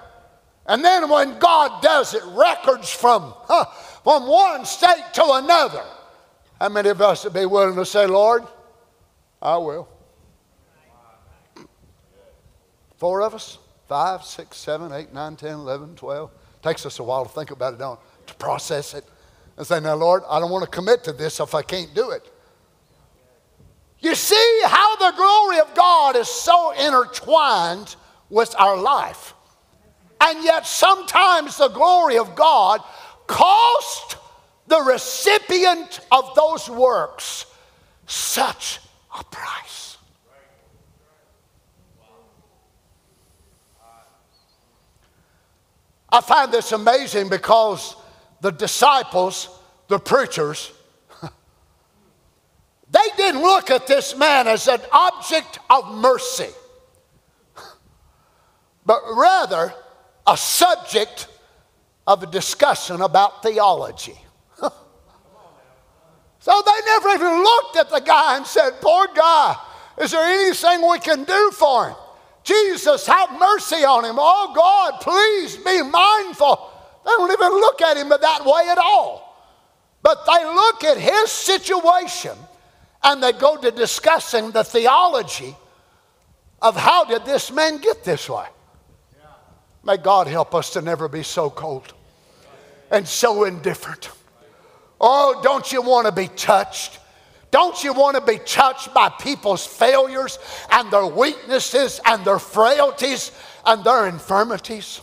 And 0.68 0.84
then 0.84 1.08
when 1.08 1.38
God 1.38 1.82
does 1.82 2.14
it, 2.14 2.22
records 2.26 2.90
from, 2.90 3.34
huh, 3.44 3.66
from 4.02 4.26
one 4.26 4.64
state 4.64 5.04
to 5.14 5.24
another. 5.24 5.84
How 6.60 6.68
many 6.68 6.88
of 6.88 7.00
us 7.00 7.24
would 7.24 7.34
be 7.34 7.46
willing 7.46 7.76
to 7.76 7.84
say, 7.84 8.06
Lord, 8.06 8.44
I 9.40 9.56
will? 9.58 9.88
Four 12.96 13.22
of 13.22 13.34
us? 13.34 13.58
Five, 13.88 14.24
six, 14.24 14.56
seven, 14.56 14.92
eight, 14.92 15.12
nine, 15.12 15.36
ten, 15.36 15.54
eleven, 15.54 15.94
twelve. 15.94 16.30
Takes 16.62 16.84
us 16.86 16.98
a 16.98 17.04
while 17.04 17.24
to 17.24 17.30
think 17.30 17.52
about 17.52 17.74
it, 17.74 17.78
don't 17.78 18.00
it? 18.00 18.15
To 18.26 18.34
process 18.34 18.94
it. 18.94 19.04
And 19.56 19.66
say, 19.66 19.80
now, 19.80 19.94
Lord, 19.94 20.22
I 20.28 20.38
don't 20.38 20.50
want 20.50 20.64
to 20.64 20.70
commit 20.70 21.04
to 21.04 21.12
this 21.12 21.40
if 21.40 21.54
I 21.54 21.62
can't 21.62 21.94
do 21.94 22.10
it. 22.10 22.30
You 24.00 24.14
see 24.14 24.60
how 24.64 24.96
the 24.96 25.16
glory 25.16 25.60
of 25.60 25.74
God 25.74 26.16
is 26.16 26.28
so 26.28 26.72
intertwined 26.72 27.96
with 28.28 28.54
our 28.58 28.76
life. 28.76 29.34
And 30.20 30.44
yet, 30.44 30.66
sometimes 30.66 31.56
the 31.56 31.68
glory 31.68 32.18
of 32.18 32.34
God 32.34 32.82
cost 33.26 34.16
the 34.66 34.80
recipient 34.82 36.00
of 36.10 36.34
those 36.34 36.68
works 36.68 37.46
such 38.06 38.80
a 39.18 39.24
price. 39.24 39.98
I 46.08 46.20
find 46.20 46.52
this 46.52 46.72
amazing 46.72 47.28
because 47.28 47.96
the 48.46 48.52
disciples, 48.52 49.48
the 49.88 49.98
preachers, 49.98 50.70
they 52.92 53.08
didn't 53.16 53.42
look 53.42 53.72
at 53.72 53.88
this 53.88 54.16
man 54.16 54.46
as 54.46 54.68
an 54.68 54.80
object 54.92 55.58
of 55.68 55.92
mercy, 55.96 56.50
but 58.86 59.00
rather 59.16 59.74
a 60.28 60.36
subject 60.36 61.26
of 62.06 62.22
a 62.22 62.26
discussion 62.26 63.00
about 63.00 63.42
theology. 63.42 64.16
so 66.38 66.62
they 66.64 66.80
never 66.86 67.08
even 67.08 67.42
looked 67.42 67.76
at 67.78 67.90
the 67.90 67.98
guy 67.98 68.36
and 68.36 68.46
said, 68.46 68.70
Poor 68.80 69.08
guy, 69.12 69.56
is 69.98 70.12
there 70.12 70.22
anything 70.22 70.88
we 70.88 71.00
can 71.00 71.24
do 71.24 71.50
for 71.50 71.88
him? 71.88 71.96
Jesus, 72.44 73.08
have 73.08 73.40
mercy 73.40 73.84
on 73.84 74.04
him. 74.04 74.14
Oh 74.20 74.52
God, 74.54 75.00
please 75.00 75.56
be 75.56 75.82
mindful. 75.82 76.74
They 77.06 77.12
don't 77.12 77.30
even 77.30 77.52
look 77.52 77.80
at 77.82 77.96
him 77.96 78.08
that 78.08 78.44
way 78.44 78.68
at 78.68 78.78
all. 78.78 79.22
But 80.02 80.26
they 80.26 80.44
look 80.44 80.82
at 80.82 80.98
his 80.98 81.30
situation 81.30 82.36
and 83.02 83.22
they 83.22 83.32
go 83.32 83.56
to 83.56 83.70
discussing 83.70 84.50
the 84.50 84.64
theology 84.64 85.54
of 86.60 86.76
how 86.76 87.04
did 87.04 87.24
this 87.24 87.52
man 87.52 87.78
get 87.78 88.02
this 88.02 88.28
way. 88.28 88.46
May 89.84 89.98
God 89.98 90.26
help 90.26 90.52
us 90.52 90.70
to 90.70 90.82
never 90.82 91.06
be 91.06 91.22
so 91.22 91.48
cold 91.48 91.94
and 92.90 93.06
so 93.06 93.44
indifferent. 93.44 94.10
Oh, 95.00 95.40
don't 95.44 95.70
you 95.72 95.82
want 95.82 96.06
to 96.06 96.12
be 96.12 96.26
touched? 96.26 96.98
Don't 97.52 97.84
you 97.84 97.92
want 97.92 98.16
to 98.16 98.20
be 98.20 98.38
touched 98.38 98.92
by 98.92 99.10
people's 99.10 99.64
failures 99.64 100.40
and 100.72 100.90
their 100.90 101.06
weaknesses 101.06 102.00
and 102.04 102.24
their 102.24 102.40
frailties 102.40 103.30
and 103.64 103.84
their 103.84 104.08
infirmities? 104.08 105.02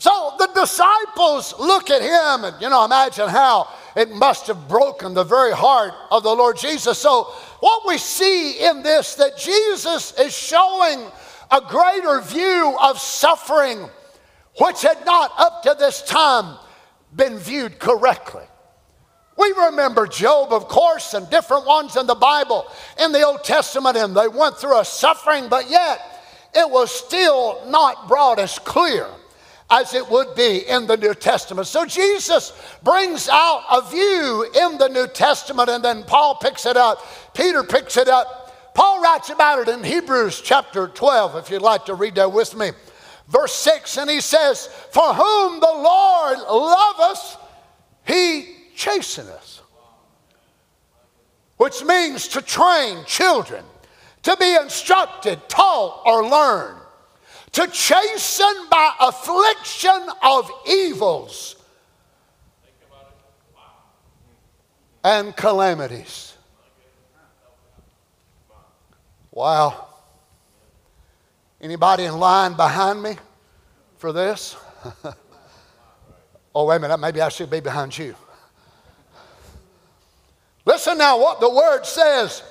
So 0.00 0.32
the 0.38 0.48
disciples 0.54 1.54
look 1.58 1.90
at 1.90 2.00
him 2.00 2.44
and, 2.44 2.56
you 2.58 2.70
know, 2.70 2.86
imagine 2.86 3.28
how 3.28 3.68
it 3.94 4.10
must 4.10 4.46
have 4.46 4.66
broken 4.66 5.12
the 5.12 5.24
very 5.24 5.52
heart 5.52 5.92
of 6.10 6.22
the 6.22 6.34
Lord 6.34 6.56
Jesus. 6.56 6.98
So, 6.98 7.24
what 7.60 7.86
we 7.86 7.98
see 7.98 8.64
in 8.64 8.82
this 8.82 9.16
that 9.16 9.36
Jesus 9.36 10.18
is 10.18 10.34
showing 10.34 11.06
a 11.50 11.60
greater 11.68 12.22
view 12.22 12.78
of 12.82 12.98
suffering, 12.98 13.90
which 14.58 14.80
had 14.80 15.04
not 15.04 15.32
up 15.36 15.62
to 15.64 15.76
this 15.78 16.00
time 16.00 16.56
been 17.14 17.36
viewed 17.36 17.78
correctly. 17.78 18.44
We 19.36 19.52
remember 19.66 20.06
Job, 20.06 20.54
of 20.54 20.66
course, 20.66 21.12
and 21.12 21.28
different 21.28 21.66
ones 21.66 21.96
in 21.96 22.06
the 22.06 22.14
Bible, 22.14 22.66
in 22.98 23.12
the 23.12 23.22
Old 23.22 23.44
Testament, 23.44 23.98
and 23.98 24.16
they 24.16 24.28
went 24.28 24.56
through 24.56 24.80
a 24.80 24.84
suffering, 24.86 25.50
but 25.50 25.68
yet 25.68 26.00
it 26.54 26.70
was 26.70 26.90
still 26.90 27.62
not 27.66 28.08
brought 28.08 28.38
as 28.38 28.58
clear 28.58 29.06
as 29.70 29.94
it 29.94 30.08
would 30.10 30.34
be 30.34 30.68
in 30.68 30.86
the 30.86 30.96
New 30.96 31.14
Testament. 31.14 31.66
So 31.68 31.86
Jesus 31.86 32.52
brings 32.82 33.28
out 33.28 33.64
a 33.70 33.88
view 33.88 34.50
in 34.54 34.78
the 34.78 34.88
New 34.88 35.06
Testament, 35.06 35.70
and 35.70 35.84
then 35.84 36.02
Paul 36.02 36.34
picks 36.36 36.66
it 36.66 36.76
up. 36.76 36.98
Peter 37.34 37.62
picks 37.62 37.96
it 37.96 38.08
up. 38.08 38.74
Paul 38.74 39.00
writes 39.00 39.30
about 39.30 39.60
it 39.60 39.68
in 39.68 39.84
Hebrews 39.84 40.40
chapter 40.40 40.88
12, 40.88 41.36
if 41.36 41.50
you'd 41.50 41.62
like 41.62 41.84
to 41.86 41.94
read 41.94 42.16
that 42.16 42.32
with 42.32 42.56
me. 42.56 42.70
Verse 43.28 43.54
6, 43.54 43.96
and 43.98 44.10
he 44.10 44.20
says, 44.20 44.66
For 44.90 45.14
whom 45.14 45.60
the 45.60 45.66
Lord 45.66 46.38
loveth, 46.38 47.36
he 48.04 48.56
chasteneth. 48.76 49.60
Which 51.56 51.84
means 51.84 52.26
to 52.28 52.42
train 52.42 53.04
children, 53.06 53.64
to 54.22 54.36
be 54.36 54.56
instructed, 54.56 55.48
taught, 55.48 56.02
or 56.06 56.28
learn, 56.28 56.79
to 57.52 57.66
chasten 57.68 58.68
by 58.70 58.94
affliction 59.00 60.08
of 60.22 60.50
evils 60.68 61.56
and 65.02 65.36
calamities. 65.36 66.34
Wow. 69.32 69.88
Anybody 71.60 72.04
in 72.04 72.18
line 72.18 72.54
behind 72.54 73.02
me 73.02 73.16
for 73.98 74.12
this? 74.12 74.56
oh, 76.54 76.66
wait 76.66 76.76
a 76.76 76.80
minute. 76.80 76.98
Maybe 76.98 77.20
I 77.20 77.28
should 77.28 77.50
be 77.50 77.60
behind 77.60 77.96
you. 77.96 78.14
Listen 80.64 80.98
now 80.98 81.18
what 81.18 81.40
the 81.40 81.50
word 81.50 81.84
says 81.84 82.42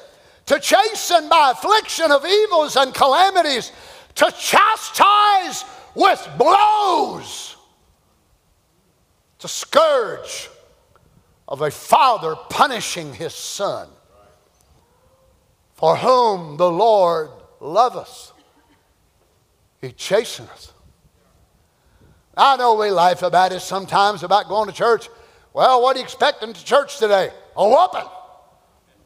to 0.47 0.59
chasten 0.59 1.29
by 1.29 1.51
affliction 1.51 2.11
of 2.11 2.25
evils 2.25 2.75
and 2.75 2.93
calamities, 2.93 3.71
to 4.15 4.33
chastise 4.37 5.65
with 5.95 6.29
blows, 6.37 7.55
to 9.39 9.47
scourge 9.47 10.49
of 11.47 11.61
a 11.61 11.71
father 11.71 12.35
punishing 12.49 13.13
his 13.13 13.33
son, 13.33 13.89
for 15.73 15.95
whom 15.95 16.57
the 16.57 16.69
Lord 16.69 17.29
loveth. 17.59 18.33
He 19.81 19.91
chasteneth. 19.91 20.73
I 22.35 22.57
know 22.57 22.75
we 22.75 22.89
laugh 22.89 23.21
about 23.23 23.51
it 23.51 23.61
sometimes 23.61 24.23
about 24.23 24.47
going 24.47 24.69
to 24.69 24.75
church. 24.75 25.09
Well, 25.53 25.81
what 25.81 25.95
are 25.95 25.99
you 25.99 26.05
expecting 26.05 26.53
to 26.53 26.65
church 26.65 26.99
today? 26.99 27.31
A 27.55 27.67
whooping. 27.67 28.09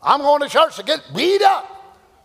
I'm 0.02 0.20
going 0.20 0.42
to 0.42 0.50
church 0.50 0.76
to 0.76 0.84
get 0.84 1.00
beat 1.16 1.42
up. 1.42 1.83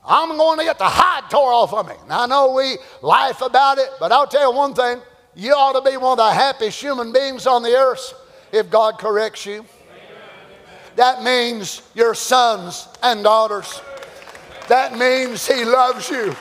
I'm 0.09 0.37
going 0.37 0.59
to 0.59 0.65
get 0.65 0.79
the 0.79 0.89
hide 0.89 1.31
tore 1.31 1.53
off 1.53 1.73
of 1.75 1.87
me. 1.87 1.95
I 2.09 2.27
know 2.27 2.53
we 2.53 2.79
laugh 3.03 3.43
about 3.43 3.79
it, 3.79 3.91
but 4.01 4.11
I'll 4.11 4.27
tell 4.27 4.51
you 4.51 4.57
one 4.57 4.75
thing. 4.75 5.01
You 5.35 5.53
ought 5.53 5.75
to 5.75 5.89
be 5.89 5.97
one 5.97 6.13
of 6.13 6.19
the 6.19 6.33
happiest 6.33 6.81
human 6.81 7.13
beings 7.13 7.47
on 7.47 7.63
the 7.63 7.77
earth 7.77 8.15
if 8.51 8.71
God 8.71 8.99
corrects 8.99 9.47
you. 9.47 9.65
That 10.97 11.23
means 11.23 11.83
your 11.95 12.15
sons 12.15 12.89
and 13.03 13.23
daughters 13.23 13.81
that 14.69 14.99
means 14.99 15.47
He 15.47 15.65
loves 15.65 16.09
you. 16.11 16.35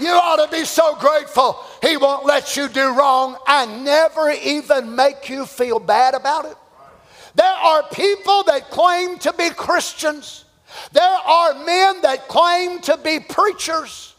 You 0.00 0.10
ought 0.10 0.44
to 0.44 0.50
be 0.50 0.64
so 0.64 0.94
grateful 0.96 1.58
He 1.82 1.96
won't 1.96 2.24
let 2.24 2.56
you 2.56 2.68
do 2.68 2.96
wrong 2.96 3.36
and 3.46 3.84
never 3.84 4.30
even 4.30 4.94
make 4.94 5.28
you 5.28 5.44
feel 5.46 5.78
bad 5.78 6.14
about 6.14 6.44
it. 6.44 6.56
There 7.34 7.46
are 7.46 7.82
people 7.92 8.44
that 8.44 8.70
claim 8.70 9.18
to 9.20 9.32
be 9.32 9.48
Christians. 9.50 10.41
There 10.92 11.02
are 11.02 11.54
men 11.64 12.02
that 12.02 12.28
claim 12.28 12.80
to 12.82 12.96
be 12.98 13.20
preachers. 13.20 14.14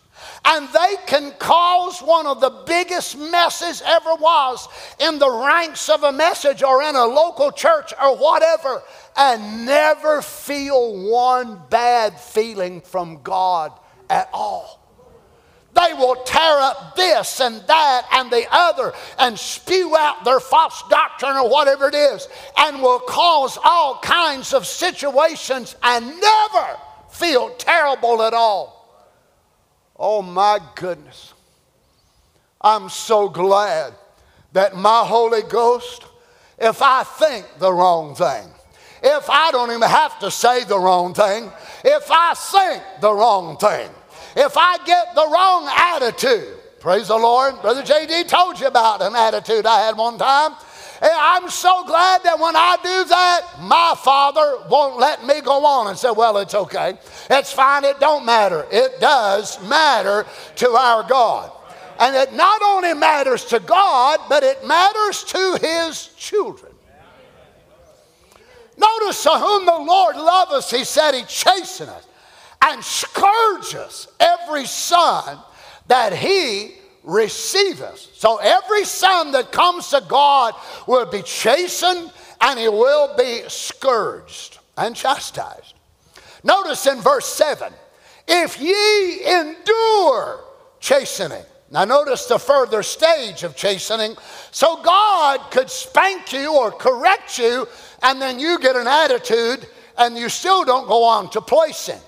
And 0.46 0.68
they 0.68 0.96
can 1.08 1.32
cause 1.40 2.02
one 2.02 2.28
of 2.28 2.42
the 2.42 2.50
biggest 2.66 3.18
messes 3.18 3.82
ever 3.86 4.16
was 4.16 4.68
in 5.00 5.18
the 5.18 5.32
ranks 5.32 5.88
of 5.88 6.04
a 6.04 6.12
message 6.12 6.62
or 6.62 6.84
in 6.84 6.96
a 6.96 7.06
local 7.06 7.52
church 7.52 7.94
or 8.02 8.18
whatever, 8.18 8.84
and 9.16 9.66
never 9.66 10.22
feel 10.22 11.10
one 11.10 11.62
bad 11.70 12.20
feeling 12.20 12.82
from 12.82 13.22
God 13.24 13.72
at 14.10 14.30
all. 14.34 14.83
They 15.74 15.94
will 15.94 16.16
tear 16.24 16.60
up 16.60 16.96
this 16.96 17.42
and 17.42 17.62
that 17.68 18.08
and 18.12 18.30
the 18.30 18.46
other 18.52 18.94
and 19.18 19.38
spew 19.38 19.96
out 19.98 20.24
their 20.24 20.40
false 20.40 20.84
doctrine 20.90 21.36
or 21.36 21.50
whatever 21.50 21.88
it 21.88 21.96
is 21.96 22.28
and 22.58 22.82
will 22.82 23.00
cause 23.00 23.58
all 23.64 24.00
kinds 24.00 24.54
of 24.54 24.68
situations 24.68 25.76
and 25.82 26.06
never 26.06 26.78
feel 27.10 27.50
terrible 27.56 28.22
at 28.22 28.34
all. 28.34 29.08
Oh 29.98 30.22
my 30.22 30.60
goodness. 30.76 31.34
I'm 32.62 32.90
so 32.90 33.28
glad 33.28 33.94
that 34.54 34.76
my 34.76 35.04
Holy 35.06 35.42
Ghost, 35.42 36.06
if 36.60 36.82
I 36.82 37.04
think 37.04 37.48
the 37.58 37.74
wrong 37.74 38.16
thing, 38.16 38.48
if 39.02 39.30
I 39.30 39.52
don't 39.52 39.72
even 39.72 39.82
have 39.82 40.18
to 40.20 40.32
say 40.32 40.64
the 40.64 40.80
wrong 40.80 41.14
thing, 41.14 41.52
if 41.84 42.10
I 42.10 42.34
think 42.36 43.02
the 43.02 43.14
wrong 43.14 43.58
thing, 43.58 43.90
if 44.36 44.58
I 44.58 44.78
get 44.86 45.16
the 45.16 45.28
wrong 45.28 45.70
attitude, 45.70 46.58
praise 46.80 47.08
the 47.08 47.18
Lord. 47.18 47.62
Brother 47.62 47.84
JD 47.84 48.28
told 48.28 48.60
you 48.60 48.68
about 48.68 49.02
an 49.02 49.16
attitude 49.16 49.66
I 49.66 49.86
had 49.86 49.98
one 49.98 50.18
time. 50.18 50.54
I'm 51.02 51.50
so 51.50 51.84
glad 51.86 52.24
that 52.24 52.40
when 52.40 52.56
I 52.56 52.78
do 52.78 53.10
that, 53.10 53.42
my 53.62 53.94
father 53.98 54.60
won't 54.70 55.00
let 55.00 55.26
me 55.26 55.42
go 55.42 55.66
on 55.66 55.88
and 55.88 55.98
say, 55.98 56.12
Well, 56.12 56.38
it's 56.38 56.56
okay. 56.56 56.98
It's 57.30 57.52
fine. 57.52 57.84
It 57.84 58.00
don't 58.00 58.26
matter. 58.26 58.66
It 58.72 59.02
does 59.02 59.62
matter 59.68 60.26
to 60.58 60.70
our 60.70 61.04
God. 61.04 61.52
And 62.00 62.16
it 62.16 62.34
not 62.34 62.62
only 62.62 62.94
matters 62.94 63.46
to 63.46 63.60
God, 63.60 64.20
but 64.30 64.44
it 64.44 64.66
matters 64.66 65.24
to 65.26 65.60
his 65.62 66.08
children. 66.18 66.72
Notice 68.78 69.24
to 69.24 69.30
whom 69.30 69.66
the 69.66 69.78
Lord 69.78 70.16
loveth, 70.16 70.72
he 70.72 70.84
said, 70.84 71.14
he 71.14 71.24
chasteneth 71.24 72.06
and 72.64 72.84
scourges 72.84 74.08
every 74.20 74.66
son 74.66 75.38
that 75.88 76.14
he 76.14 76.76
receiveth. 77.04 78.00
So 78.16 78.38
every 78.38 78.86
son 78.86 79.34
that 79.34 79.52
comes 79.52 79.90
to 79.90 80.02
God 80.08 80.56
will 80.88 81.06
be 81.06 81.22
chastened 81.22 82.12
and 82.40 82.60
he 82.60 82.70
will 82.70 83.16
be 83.18 83.42
scourged 83.48 84.60
and 84.78 84.96
chastised. 84.96 85.74
Notice 86.44 86.88
in 86.88 87.02
verse 87.02 87.28
7 87.28 87.74
if 88.28 88.60
ye 88.60 89.26
endure 89.26 90.44
chastening. 90.80 91.44
Now, 91.72 91.86
notice 91.86 92.28
the 92.28 92.38
further 92.38 92.84
stage 92.84 93.42
of 93.42 93.56
chastening. 93.56 94.16
So, 94.52 94.84
God 94.84 95.40
could 95.50 95.72
spank 95.72 96.32
you 96.32 96.56
or 96.56 96.72
correct 96.72 97.40
you, 97.40 97.68
and 98.04 98.22
then 98.22 98.40
you 98.40 98.60
get 98.60 98.76
an 98.76 98.86
attitude, 98.86 99.66
and 99.98 100.16
you 100.16 100.30
still 100.30 100.64
don't 100.66 100.88
go 100.88 101.04
on 101.04 101.32
to 101.32 101.42
placing. 101.42 102.00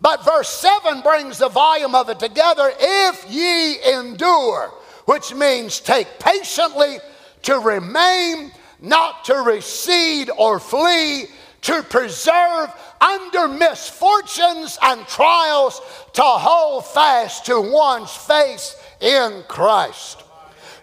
But 0.00 0.24
verse 0.24 0.48
7 0.48 1.00
brings 1.00 1.38
the 1.38 1.48
volume 1.48 1.94
of 1.94 2.08
it 2.08 2.20
together 2.20 2.70
if 2.78 3.30
ye 3.30 3.78
endure, 3.94 4.72
which 5.06 5.34
means 5.34 5.80
take 5.80 6.06
patiently 6.20 6.98
to 7.42 7.58
remain, 7.58 8.52
not 8.80 9.24
to 9.24 9.34
recede 9.34 10.30
or 10.38 10.60
flee, 10.60 11.26
to 11.62 11.82
preserve 11.82 12.72
under 13.00 13.48
misfortunes 13.48 14.78
and 14.82 15.06
trials, 15.08 15.80
to 16.12 16.22
hold 16.22 16.86
fast 16.86 17.46
to 17.46 17.60
one's 17.60 18.14
faith 18.14 18.80
in 19.00 19.42
Christ. 19.48 20.22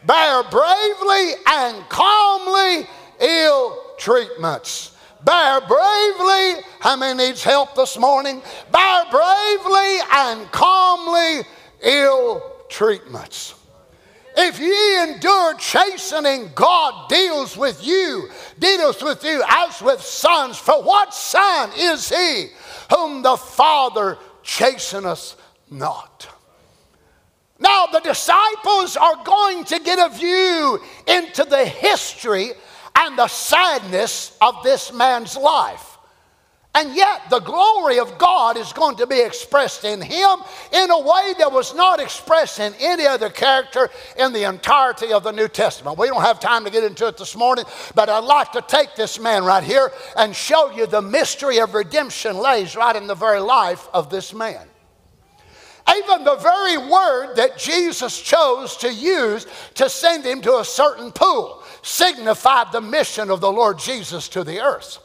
Bear 0.06 0.44
bravely 0.44 1.32
and 1.48 1.88
calmly 1.90 2.88
ill 3.20 3.82
treatments 3.98 4.95
Bear 5.26 5.62
bravely. 5.62 6.64
How 6.80 6.96
many 6.96 7.26
needs 7.26 7.44
help 7.44 7.76
this 7.76 7.98
morning? 7.98 8.42
Bear 8.72 9.06
bravely 9.10 9.98
and 10.14 10.52
calmly 10.52 11.42
ill 11.82 12.44
treatments. 12.70 13.56
If 14.38 14.60
ye 14.60 15.02
endure 15.04 15.56
chastening, 15.56 16.52
God 16.54 17.10
deals 17.10 17.58
with 17.58 17.86
you, 17.86 18.30
deals 18.60 19.02
with 19.02 19.24
you 19.24 19.44
as 19.48 19.82
with 19.82 20.02
sons. 20.02 20.58
For 20.58 20.84
what 20.84 21.14
son 21.14 21.72
is 21.76 22.10
he 22.10 22.50
whom 22.94 23.24
the 23.24 23.38
Father 23.38 24.18
chasteneth 24.44 25.36
not? 25.72 26.28
Now, 27.58 27.86
the 27.86 28.02
disciples 28.02 28.98
are 28.98 29.24
going 29.24 29.64
to 29.66 29.80
get 29.80 29.98
a 29.98 30.14
view 30.14 30.82
into 31.08 31.46
the 31.46 31.66
history 31.66 32.52
and 32.96 33.18
the 33.18 33.28
sadness 33.28 34.38
of 34.42 34.64
this 34.64 34.94
man's 34.94 35.36
life. 35.36 35.96
And 36.76 36.94
yet, 36.94 37.30
the 37.30 37.40
glory 37.40 38.00
of 38.00 38.18
God 38.18 38.58
is 38.58 38.74
going 38.74 38.98
to 38.98 39.08
be 39.08 39.22
expressed 39.22 39.86
in 39.86 40.02
him 40.02 40.40
in 40.74 40.92
a 40.92 41.00
way 41.00 41.34
that 41.38 41.50
was 41.50 41.74
not 41.74 42.02
expressed 42.02 42.60
in 42.60 42.74
any 42.82 43.06
other 43.08 43.30
character 43.30 43.90
in 44.20 44.34
the 44.34 44.44
entirety 44.44 45.14
of 45.14 45.24
the 45.24 45.32
New 45.32 45.48
Testament. 45.48 45.98
We 45.98 46.08
don't 46.08 46.22
have 46.22 46.42
time 46.42 46.66
to 46.66 46.70
get 46.70 46.84
into 46.84 47.08
it 47.08 47.16
this 47.16 47.34
morning, 47.34 47.64
but 47.96 48.10
I'd 48.10 48.26
like 48.26 48.52
to 48.52 48.62
take 48.62 48.94
this 48.96 49.18
man 49.18 49.46
right 49.46 49.64
here 49.64 49.90
and 50.18 50.36
show 50.36 50.70
you 50.72 50.86
the 50.86 51.02
mystery 51.02 51.60
of 51.60 51.74
redemption 51.74 52.38
lays 52.38 52.76
right 52.76 52.96
in 52.96 53.08
the 53.08 53.16
very 53.16 53.40
life 53.40 53.88
of 53.94 54.10
this 54.10 54.34
man. 54.34 54.68
Even 55.98 56.26
the 56.26 56.36
very 56.36 56.78
word 56.78 57.36
that 57.36 57.58
Jesus 57.58 58.20
chose 58.20 58.76
to 58.78 58.92
use 58.92 59.48
to 59.76 59.88
send 59.88 60.26
him 60.26 60.42
to 60.42 60.58
a 60.58 60.66
certain 60.66 61.14
pool 61.14 61.64
signified 61.86 62.72
the 62.72 62.82
mission 62.82 63.30
of 63.30 63.40
the 63.42 63.52
Lord 63.52 63.78
Jesus 63.78 64.28
to 64.30 64.44
the 64.44 64.60
earth. 64.60 64.98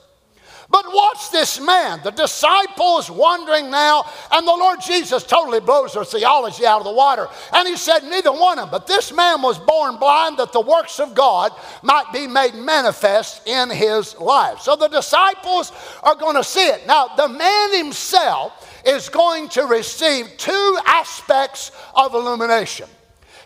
But 0.71 0.87
watch 0.87 1.31
this 1.31 1.61
man. 1.61 2.01
The 2.03 2.13
disciples 2.13 3.11
wondering 3.11 3.71
now, 3.71 4.05
and 4.31 4.47
the 4.47 4.53
Lord 4.53 4.81
Jesus 4.81 5.25
totally 5.25 5.61
blows 5.61 5.95
their 5.95 6.05
theology 6.05 6.65
out 6.65 6.79
of 6.79 6.85
the 6.85 6.93
water. 6.93 7.29
And 7.53 7.69
he 7.69 7.77
said, 7.77 8.05
Neither 8.05 8.33
one 8.33 8.59
of 8.59 8.67
them, 8.67 8.71
but 8.71 8.87
this 8.87 9.13
man 9.13 9.43
was 9.43 9.59
born 9.59 9.97
blind 9.97 10.39
that 10.39 10.53
the 10.53 10.61
works 10.61 11.01
of 11.01 11.15
God 11.15 11.53
might 11.83 12.13
be 12.13 12.27
made 12.27 12.55
manifest 12.55 13.47
in 13.47 13.69
his 13.69 14.17
life. 14.19 14.61
So 14.61 14.77
the 14.77 14.89
disciples 14.89 15.73
are 16.03 16.15
going 16.15 16.37
to 16.37 16.45
see 16.45 16.67
it. 16.69 16.87
Now, 16.87 17.09
the 17.17 17.29
man 17.29 17.77
himself 17.77 18.83
is 18.87 19.09
going 19.09 19.49
to 19.51 19.65
receive 19.65 20.37
two 20.39 20.79
aspects 20.87 21.73
of 21.95 22.15
illumination. 22.15 22.89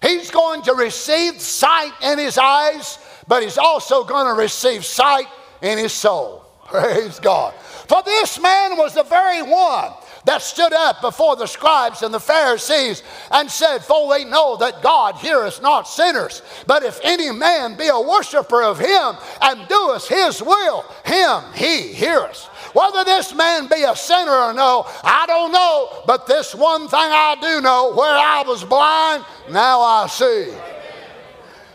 He's 0.02 0.30
going 0.30 0.60
to 0.62 0.74
receive 0.74 1.40
sight 1.40 1.92
in 2.02 2.18
his 2.18 2.36
eyes 2.36 2.98
but 3.26 3.42
he's 3.42 3.58
also 3.58 4.04
going 4.04 4.26
to 4.26 4.40
receive 4.40 4.84
sight 4.84 5.26
in 5.62 5.78
his 5.78 5.92
soul. 5.92 6.44
Praise 6.66 7.20
God. 7.20 7.54
For 7.88 8.02
this 8.04 8.40
man 8.40 8.76
was 8.76 8.94
the 8.94 9.02
very 9.02 9.42
one 9.42 9.92
that 10.24 10.40
stood 10.40 10.72
up 10.72 11.02
before 11.02 11.36
the 11.36 11.46
scribes 11.46 12.02
and 12.02 12.12
the 12.12 12.20
Pharisees 12.20 13.02
and 13.30 13.50
said, 13.50 13.78
For 13.78 14.08
we 14.08 14.24
know 14.24 14.56
that 14.56 14.82
God 14.82 15.16
heareth 15.16 15.60
not 15.60 15.82
sinners, 15.82 16.42
but 16.66 16.82
if 16.82 16.98
any 17.04 17.30
man 17.30 17.76
be 17.76 17.88
a 17.88 18.00
worshiper 18.00 18.62
of 18.62 18.78
him 18.78 19.16
and 19.42 19.68
doeth 19.68 20.08
his 20.08 20.42
will, 20.42 20.82
him 21.04 21.42
he 21.54 21.92
heareth. 21.92 22.44
Whether 22.72 23.04
this 23.04 23.34
man 23.34 23.68
be 23.68 23.84
a 23.84 23.94
sinner 23.94 24.32
or 24.32 24.54
no, 24.54 24.86
I 25.04 25.26
don't 25.26 25.52
know, 25.52 26.02
but 26.06 26.26
this 26.26 26.54
one 26.54 26.88
thing 26.88 26.98
I 26.98 27.36
do 27.40 27.60
know 27.60 27.94
where 27.94 28.16
I 28.16 28.42
was 28.46 28.64
blind, 28.64 29.24
now 29.50 29.80
I 29.80 30.06
see. 30.06 30.52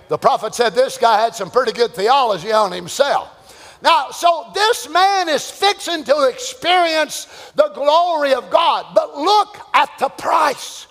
The 0.10 0.18
prophet 0.18 0.56
said 0.56 0.74
this 0.74 0.98
guy 0.98 1.22
had 1.22 1.36
some 1.36 1.52
pretty 1.52 1.72
good 1.72 1.94
theology 1.94 2.52
on 2.52 2.72
himself. 2.72 3.36
Now, 3.82 4.10
so 4.10 4.52
this 4.54 4.90
man 4.90 5.30
is 5.30 5.50
fixing 5.50 6.04
to 6.04 6.28
experience 6.28 7.52
the 7.56 7.70
glory 7.70 8.34
of 8.34 8.50
God, 8.50 8.88
but 8.94 9.18
look 9.18 9.58
at 9.74 9.90
the 10.00 10.10
price. 10.10 10.88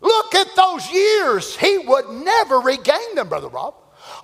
Look 0.00 0.34
at 0.34 0.54
those 0.56 0.90
years. 0.90 1.56
He 1.56 1.78
would 1.78 2.08
never 2.08 2.60
regain 2.60 3.14
them, 3.14 3.28
Brother 3.28 3.48
Rob. 3.48 3.74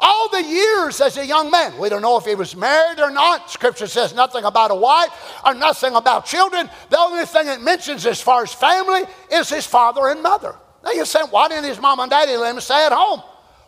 All 0.01 0.31
the 0.31 0.43
years 0.43 1.01
as 1.01 1.19
a 1.19 1.27
young 1.27 1.51
man. 1.51 1.77
We 1.77 1.89
don't 1.89 2.01
know 2.01 2.17
if 2.17 2.25
he 2.25 2.37
was 2.37 2.57
married 2.57 3.01
or 3.01 3.11
not. 3.11 3.51
Scripture 3.51 3.87
says 3.87 4.15
nothing 4.15 4.45
about 4.45 4.71
a 4.71 4.75
wife 4.75 5.11
or 5.45 5.53
nothing 5.53 5.95
about 5.95 6.25
children. 6.25 6.71
The 6.89 6.99
only 6.99 7.27
thing 7.27 7.49
it 7.49 7.61
mentions 7.61 8.07
as 8.07 8.21
far 8.21 8.45
as 8.45 8.55
family 8.55 9.03
is 9.31 9.51
his 9.51 9.67
father 9.67 10.09
and 10.09 10.23
mother. 10.23 10.55
Now 10.85 10.93
you 10.93 11.05
say, 11.05 11.21
why 11.29 11.49
didn't 11.49 11.65
his 11.65 11.81
mom 11.81 12.01
and 12.01 12.11
daddy 12.11 12.37
let 12.37 12.55
him 12.55 12.61
stay 12.61 12.87
at 12.87 12.93
home? 12.93 13.23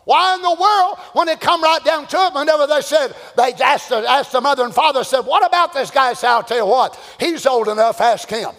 Why 0.07 0.35
in 0.35 0.41
the 0.41 0.55
world, 0.55 0.97
when 1.11 1.27
it 1.27 1.41
come 1.41 1.61
right 1.61 1.83
down 1.83 2.07
to 2.07 2.17
it, 2.17 2.33
whenever 2.33 2.65
they 2.65 2.79
said, 2.79 3.13
they 3.35 3.51
asked 3.61 3.89
the, 3.89 3.97
asked 3.97 4.31
the 4.31 4.39
mother 4.39 4.63
and 4.63 4.73
father, 4.73 5.03
said, 5.03 5.25
What 5.25 5.45
about 5.45 5.73
this 5.73 5.91
guy? 5.91 6.13
Say, 6.13 6.29
I'll 6.29 6.43
tell 6.43 6.59
you 6.59 6.65
what, 6.65 6.97
he's 7.19 7.45
old 7.45 7.67
enough, 7.67 7.99
ask 7.99 8.29
him. 8.29 8.51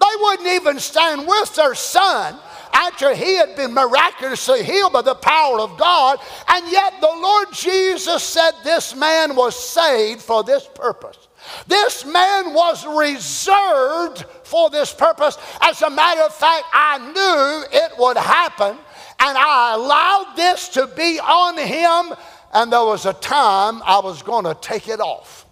They 0.00 0.16
wouldn't 0.20 0.48
even 0.48 0.80
stand 0.80 1.28
with 1.28 1.54
their 1.54 1.76
son 1.76 2.36
after 2.72 3.14
he 3.14 3.36
had 3.36 3.54
been 3.54 3.72
miraculously 3.72 4.64
healed 4.64 4.92
by 4.92 5.02
the 5.02 5.14
power 5.14 5.60
of 5.60 5.78
God. 5.78 6.18
And 6.48 6.72
yet 6.72 6.94
the 7.00 7.06
Lord 7.06 7.52
Jesus 7.52 8.24
said 8.24 8.50
this 8.64 8.96
man 8.96 9.36
was 9.36 9.54
saved 9.56 10.20
for 10.20 10.42
this 10.42 10.68
purpose. 10.74 11.28
This 11.68 12.04
man 12.04 12.52
was 12.52 12.84
reserved 12.84 14.24
for 14.42 14.70
this 14.70 14.92
purpose. 14.92 15.38
As 15.60 15.80
a 15.82 15.90
matter 15.90 16.22
of 16.22 16.34
fact, 16.34 16.64
I 16.72 16.98
knew 16.98 17.78
it 17.78 17.92
would 17.96 18.16
happen 18.16 18.76
and 19.20 19.36
I 19.36 19.74
allowed 19.74 20.34
this 20.34 20.68
to 20.70 20.86
be 20.86 21.20
on 21.20 21.58
him, 21.58 22.16
and 22.52 22.72
there 22.72 22.84
was 22.84 23.06
a 23.06 23.12
time 23.12 23.82
I 23.84 24.00
was 24.00 24.22
going 24.22 24.44
to 24.44 24.56
take 24.60 24.88
it 24.88 25.00
off. 25.00 25.46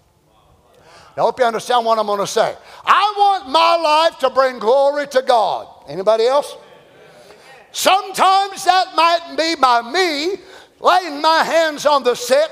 I 1.17 1.21
hope 1.21 1.39
you 1.39 1.45
understand 1.45 1.85
what 1.85 1.99
I'm 1.99 2.07
going 2.07 2.21
to 2.21 2.27
say. 2.27 2.55
I 2.85 3.15
want 3.17 3.51
my 3.51 3.77
life 3.77 4.19
to 4.21 4.31
bring 4.31 4.59
glory 4.59 5.07
to 5.09 5.23
God. 5.23 5.67
Anybody 5.89 6.27
else? 6.27 6.57
Sometimes 7.73 8.65
that 8.65 8.95
might 8.95 9.35
be 9.37 9.55
by 9.61 9.83
me 9.83 10.43
laying 10.81 11.21
my 11.21 11.43
hands 11.43 11.87
on 11.87 12.05
the 12.05 12.15
sick 12.15 12.51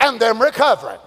and 0.00 0.18
them 0.18 0.40
recovering. 0.40 0.98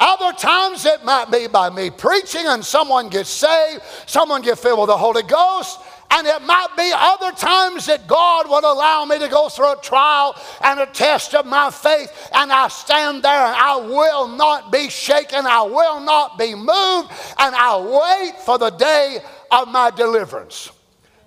Other 0.00 0.36
times 0.36 0.86
it 0.86 1.04
might 1.04 1.30
be 1.30 1.48
by 1.48 1.70
me 1.70 1.90
preaching 1.90 2.46
and 2.46 2.64
someone 2.64 3.08
gets 3.08 3.30
saved, 3.30 3.82
someone 4.06 4.42
gets 4.42 4.62
filled 4.62 4.80
with 4.80 4.88
the 4.88 4.96
Holy 4.96 5.24
Ghost, 5.24 5.80
and 6.10 6.26
it 6.26 6.42
might 6.42 6.68
be 6.76 6.90
other 6.94 7.32
times 7.36 7.86
that 7.86 8.06
God 8.06 8.48
would 8.48 8.64
allow 8.64 9.04
me 9.04 9.18
to 9.18 9.28
go 9.28 9.48
through 9.48 9.72
a 9.72 9.80
trial 9.82 10.34
and 10.62 10.80
a 10.80 10.86
test 10.86 11.34
of 11.34 11.46
my 11.46 11.70
faith, 11.70 12.30
and 12.34 12.52
I 12.52 12.68
stand 12.68 13.22
there 13.22 13.46
and 13.46 13.56
I 13.56 13.76
will 13.76 14.28
not 14.28 14.72
be 14.72 14.88
shaken, 14.88 15.46
I 15.46 15.62
will 15.62 16.00
not 16.00 16.38
be 16.38 16.54
moved, 16.54 17.10
and 17.38 17.54
I 17.54 17.78
wait 17.78 18.40
for 18.42 18.58
the 18.58 18.70
day 18.70 19.18
of 19.50 19.68
my 19.68 19.90
deliverance. 19.90 20.70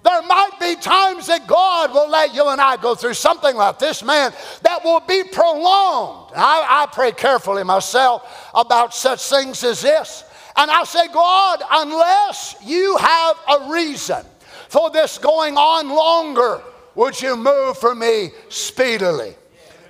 There 0.04 0.22
might 0.24 0.52
be 0.60 0.76
times 0.76 1.28
that 1.28 1.46
God 1.46 1.94
will 1.94 2.10
let 2.10 2.34
you 2.34 2.48
and 2.48 2.60
I 2.60 2.76
go 2.78 2.96
through 2.96 3.14
something 3.14 3.56
like 3.56 3.78
this, 3.78 4.04
man, 4.04 4.34
that 4.64 4.84
will 4.84 5.02
be 5.02 5.24
prolonged. 5.32 6.32
I, 6.36 6.84
I 6.84 6.88
pray 6.92 7.12
carefully 7.12 7.64
myself 7.64 8.50
about 8.56 8.96
such 8.96 9.22
things 9.30 9.64
as 9.64 9.82
this. 9.82 10.24
And 10.58 10.72
I 10.72 10.84
say, 10.86 11.08
God, 11.14 11.62
unless 11.70 12.56
you 12.66 12.98
have 12.98 13.38
a 13.48 13.72
reason, 13.72 14.26
for 14.72 14.90
this 14.90 15.18
going 15.18 15.58
on 15.58 15.90
longer, 15.90 16.62
would 16.96 17.22
you 17.22 17.36
move 17.36 17.78
for 17.78 17.94
me 17.94 18.30
speedily? 18.48 19.36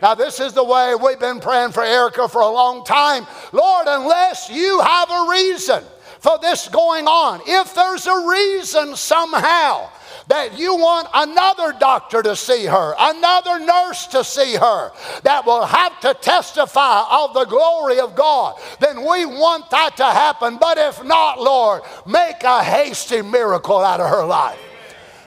Now, 0.01 0.15
this 0.15 0.39
is 0.39 0.53
the 0.53 0.63
way 0.63 0.95
we've 0.95 1.19
been 1.19 1.39
praying 1.39 1.73
for 1.73 1.83
Erica 1.83 2.27
for 2.27 2.41
a 2.41 2.49
long 2.49 2.83
time. 2.83 3.27
Lord, 3.51 3.85
unless 3.87 4.49
you 4.49 4.79
have 4.79 5.11
a 5.11 5.27
reason 5.29 5.83
for 6.19 6.39
this 6.41 6.67
going 6.67 7.05
on, 7.05 7.41
if 7.45 7.75
there's 7.75 8.07
a 8.07 8.27
reason 8.27 8.95
somehow, 8.95 9.87
that 10.29 10.57
you 10.57 10.75
want 10.75 11.07
another 11.13 11.77
doctor 11.77 12.23
to 12.23 12.35
see 12.35 12.65
her, 12.65 12.95
another 12.97 13.59
nurse 13.59 14.07
to 14.07 14.23
see 14.23 14.55
her, 14.55 14.91
that 15.21 15.45
will 15.45 15.63
have 15.63 15.99
to 15.99 16.15
testify 16.15 17.05
of 17.07 17.35
the 17.35 17.45
glory 17.45 17.99
of 17.99 18.15
God, 18.15 18.59
then 18.79 19.01
we 19.01 19.27
want 19.27 19.69
that 19.69 19.95
to 19.97 20.05
happen. 20.05 20.57
But 20.59 20.79
if 20.79 21.03
not, 21.03 21.39
Lord, 21.39 21.83
make 22.07 22.41
a 22.43 22.63
hasty 22.63 23.21
miracle 23.21 23.77
out 23.77 23.99
of 23.99 24.09
her 24.09 24.25
life. 24.25 24.70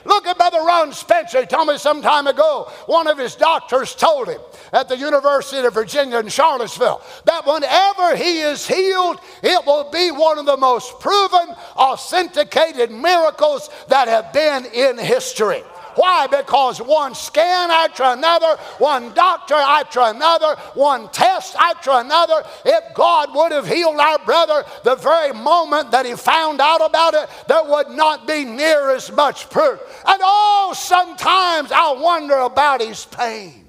Look 0.05 0.27
at 0.27 0.37
Brother 0.37 0.59
Ron 0.59 0.93
Spencer. 0.93 1.41
He 1.41 1.45
told 1.47 1.67
me 1.67 1.77
some 1.77 2.01
time 2.01 2.27
ago, 2.27 2.71
one 2.85 3.07
of 3.07 3.17
his 3.17 3.35
doctors 3.35 3.95
told 3.95 4.27
him 4.27 4.39
at 4.71 4.87
the 4.87 4.97
University 4.97 5.65
of 5.65 5.73
Virginia 5.73 6.19
in 6.19 6.27
Charlottesville 6.27 7.01
that 7.25 7.45
whenever 7.45 8.15
he 8.15 8.41
is 8.41 8.67
healed, 8.67 9.19
it 9.41 9.65
will 9.65 9.89
be 9.91 10.11
one 10.11 10.37
of 10.37 10.45
the 10.45 10.57
most 10.57 10.99
proven, 10.99 11.55
authenticated 11.75 12.91
miracles 12.91 13.69
that 13.87 14.07
have 14.07 14.31
been 14.31 14.65
in 14.65 14.97
history. 14.97 15.63
Why? 15.95 16.27
Because 16.27 16.81
one 16.81 17.15
scan 17.15 17.71
after 17.71 18.03
another, 18.03 18.57
one 18.77 19.13
doctor 19.13 19.55
after 19.55 20.01
another, 20.01 20.55
one 20.73 21.09
test 21.09 21.55
after 21.55 21.91
another, 21.91 22.43
if 22.65 22.93
God 22.93 23.33
would 23.33 23.51
have 23.51 23.67
healed 23.67 23.99
our 23.99 24.19
brother 24.19 24.65
the 24.83 24.95
very 24.95 25.33
moment 25.33 25.91
that 25.91 26.05
he 26.05 26.15
found 26.15 26.59
out 26.59 26.85
about 26.85 27.13
it, 27.13 27.29
there 27.47 27.63
would 27.63 27.89
not 27.89 28.27
be 28.27 28.43
near 28.43 28.91
as 28.91 29.11
much 29.11 29.49
proof. 29.49 29.79
And 30.05 30.21
oh, 30.23 30.73
sometimes 30.75 31.71
I 31.71 31.93
wonder 31.93 32.37
about 32.39 32.81
his 32.81 33.05
pain, 33.05 33.65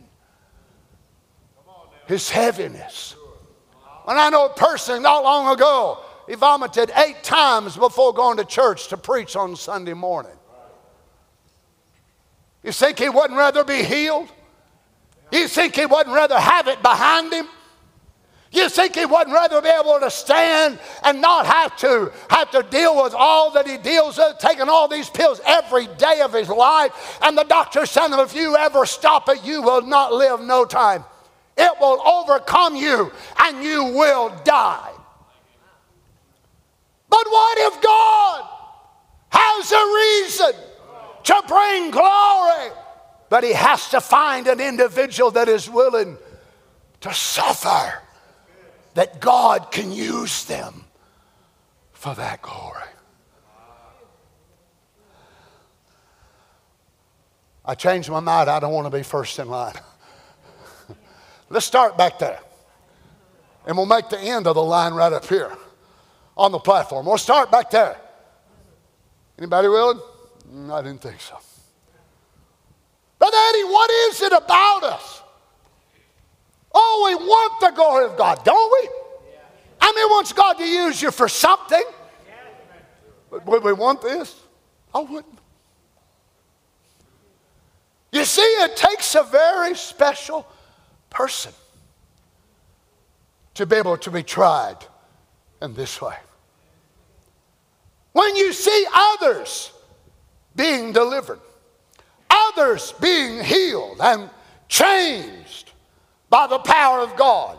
his 2.07 2.29
heaviness. 2.29 3.14
When 4.05 4.16
I 4.16 4.31
know 4.31 4.47
a 4.47 4.55
person 4.55 5.03
not 5.03 5.24
long 5.24 5.55
ago, 5.55 5.99
he 6.29 6.35
vomited 6.35 6.91
eight 6.97 7.22
times 7.22 7.77
before 7.77 8.12
going 8.12 8.37
to 8.39 8.45
church 8.45 8.89
to 8.89 8.97
preach 8.97 9.37
on 9.37 9.57
Sunday 9.57 9.95
morning. 9.95 10.36
You 12.67 12.73
think 12.73 12.99
he 12.99 13.09
wouldn't 13.09 13.39
rather 13.39 13.62
be 13.62 13.85
healed? 13.85 14.29
You 15.31 15.47
think 15.47 15.77
he 15.77 15.87
wouldn't 15.87 16.14
rather 16.14 16.39
have 16.39 16.67
it 16.67 16.83
behind 16.83 17.33
him? 17.33 17.47
You 18.51 18.69
think 18.69 18.97
he 18.97 19.07
wouldn't 19.07 19.33
rather 19.33 19.62
be 19.62 19.69
able 19.69 20.01
to 20.01 20.11
stand 20.11 20.81
and 21.05 21.21
not 21.21 21.47
have 21.47 21.77
to 21.77 22.12
have 22.29 22.51
to 22.51 22.64
deal 22.64 23.01
with 23.05 23.14
all 23.14 23.53
that 23.53 23.69
he 23.69 23.77
deals 23.77 24.19
with, 24.19 24.39
taking 24.41 24.69
all 24.69 24.89
these 24.89 25.09
pills 25.09 25.41
every 25.47 25.87
day 25.87 26.23
of 26.23 26.33
his 26.33 26.49
life? 26.49 27.21
And 27.23 27.39
the 27.39 27.45
doctor 27.45 27.87
said, 27.87 28.09
if 28.21 28.35
you 28.35 28.57
ever 28.57 28.85
stop 28.85 29.29
it, 29.29 29.45
you 29.45 29.62
will 29.62 29.83
not 29.83 30.12
live 30.12 30.41
no 30.41 30.64
time. 30.64 31.05
It 31.57 31.73
will 31.81 32.01
overcome 32.05 32.75
you 32.75 33.12
and 33.43 33.62
you 33.62 33.85
will 33.85 34.35
die. 34.43 34.91
But 37.09 37.27
what 37.31 37.59
if 37.59 37.81
God 37.81 38.49
has 39.31 39.71
a 39.71 40.55
reason 40.57 40.67
to 41.27 41.43
bring 41.49 41.91
glory. 41.91 42.71
But 43.29 43.45
he 43.45 43.53
has 43.53 43.89
to 43.91 44.01
find 44.01 44.47
an 44.47 44.61
individual 44.61 45.31
that 45.33 45.49
is 45.49 45.68
willing 45.68 46.16
to 47.01 47.12
suffer, 47.12 48.03
that 48.95 49.20
God 49.20 49.70
can 49.70 49.93
use 49.93 50.45
them 50.45 50.85
for 51.93 52.14
that 52.14 52.43
glory. 52.43 52.83
I 57.64 57.74
changed 57.74 58.09
my 58.09 58.20
mind. 58.20 58.49
I 58.49 58.61
don't 58.61 58.72
want 58.72 58.87
to 58.87 58.97
be 58.97 59.03
first 59.03 59.39
in 59.41 59.49
line. 59.49 59.74
Let's 61.51 61.66
start 61.66 61.99
back 61.99 62.18
there. 62.20 62.39
And 63.66 63.77
we'll 63.77 63.87
make 63.87 64.09
the 64.09 64.20
end 64.20 64.47
of 64.47 64.55
the 64.55 64.62
line 64.62 64.95
right 64.95 65.12
up 65.12 65.27
here 65.27 65.53
on 66.37 66.53
the 66.53 66.61
platform. 66.61 67.07
We'll 67.07 67.18
start 67.18 67.51
back 67.51 67.70
there. 67.70 67.97
Anybody 69.37 69.66
willing? 69.66 70.01
Mm, 70.49 70.72
I 70.72 70.83
didn't 70.83 71.03
think 71.03 71.20
so. 71.20 71.39
But 73.19 73.33
Eddie, 73.35 73.64
what 73.64 73.91
is 73.91 74.23
it 74.23 74.33
about 74.33 74.83
us? 74.85 75.23
Oh, 76.75 77.05
we 77.09 77.14
want 77.14 77.61
the 77.61 77.71
glory 77.71 78.05
of 78.05 78.17
God, 78.19 78.45
don't 78.45 78.83
we? 78.83 78.89
I 79.81 79.93
mean, 79.93 80.11
wants 80.11 80.33
God 80.33 80.55
to 80.55 80.67
use 80.67 81.01
you 81.01 81.11
for 81.11 81.29
something. 81.29 81.85
But 83.31 83.47
would 83.47 83.62
we 83.62 83.73
want 83.73 84.03
this? 84.03 84.35
I 84.95 85.01
wouldn't. 85.01 85.39
You 88.12 88.25
see, 88.25 88.41
it 88.41 88.77
takes 88.77 89.14
a 89.14 89.23
very 89.23 89.75
special 89.75 90.47
person 91.11 91.53
to 93.55 93.67
be 93.67 93.77
able 93.77 93.97
to 93.99 94.11
be 94.11 94.23
tried 94.23 94.79
in 95.62 95.75
this 95.75 96.01
way. 96.01 96.17
When 98.12 98.37
you 98.37 98.53
see 98.53 98.87
others 98.93 99.73
being 100.55 100.93
delivered, 100.93 101.41
others 102.57 102.93
being 103.01 103.43
healed 103.43 103.99
and 104.01 104.31
changed 104.69 105.73
by 106.29 106.47
the 106.47 106.59
power 106.59 107.01
of 107.01 107.17
God. 107.17 107.59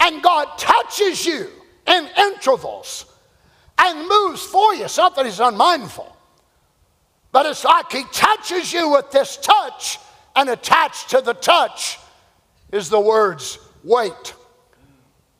And 0.00 0.22
God 0.22 0.58
touches 0.58 1.24
you 1.24 1.48
in 1.86 2.08
intervals 2.18 3.06
and 3.78 4.08
moves 4.08 4.42
for 4.42 4.74
you, 4.74 4.88
something 4.88 5.24
He's 5.24 5.40
unmindful. 5.40 6.14
But 7.32 7.46
it's 7.46 7.64
like 7.64 7.90
He 7.90 8.04
touches 8.12 8.72
you 8.72 8.90
with 8.90 9.10
this 9.10 9.36
touch, 9.38 9.98
and 10.36 10.50
attached 10.50 11.10
to 11.10 11.20
the 11.20 11.32
touch 11.32 11.98
is 12.72 12.88
the 12.88 12.98
words, 12.98 13.58
wait 13.84 14.34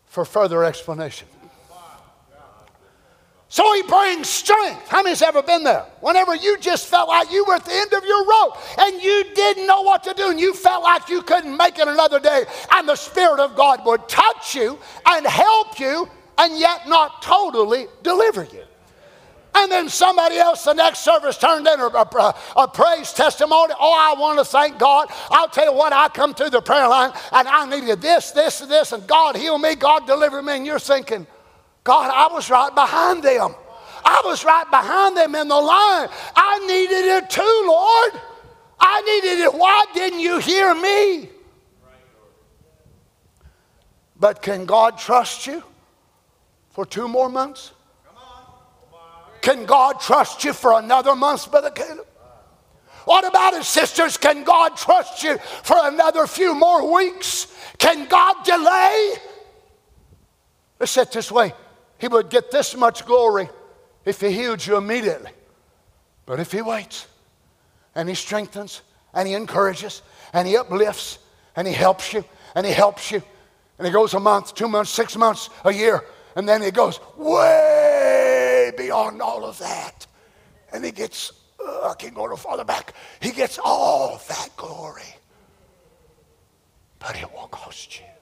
for 0.07 0.25
further 0.25 0.65
explanation. 0.65 1.27
So 3.55 3.73
he 3.75 3.83
brings 3.85 4.29
strength. 4.29 4.89
How 4.89 5.05
many's 5.05 5.23
ever 5.23 5.41
been 5.41 5.63
there? 5.63 5.87
Whenever 6.01 6.35
you 6.35 6.59
just 6.59 6.89
felt 6.89 7.09
like 7.09 7.31
you 7.31 7.45
were 7.45 7.55
at 7.55 7.65
the 7.65 7.73
end 7.73 7.93
of 7.93 8.05
your 8.05 8.27
rope 8.27 8.57
and 8.81 9.01
you 9.01 9.27
didn't 9.33 9.69
know 9.69 9.83
what 9.83 10.03
to 10.03 10.13
do 10.13 10.29
and 10.29 10.41
you 10.41 10.55
felt 10.55 10.83
like 10.83 11.09
you 11.09 11.23
couldn't 11.23 11.57
make 11.57 11.79
it 11.79 11.87
another 11.87 12.19
day, 12.19 12.47
and 12.73 12.89
the 12.89 12.97
Spirit 12.97 13.39
of 13.39 13.55
God 13.55 13.87
would 13.87 14.09
touch 14.09 14.57
you 14.57 14.77
and 15.07 15.25
help 15.25 15.79
you 15.79 16.09
and 16.37 16.59
yet 16.59 16.89
not 16.89 17.23
totally 17.23 17.87
deliver 18.03 18.43
you. 18.43 18.65
And 19.55 19.71
then 19.71 19.89
somebody 19.89 20.37
else, 20.37 20.65
the 20.65 20.73
next 20.73 21.05
service, 21.05 21.39
turned 21.39 21.69
in 21.69 21.79
a, 21.79 21.87
a, 21.87 22.35
a, 22.57 22.67
praise 22.67 23.13
testimony. 23.13 23.73
Oh, 23.79 23.95
I 23.97 24.21
want 24.21 24.41
to 24.41 24.45
thank 24.45 24.81
God. 24.81 25.07
I'll 25.31 25.49
tell 25.49 25.67
you 25.67 25.79
what, 25.79 25.93
I 25.93 26.09
come 26.09 26.35
through 26.35 26.51
the 26.51 26.61
prayer 26.61 26.89
line 26.89 27.13
and 27.31 27.47
I 27.47 27.67
needed 27.67 28.03
this, 28.03 28.33
this, 28.33 28.63
and 28.63 28.69
this, 28.69 28.91
and 28.91 29.07
God 29.07 29.37
heal 29.37 29.59
me, 29.59 29.77
God 29.77 30.09
deliver 30.09 30.43
me. 30.43 30.57
And 30.57 30.67
you're 30.67 30.81
thinking, 30.81 31.29
God, 31.85 32.11
I 32.11 32.33
was 32.33 32.49
right 32.49 32.75
behind 32.75 33.23
them. 33.23 33.55
I 34.05 34.23
was 34.25 34.45
right 34.45 34.69
behind 34.71 35.17
them 35.17 35.35
in 35.35 35.49
the 35.49 35.55
line. 35.55 36.09
I 36.35 36.67
needed 36.67 37.05
it 37.05 37.31
too, 37.31 37.65
Lord. 37.67 38.23
I 38.81 39.01
needed 39.03 39.45
it. 39.45 39.55
Why 39.55 39.85
didn't 39.95 40.21
you 40.21 40.39
hear 40.39 40.75
me? 40.75 41.29
But 44.19 44.41
can 44.41 44.65
God 44.65 44.99
trust 44.99 45.47
you 45.47 45.63
for 46.71 46.87
two 46.87 47.07
more 47.07 47.29
months? 47.29 47.73
Can 49.43 49.67
God 49.67 50.01
trust 50.01 50.43
you 50.43 50.55
for 50.55 50.79
another 50.79 51.15
month, 51.15 51.51
Brother 51.51 51.71
Caleb? 51.71 52.07
What 53.05 53.27
about 53.27 53.53
it, 53.53 53.65
sisters? 53.65 54.17
Can 54.17 54.45
God 54.45 54.77
trust 54.79 55.23
you 55.23 55.37
for 55.63 55.77
another 55.83 56.27
few 56.27 56.55
more 56.55 56.95
weeks? 56.95 57.55
Can 57.77 58.09
God 58.09 58.43
delay? 58.45 59.13
Let's 60.81 60.97
it 60.97 61.13
this 61.13 61.31
way 61.31 61.53
He 62.05 62.09
would 62.09 62.29
get 62.29 62.51
this 62.51 62.77
much 62.77 63.07
glory 63.07 63.49
if 64.05 64.21
He 64.21 64.31
healed 64.31 64.67
you 64.67 64.77
immediately. 64.77 65.31
But 66.27 66.39
if 66.39 66.53
He 66.53 66.61
waits 66.61 67.07
and 67.95 68.11
He 68.11 68.15
strengthens 68.15 68.83
and 69.15 69.27
He 69.27 69.33
encourages 69.33 70.03
and 70.35 70.47
He 70.47 70.55
uplifts 70.55 71.19
and 71.57 71.67
He 71.67 71.73
helps 71.73 72.13
you 72.13 72.23
and 72.55 72.67
He 72.67 72.73
helps 72.75 73.11
you, 73.11 73.23
and 73.79 73.87
He 73.87 73.91
goes 73.91 74.13
a 74.13 74.21
month, 74.21 74.55
two 74.55 74.69
months, 74.69 74.91
six 74.91 75.17
months, 75.17 75.49
a 75.65 75.73
year, 75.73 76.05
and 76.37 76.47
then 76.47 76.61
He 76.61 76.71
goes 76.71 77.01
way 77.17 78.71
beyond 78.77 79.23
all 79.23 79.43
of 79.43 79.59
that. 79.61 80.07
And 80.75 80.85
he 80.85 80.91
gets, 80.91 81.33
uh, 81.59 81.89
I 81.89 81.95
can 81.95 82.13
go 82.13 82.27
no 82.27 82.37
farther 82.37 82.65
back. 82.65 82.93
He 83.23 83.31
gets 83.31 83.59
all 83.65 84.21
that 84.29 84.51
glory. 84.59 85.17
But 86.99 87.17
it 87.17 87.33
will 87.33 87.49
cost 87.49 87.99
you. 87.99 88.14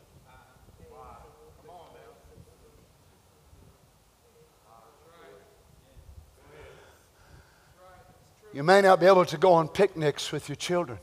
You 8.52 8.62
may 8.62 8.82
not 8.82 9.00
be 9.00 9.06
able 9.06 9.24
to 9.24 9.38
go 9.38 9.54
on 9.54 9.68
picnics 9.68 10.30
with 10.30 10.48
your 10.48 10.56
children. 10.56 10.98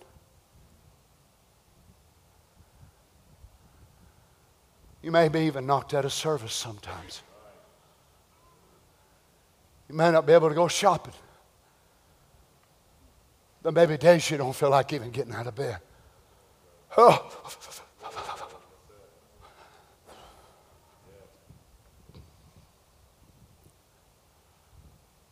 You 5.02 5.12
may 5.12 5.30
be 5.30 5.42
even 5.42 5.66
knocked 5.66 5.94
out 5.94 6.06
of 6.06 6.14
service 6.14 6.54
sometimes. 6.54 7.24
You 9.88 9.96
may 9.96 10.12
not 10.12 10.28
be 10.28 10.34
able 10.34 10.50
to 10.50 10.56
go 10.56 10.68
shopping. 10.68 11.14
There 13.64 13.72
may 13.72 13.88
be 13.88 13.98
days 13.98 14.30
you 14.30 14.38
don't 14.38 14.56
feel 14.56 14.70
like 14.70 14.94
even 14.94 15.10
getting 15.10 15.34
out 15.34 15.48
of 15.48 15.56
bed. 15.56 15.80
Oh. 16.98 17.26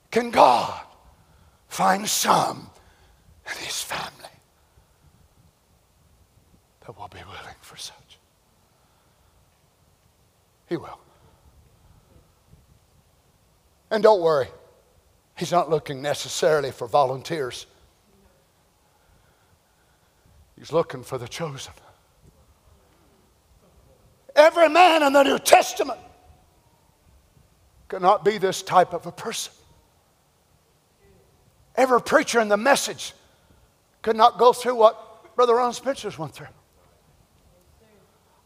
Can 0.09 0.31
God 0.31 0.86
find 1.77 2.09
some 2.09 2.67
in 3.45 3.55
His 3.63 3.83
family 3.83 4.33
that 6.79 6.97
will 6.97 7.07
be 7.07 7.19
willing 7.19 7.55
for 7.61 7.77
such? 7.77 8.17
He 10.65 10.75
will. 10.75 10.97
And 13.91 14.01
don't 14.01 14.21
worry, 14.21 14.47
he's 15.35 15.51
not 15.51 15.69
looking 15.69 16.01
necessarily 16.01 16.71
for 16.71 16.87
volunteers, 16.87 17.67
he's 20.57 20.71
looking 20.73 21.03
for 21.03 21.19
the 21.19 21.27
chosen. 21.27 21.73
Every 24.35 24.69
man 24.69 25.03
in 25.03 25.13
the 25.13 25.21
New 25.21 25.37
Testament 25.37 25.99
cannot 27.87 28.25
be 28.25 28.39
this 28.39 28.63
type 28.63 28.95
of 28.95 29.05
a 29.05 29.11
person. 29.11 29.53
Every 31.77 32.01
preacher 32.01 32.39
in 32.39 32.49
the 32.49 32.57
message 32.57 33.13
could 34.01 34.15
not 34.15 34.39
go 34.39 34.51
through 34.51 34.75
what 34.75 35.35
Brother 35.35 35.55
Ron 35.55 35.73
Spencer's 35.73 36.17
went 36.17 36.33
through. 36.33 36.47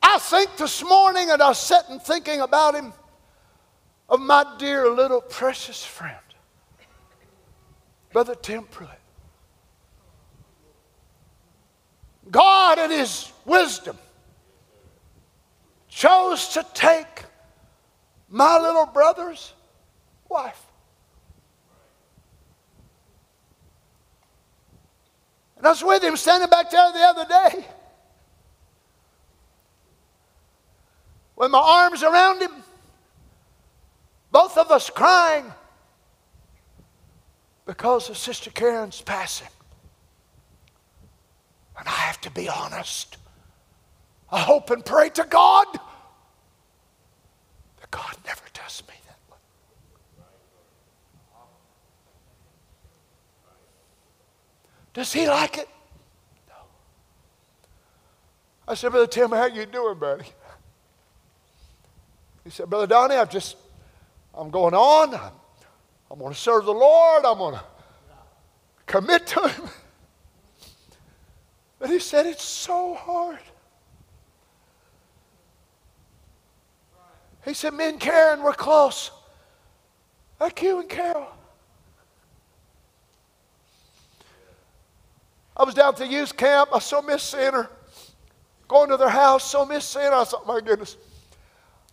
I 0.03 0.19
think 0.19 0.57
this 0.57 0.83
morning, 0.83 1.31
and 1.31 1.41
I 1.41 1.53
sat 1.53 1.89
and 1.89 2.01
thinking 2.01 2.41
about 2.41 2.75
him 2.75 2.91
of 4.09 4.19
my 4.19 4.45
dear 4.59 4.89
little 4.89 5.21
precious 5.21 5.85
friend, 5.85 6.17
Brother 8.11 8.35
Tim 8.35 8.63
Pruitt. 8.63 8.89
God, 12.29 12.77
in 12.79 12.91
His 12.91 13.31
wisdom, 13.45 13.97
chose 15.87 16.49
to 16.49 16.65
take 16.73 17.23
my 18.29 18.57
little 18.57 18.85
brother's 18.85 19.53
wife. 20.29 20.61
And 25.61 25.67
I 25.67 25.69
was 25.69 25.83
with 25.83 26.03
him 26.03 26.17
standing 26.17 26.49
back 26.49 26.71
there 26.71 26.91
the 26.91 26.99
other 26.99 27.25
day. 27.29 27.65
With 31.35 31.51
my 31.51 31.59
arms 31.59 32.01
around 32.01 32.41
him 32.41 32.63
both 34.31 34.57
of 34.57 34.71
us 34.71 34.89
crying 34.89 35.53
because 37.67 38.09
of 38.09 38.17
Sister 38.17 38.49
Karen's 38.49 39.01
passing. 39.01 39.49
And 41.77 41.87
I 41.87 41.91
have 41.91 42.19
to 42.21 42.31
be 42.31 42.49
honest. 42.49 43.17
I 44.31 44.39
hope 44.39 44.71
and 44.71 44.83
pray 44.83 45.09
to 45.09 45.25
God 45.25 45.67
that 47.79 47.91
God 47.91 48.15
never 48.25 48.41
does 48.53 48.81
me 48.87 48.95
that 49.05 49.19
way. 49.29 49.37
Does 54.93 55.13
he 55.13 55.27
like 55.27 55.57
it? 55.57 55.69
No. 56.47 56.55
I 58.67 58.75
said, 58.75 58.91
Brother 58.91 59.07
Tim, 59.07 59.31
how 59.31 59.45
you 59.45 59.65
doing, 59.65 59.97
buddy? 59.97 60.25
He 62.43 62.49
said, 62.49 62.69
Brother 62.69 62.87
Donny, 62.87 63.15
I've 63.15 63.29
just 63.29 63.55
I'm 64.33 64.49
going 64.49 64.73
on. 64.73 65.13
I'm, 65.13 65.31
I'm 66.09 66.19
going 66.19 66.33
to 66.33 66.39
serve 66.39 66.65
the 66.65 66.73
Lord. 66.73 67.25
I'm 67.25 67.37
going 67.37 67.55
to 67.55 67.63
commit 68.85 69.27
to 69.27 69.47
Him. 69.47 69.69
But 71.79 71.89
he 71.89 71.99
said, 71.99 72.25
It's 72.25 72.43
so 72.43 72.93
hard. 72.93 73.39
He 77.43 77.53
said, 77.53 77.73
Me 77.73 77.89
and 77.89 77.99
Karen 77.99 78.43
were 78.43 78.53
close. 78.53 79.11
Like 80.39 80.61
you 80.61 80.79
and 80.79 80.89
Carol. 80.89 81.27
I 85.61 85.63
was 85.63 85.75
down 85.75 85.93
the 85.95 86.07
youth 86.07 86.35
camp. 86.35 86.71
I 86.73 86.79
so 86.79 87.03
miss 87.03 87.21
seeing 87.21 87.53
her. 87.53 87.69
Going 88.67 88.89
to 88.89 88.97
their 88.97 89.09
house, 89.09 89.43
so 89.51 89.63
miss 89.63 89.85
seeing 89.85 90.07
her. 90.07 90.15
I 90.15 90.23
thought, 90.23 90.47
my 90.47 90.59
goodness, 90.59 90.97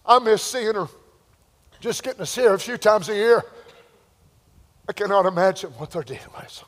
I 0.06 0.18
miss 0.20 0.42
seeing 0.42 0.74
her. 0.74 0.88
Just 1.78 2.02
getting 2.02 2.20
to 2.20 2.24
see 2.26 2.44
her 2.44 2.54
a 2.54 2.58
few 2.58 2.78
times 2.78 3.10
a 3.10 3.14
year, 3.14 3.44
I 4.88 4.94
cannot 4.94 5.26
imagine 5.26 5.68
what 5.72 5.90
they're 5.90 6.02
dealing 6.02 6.30
with. 6.34 6.64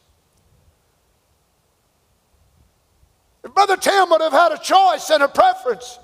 If 3.44 3.54
Brother 3.54 3.78
Tim 3.78 4.10
would 4.10 4.20
have 4.20 4.32
had 4.32 4.52
a 4.52 4.58
choice 4.58 5.08
and 5.08 5.22
a 5.22 5.28
preference, 5.28 5.98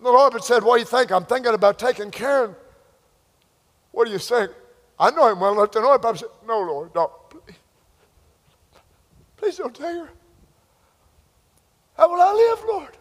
the 0.00 0.10
Lord 0.10 0.32
had 0.32 0.44
said, 0.44 0.64
What 0.64 0.76
do 0.76 0.80
you 0.80 0.86
think? 0.86 1.12
I'm 1.12 1.26
thinking 1.26 1.52
about 1.52 1.78
taking 1.78 2.10
Karen. 2.10 2.56
What 3.92 4.06
do 4.06 4.12
you 4.12 4.18
think? 4.18 4.50
I 4.98 5.10
know 5.10 5.30
him 5.30 5.40
well 5.40 5.52
enough 5.52 5.72
to 5.72 5.82
know 5.82 5.98
but 5.98 6.14
I 6.14 6.16
said, 6.16 6.28
No, 6.46 6.60
Lord, 6.60 6.94
don't. 6.94 7.12
Please. 7.28 7.56
Please 9.36 9.56
don't 9.56 9.74
take 9.74 9.84
her. 9.84 10.10
How 11.96 12.10
will 12.10 12.20
I 12.20 12.32
live, 12.32 12.64
Lord? 12.68 12.96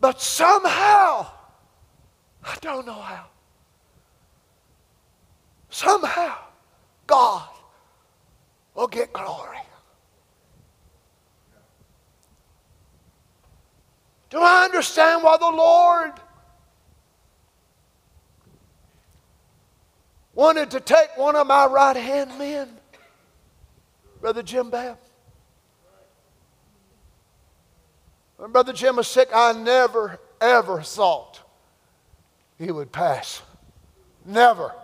But 0.00 0.20
somehow, 0.20 1.28
I 2.44 2.56
don't 2.60 2.86
know 2.86 2.92
how, 2.92 3.26
somehow 5.70 6.38
God 7.06 7.48
will 8.74 8.88
get 8.88 9.12
glory. 9.12 9.58
Do 14.30 14.38
I 14.40 14.64
understand 14.64 15.22
why 15.22 15.36
the 15.36 15.50
Lord 15.50 16.12
wanted 20.34 20.70
to 20.72 20.80
take 20.80 21.16
one 21.16 21.36
of 21.36 21.46
my 21.46 21.66
right 21.66 21.96
hand 21.96 22.38
men, 22.38 22.68
Brother 24.20 24.42
Jim 24.42 24.70
Babb? 24.70 24.98
When 28.36 28.50
Brother 28.50 28.72
Jim 28.72 28.96
was 28.96 29.06
sick, 29.06 29.28
I 29.32 29.52
never, 29.52 30.18
ever 30.40 30.82
thought 30.82 31.40
he 32.58 32.72
would 32.72 32.90
pass. 32.90 33.42
Never. 34.24 34.74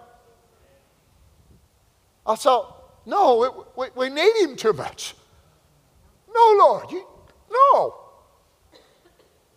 I 2.26 2.34
thought, 2.34 2.76
no, 3.06 3.66
we, 3.76 3.86
we 3.96 4.10
need 4.10 4.36
him 4.42 4.54
too 4.54 4.72
much. 4.72 5.14
No, 6.32 6.54
Lord, 6.58 6.90
you, 6.90 7.06
no. 7.50 7.94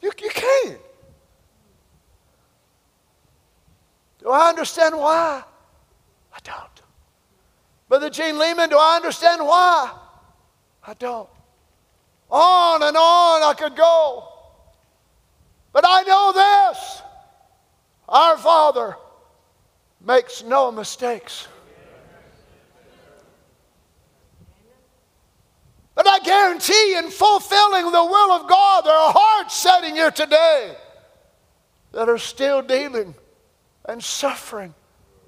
You, 0.02 0.12
you 0.20 0.30
can't. 0.30 0.80
Do 4.20 4.30
I 4.30 4.50
understand 4.50 4.98
why? 4.98 5.44
I 6.34 6.40
don't. 6.44 6.82
Brother 7.90 8.10
Gene 8.10 8.38
Lehman, 8.40 8.70
do 8.70 8.78
I 8.78 8.96
understand 8.96 9.46
why? 9.46 9.92
I 10.86 10.94
don't. 10.94 11.30
On 12.30 12.82
and 12.82 12.96
on 12.96 13.44
I 13.44 13.54
could 13.58 13.76
go. 13.76 14.28
But 15.74 15.84
I 15.88 16.04
know 16.04 16.32
this 16.34 17.02
our 18.08 18.38
Father 18.38 18.96
makes 20.06 20.44
no 20.44 20.72
mistakes. 20.72 21.48
But 25.96 26.08
I 26.08 26.20
guarantee 26.20 26.96
in 26.98 27.10
fulfilling 27.10 27.92
the 27.92 28.06
will 28.06 28.32
of 28.32 28.50
God, 28.50 28.86
there 28.86 28.94
are 28.94 29.14
hearts 29.16 29.56
sitting 29.56 29.96
here 29.96 30.12
today 30.12 30.76
that 31.92 32.10
are 32.10 32.18
still 32.18 32.62
dealing 32.62 33.14
and 33.86 34.04
suffering 34.04 34.74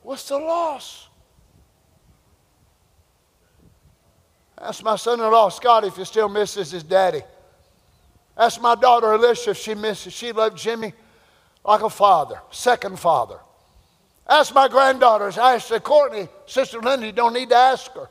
with 0.03 0.27
the 0.27 0.37
loss. 0.37 1.07
Ask 4.57 4.83
my 4.83 4.95
son 4.95 5.19
in 5.19 5.31
law, 5.31 5.49
Scott, 5.49 5.83
if 5.83 5.95
he 5.95 6.05
still 6.05 6.29
misses 6.29 6.71
his 6.71 6.83
daddy. 6.83 7.21
Ask 8.37 8.61
my 8.61 8.75
daughter, 8.75 9.11
Alicia, 9.11 9.51
if 9.51 9.57
she 9.57 9.75
misses. 9.75 10.13
She 10.13 10.31
loved 10.31 10.57
Jimmy 10.57 10.93
like 11.65 11.81
a 11.81 11.89
father, 11.89 12.39
second 12.51 12.99
father. 12.99 13.39
Ask 14.27 14.53
my 14.53 14.67
granddaughters, 14.67 15.37
Ashley, 15.37 15.79
Courtney, 15.79 16.29
Sister 16.45 16.79
Linda, 16.79 17.05
you 17.05 17.11
don't 17.11 17.33
need 17.33 17.49
to 17.49 17.55
ask 17.55 17.91
her. 17.93 18.09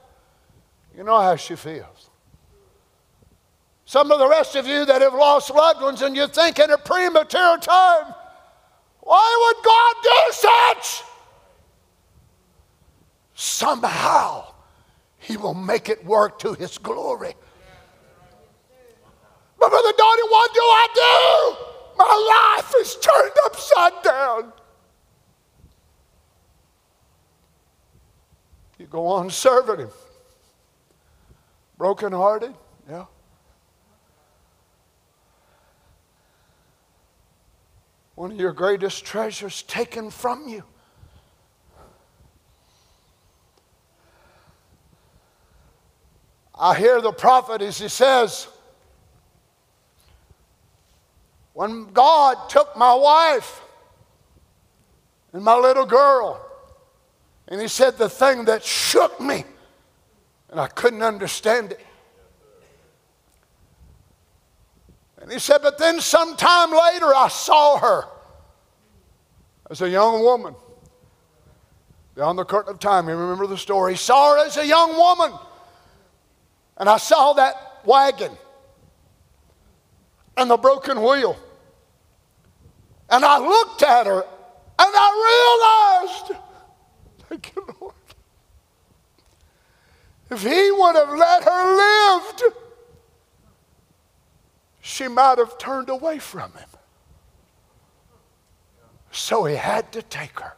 You 0.96 1.04
know 1.04 1.18
how 1.18 1.36
she 1.36 1.56
feels. 1.56 2.10
Some 3.86 4.10
of 4.10 4.18
the 4.18 4.28
rest 4.28 4.54
of 4.54 4.66
you 4.66 4.84
that 4.84 5.00
have 5.00 5.14
lost 5.14 5.50
loved 5.50 5.82
ones 5.82 6.02
and 6.02 6.14
you 6.14 6.26
think 6.26 6.58
in 6.58 6.70
a 6.70 6.78
premature 6.78 7.58
time, 7.58 8.14
why 9.00 9.54
would 9.54 9.64
God 9.64 9.94
do 10.02 10.32
such? 10.32 11.11
Somehow, 13.42 14.54
He 15.18 15.36
will 15.36 15.52
make 15.52 15.88
it 15.88 16.04
work 16.04 16.38
to 16.38 16.54
His 16.54 16.78
glory. 16.78 17.34
But, 19.58 19.68
Brother 19.68 19.92
Donny, 19.98 20.22
what 20.28 20.54
do 20.54 20.60
I 20.60 20.88
do? 20.94 21.98
My 21.98 22.60
life 22.60 22.72
is 22.78 22.96
turned 23.02 23.32
upside 23.46 24.02
down. 24.04 24.52
You 28.78 28.86
go 28.86 29.08
on 29.08 29.28
serving 29.28 29.80
Him. 29.80 29.90
Brokenhearted, 31.78 32.54
yeah. 32.88 33.06
one 38.14 38.30
of 38.30 38.38
your 38.38 38.52
greatest 38.52 39.04
treasures 39.04 39.62
taken 39.62 40.10
from 40.10 40.46
you. 40.46 40.62
I 46.58 46.76
hear 46.76 47.00
the 47.00 47.12
prophet 47.12 47.62
as 47.62 47.78
he 47.78 47.88
says, 47.88 48.48
When 51.54 51.92
God 51.92 52.48
took 52.48 52.76
my 52.76 52.94
wife 52.94 53.62
and 55.32 55.42
my 55.44 55.56
little 55.56 55.86
girl, 55.86 56.44
and 57.48 57.60
he 57.60 57.68
said 57.68 57.98
the 57.98 58.08
thing 58.08 58.46
that 58.46 58.64
shook 58.64 59.20
me, 59.20 59.44
and 60.50 60.60
I 60.60 60.68
couldn't 60.68 61.02
understand 61.02 61.72
it. 61.72 61.80
And 65.20 65.30
he 65.30 65.38
said, 65.38 65.58
But 65.62 65.78
then 65.78 66.00
sometime 66.00 66.70
later 66.70 67.14
I 67.14 67.28
saw 67.28 67.78
her 67.78 68.04
as 69.70 69.80
a 69.80 69.88
young 69.88 70.22
woman. 70.22 70.54
Beyond 72.14 72.38
the 72.38 72.44
curtain 72.44 72.74
of 72.74 72.78
time, 72.80 73.08
you 73.08 73.16
remember 73.16 73.46
the 73.46 73.56
story. 73.56 73.92
He 73.92 73.98
saw 73.98 74.34
her 74.34 74.46
as 74.46 74.58
a 74.58 74.66
young 74.66 74.96
woman. 74.96 75.32
And 76.76 76.88
I 76.88 76.96
saw 76.96 77.34
that 77.34 77.82
wagon 77.84 78.32
and 80.36 80.50
the 80.50 80.56
broken 80.56 81.02
wheel. 81.02 81.36
And 83.10 83.24
I 83.24 83.38
looked 83.38 83.82
at 83.82 84.06
her 84.06 84.20
and 84.20 84.26
I 84.78 86.28
realized, 86.30 86.40
thank 87.28 87.52
you, 87.54 87.66
Lord, 87.80 87.94
if 90.30 90.42
he 90.42 90.70
would 90.70 90.96
have 90.96 91.10
let 91.10 91.44
her 91.44 91.76
lived, 91.76 92.56
she 94.80 95.08
might 95.08 95.38
have 95.38 95.58
turned 95.58 95.90
away 95.90 96.18
from 96.18 96.52
him. 96.52 96.68
So 99.10 99.44
he 99.44 99.56
had 99.56 99.92
to 99.92 100.02
take 100.02 100.40
her. 100.40 100.56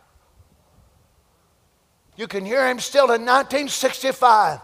You 2.16 2.28
can 2.28 2.44
hear 2.44 2.68
him 2.68 2.78
still 2.78 3.06
in 3.06 3.26
1965 3.26 4.60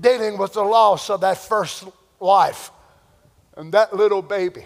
dealing 0.00 0.38
with 0.38 0.54
the 0.54 0.62
loss 0.62 1.10
of 1.10 1.20
that 1.20 1.38
first 1.38 1.84
wife 2.18 2.70
and 3.56 3.72
that 3.74 3.94
little 3.94 4.22
baby. 4.22 4.64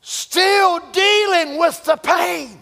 Still 0.00 0.80
dealing 0.92 1.58
with 1.58 1.84
the 1.84 1.96
pain. 1.96 2.58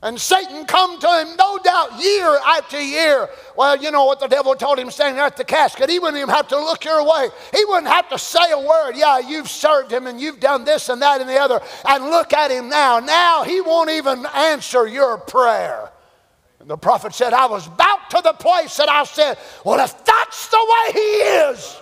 And 0.00 0.20
Satan 0.20 0.64
come 0.64 1.00
to 1.00 1.06
him, 1.08 1.36
no 1.36 1.58
doubt, 1.58 2.00
year 2.00 2.38
after 2.46 2.80
year. 2.80 3.28
Well, 3.56 3.76
you 3.76 3.90
know 3.90 4.04
what 4.04 4.20
the 4.20 4.28
devil 4.28 4.54
told 4.54 4.78
him 4.78 4.92
standing 4.92 5.20
at 5.20 5.36
the 5.36 5.44
casket. 5.44 5.90
He 5.90 5.98
wouldn't 5.98 6.18
even 6.18 6.32
have 6.32 6.46
to 6.48 6.56
look 6.56 6.84
your 6.84 7.04
way. 7.04 7.28
He 7.52 7.64
wouldn't 7.64 7.88
have 7.88 8.08
to 8.10 8.18
say 8.18 8.52
a 8.52 8.60
word. 8.60 8.92
Yeah, 8.94 9.18
you've 9.18 9.48
served 9.48 9.92
him 9.92 10.06
and 10.06 10.20
you've 10.20 10.38
done 10.38 10.64
this 10.64 10.88
and 10.88 11.02
that 11.02 11.20
and 11.20 11.28
the 11.28 11.38
other. 11.38 11.60
And 11.84 12.04
look 12.04 12.32
at 12.32 12.52
him 12.52 12.68
now. 12.68 13.00
Now 13.00 13.42
he 13.42 13.60
won't 13.60 13.90
even 13.90 14.24
answer 14.26 14.86
your 14.86 15.18
prayer. 15.18 15.90
The 16.68 16.76
prophet 16.76 17.14
said, 17.14 17.32
I 17.32 17.46
was 17.46 17.66
about 17.66 18.10
to 18.10 18.20
the 18.22 18.34
place 18.34 18.76
that 18.76 18.90
I 18.90 19.04
said, 19.04 19.38
Well, 19.64 19.82
if 19.82 20.04
that's 20.04 20.48
the 20.48 20.66
way 20.70 20.92
he 20.92 21.00
is. 21.00 21.80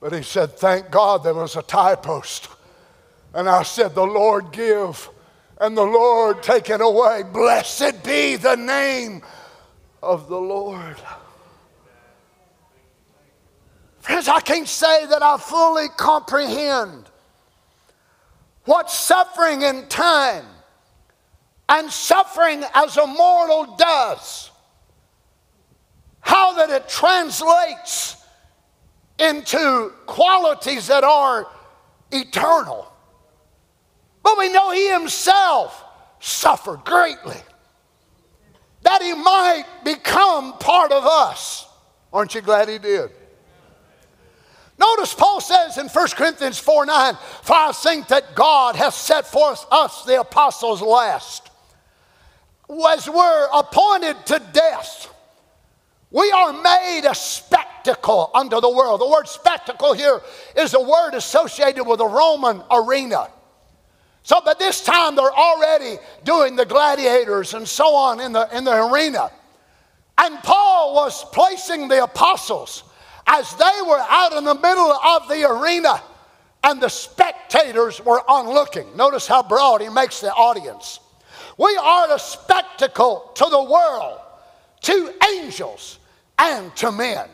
But 0.00 0.12
he 0.12 0.22
said, 0.22 0.54
Thank 0.54 0.90
God 0.90 1.22
there 1.22 1.32
was 1.32 1.54
a 1.54 1.62
tie 1.62 1.94
post. 1.94 2.48
And 3.32 3.48
I 3.48 3.62
said, 3.62 3.94
The 3.94 4.04
Lord 4.04 4.50
give 4.50 5.08
and 5.60 5.76
the 5.76 5.84
Lord 5.84 6.42
take 6.42 6.70
it 6.70 6.80
away. 6.80 7.22
Blessed 7.22 8.02
be 8.02 8.34
the 8.34 8.56
name 8.56 9.22
of 10.02 10.28
the 10.28 10.40
Lord. 10.40 10.96
Friends, 14.00 14.26
I 14.26 14.40
can't 14.40 14.66
say 14.66 15.06
that 15.06 15.22
I 15.22 15.36
fully 15.36 15.86
comprehend 15.96 17.04
what 18.64 18.90
suffering 18.90 19.62
in 19.62 19.86
time 19.86 20.46
and 21.68 21.90
suffering 21.90 22.64
as 22.74 22.96
a 22.96 23.06
mortal 23.06 23.76
does, 23.76 24.50
how 26.20 26.54
that 26.54 26.70
it 26.70 26.88
translates 26.88 28.16
into 29.18 29.92
qualities 30.06 30.86
that 30.88 31.04
are 31.04 31.48
eternal. 32.10 32.92
But 34.22 34.38
we 34.38 34.52
know 34.52 34.72
he 34.72 34.90
himself 34.90 35.84
suffered 36.20 36.84
greatly 36.84 37.36
that 38.82 39.02
he 39.02 39.14
might 39.14 39.64
become 39.84 40.52
part 40.58 40.92
of 40.92 41.04
us. 41.04 41.66
Aren't 42.12 42.34
you 42.36 42.40
glad 42.40 42.68
he 42.68 42.78
did? 42.78 43.10
Notice 44.78 45.14
Paul 45.14 45.40
says 45.40 45.78
in 45.78 45.88
1 45.88 46.08
Corinthians 46.10 46.58
4 46.58 46.86
9, 46.86 47.14
For 47.42 47.54
I 47.54 47.72
think 47.72 48.08
that 48.08 48.34
God 48.36 48.76
has 48.76 48.94
set 48.94 49.26
forth 49.26 49.66
us, 49.72 50.04
the 50.04 50.20
apostles, 50.20 50.82
last. 50.82 51.45
As 52.68 53.08
we're 53.08 53.48
appointed 53.52 54.26
to 54.26 54.42
death, 54.52 55.12
we 56.10 56.30
are 56.32 56.52
made 56.52 57.02
a 57.08 57.14
spectacle 57.14 58.30
unto 58.34 58.60
the 58.60 58.70
world. 58.70 59.00
The 59.00 59.08
word 59.08 59.28
spectacle 59.28 59.92
here 59.92 60.20
is 60.56 60.74
a 60.74 60.80
word 60.80 61.14
associated 61.14 61.84
with 61.84 62.00
a 62.00 62.06
Roman 62.06 62.62
arena. 62.70 63.28
So, 64.22 64.40
but 64.44 64.58
this 64.58 64.82
time 64.82 65.14
they're 65.14 65.30
already 65.30 65.98
doing 66.24 66.56
the 66.56 66.66
gladiators 66.66 67.54
and 67.54 67.66
so 67.66 67.94
on 67.94 68.20
in 68.20 68.32
the, 68.32 68.48
in 68.56 68.64
the 68.64 68.90
arena. 68.92 69.30
And 70.18 70.38
Paul 70.42 70.94
was 70.94 71.24
placing 71.26 71.88
the 71.88 72.02
apostles 72.02 72.82
as 73.26 73.54
they 73.54 73.82
were 73.86 74.04
out 74.08 74.32
in 74.32 74.44
the 74.44 74.54
middle 74.54 74.92
of 74.92 75.28
the 75.28 75.48
arena 75.48 76.02
and 76.64 76.80
the 76.80 76.88
spectators 76.88 78.00
were 78.04 78.20
onlooking. 78.28 78.96
Notice 78.96 79.28
how 79.28 79.42
broad 79.42 79.80
he 79.80 79.88
makes 79.88 80.20
the 80.20 80.32
audience. 80.32 80.98
We 81.56 81.76
are 81.76 82.14
a 82.14 82.18
spectacle 82.18 83.30
to 83.34 83.46
the 83.48 83.62
world, 83.62 84.20
to 84.82 85.14
angels, 85.34 85.98
and 86.38 86.74
to 86.76 86.92
men. 86.92 87.28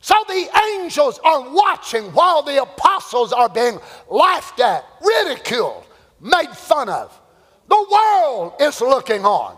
So 0.00 0.14
the 0.28 0.48
angels 0.76 1.18
are 1.24 1.50
watching 1.50 2.04
while 2.12 2.42
the 2.42 2.62
apostles 2.62 3.32
are 3.32 3.48
being 3.48 3.78
laughed 4.08 4.60
at, 4.60 4.84
ridiculed, 5.00 5.84
made 6.20 6.50
fun 6.50 6.88
of. 6.88 7.20
The 7.68 7.86
world 7.90 8.54
is 8.60 8.80
looking 8.80 9.24
on, 9.24 9.56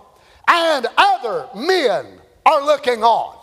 and 0.49 0.87
other 0.97 1.49
men 1.55 2.07
are 2.47 2.65
looking 2.65 3.05
on. 3.05 3.37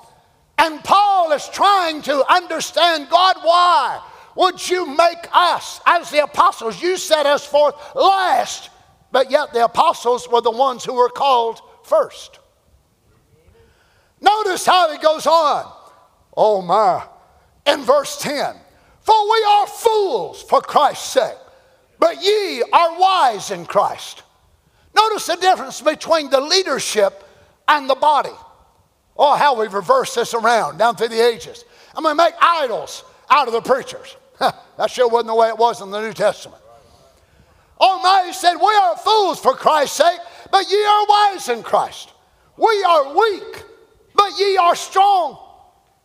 And 0.58 0.84
Paul 0.84 1.32
is 1.34 1.47
trying 1.49 2.01
to 2.03 2.26
understand 2.34 3.10
God, 3.10 3.36
why 3.43 4.01
would 4.36 4.68
you 4.68 4.88
make 4.88 5.28
us, 5.32 5.80
as 5.86 6.10
the 6.10 6.24
apostles, 6.24 6.82
you 6.82 6.97
set 6.97 7.26
us 7.26 7.45
forth 7.45 7.76
last, 7.95 8.72
but 9.12 9.32
yet 9.32 9.53
the 9.53 9.66
apostles 9.66 10.28
were 10.30 10.41
the 10.41 10.51
ones 10.51 10.84
who 10.84 10.93
were 10.93 11.10
called 11.10 11.62
first. 11.84 12.39
Notice 14.20 14.66
how 14.66 14.91
he 14.91 14.97
goes 14.97 15.28
on. 15.28 15.72
Oh 16.36 16.62
my. 16.62 17.03
In 17.66 17.84
verse 17.84 18.18
10 18.22 18.55
For 19.01 19.32
we 19.32 19.43
are 19.43 19.68
fools 19.68 20.41
for 20.43 20.62
Christ's 20.62 21.12
sake, 21.12 21.38
but 21.99 22.24
ye 22.24 22.64
are 22.74 22.99
wise 22.99 23.51
in 23.51 23.66
Christ. 23.66 24.24
Notice 24.95 25.28
the 25.28 25.36
difference 25.36 25.82
between 25.82 26.30
the 26.30 26.41
leadership 26.41 27.24
and 27.68 27.89
the 27.89 27.95
body. 27.95 28.36
Oh, 29.16 29.36
how 29.36 29.60
we've 29.60 29.74
reversed 29.74 30.16
this 30.16 30.34
around 30.34 30.78
down 30.78 30.95
through 30.95 31.10
the 31.10 31.26
ages. 31.26 31.66
I'm 31.95 32.03
going 32.03 32.18
to 32.18 32.24
make 32.24 32.34
idols 32.39 33.03
out 33.30 33.47
of 33.47 33.53
the 33.53 33.62
preachers. 33.62 34.16
that 34.39 34.91
sure 34.91 35.08
wasn't 35.08 35.28
the 35.28 35.36
way 35.36 35.49
it 35.49 35.58
was 35.58 35.82
in 35.82 35.89
the 35.91 35.99
New 35.99 36.14
Testament. 36.14 36.62
Oh, 37.80 37.98
Almighty 37.98 38.34
said, 38.34 38.56
We 38.56 38.74
are 38.74 38.98
fools 38.98 39.40
for 39.40 39.54
Christ's 39.54 39.98
sake, 39.98 40.20
but 40.52 40.70
ye 40.70 40.84
are 40.84 41.06
wise 41.08 41.50
in 41.50 41.64
Christ. 41.64 42.12
We 42.58 42.84
are 42.84 43.16
weak, 43.16 43.64
but 44.16 44.40
ye 44.40 44.58
are 44.58 44.76
strong. 44.76 45.38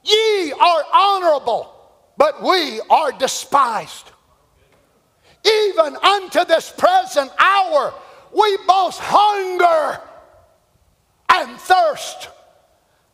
Ye 0.05 0.53
are 0.53 0.85
honorable, 0.93 1.73
but 2.16 2.43
we 2.43 2.81
are 2.91 3.12
despised. 3.12 4.11
Even 5.45 5.97
unto 5.97 6.45
this 6.45 6.70
present 6.77 7.31
hour, 7.39 7.95
we 8.33 8.59
both 8.66 8.99
hunger 8.99 10.01
and 11.29 11.59
thirst 11.59 12.29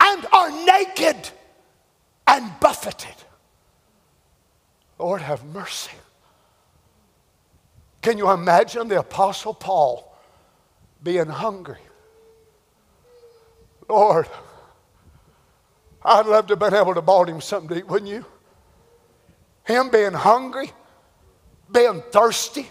and 0.00 0.26
are 0.32 0.50
naked 0.64 1.30
and 2.26 2.52
buffeted. 2.60 3.14
Lord, 4.98 5.22
have 5.22 5.44
mercy. 5.44 5.92
Can 8.02 8.18
you 8.18 8.30
imagine 8.30 8.88
the 8.88 9.00
Apostle 9.00 9.54
Paul 9.54 10.16
being 11.02 11.26
hungry? 11.26 11.78
Lord, 13.88 14.28
I'd 16.04 16.26
love 16.26 16.46
to 16.46 16.52
have 16.52 16.58
been 16.58 16.74
able 16.74 16.94
to 16.94 17.02
bought 17.02 17.28
him 17.28 17.40
something 17.40 17.68
to 17.70 17.76
eat, 17.76 17.88
wouldn't 17.88 18.10
you? 18.10 18.24
Him 19.64 19.90
being 19.90 20.12
hungry, 20.12 20.70
being 21.70 22.02
thirsty, 22.10 22.70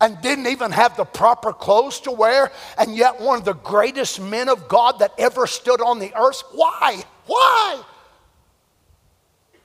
and 0.00 0.20
didn't 0.22 0.46
even 0.46 0.70
have 0.70 0.96
the 0.96 1.04
proper 1.04 1.52
clothes 1.52 2.00
to 2.00 2.12
wear, 2.12 2.52
and 2.78 2.96
yet 2.96 3.20
one 3.20 3.38
of 3.38 3.44
the 3.44 3.52
greatest 3.52 4.20
men 4.20 4.48
of 4.48 4.68
God 4.68 5.00
that 5.00 5.12
ever 5.18 5.46
stood 5.46 5.80
on 5.80 5.98
the 5.98 6.14
earth. 6.16 6.42
Why? 6.52 7.02
Why? 7.26 7.82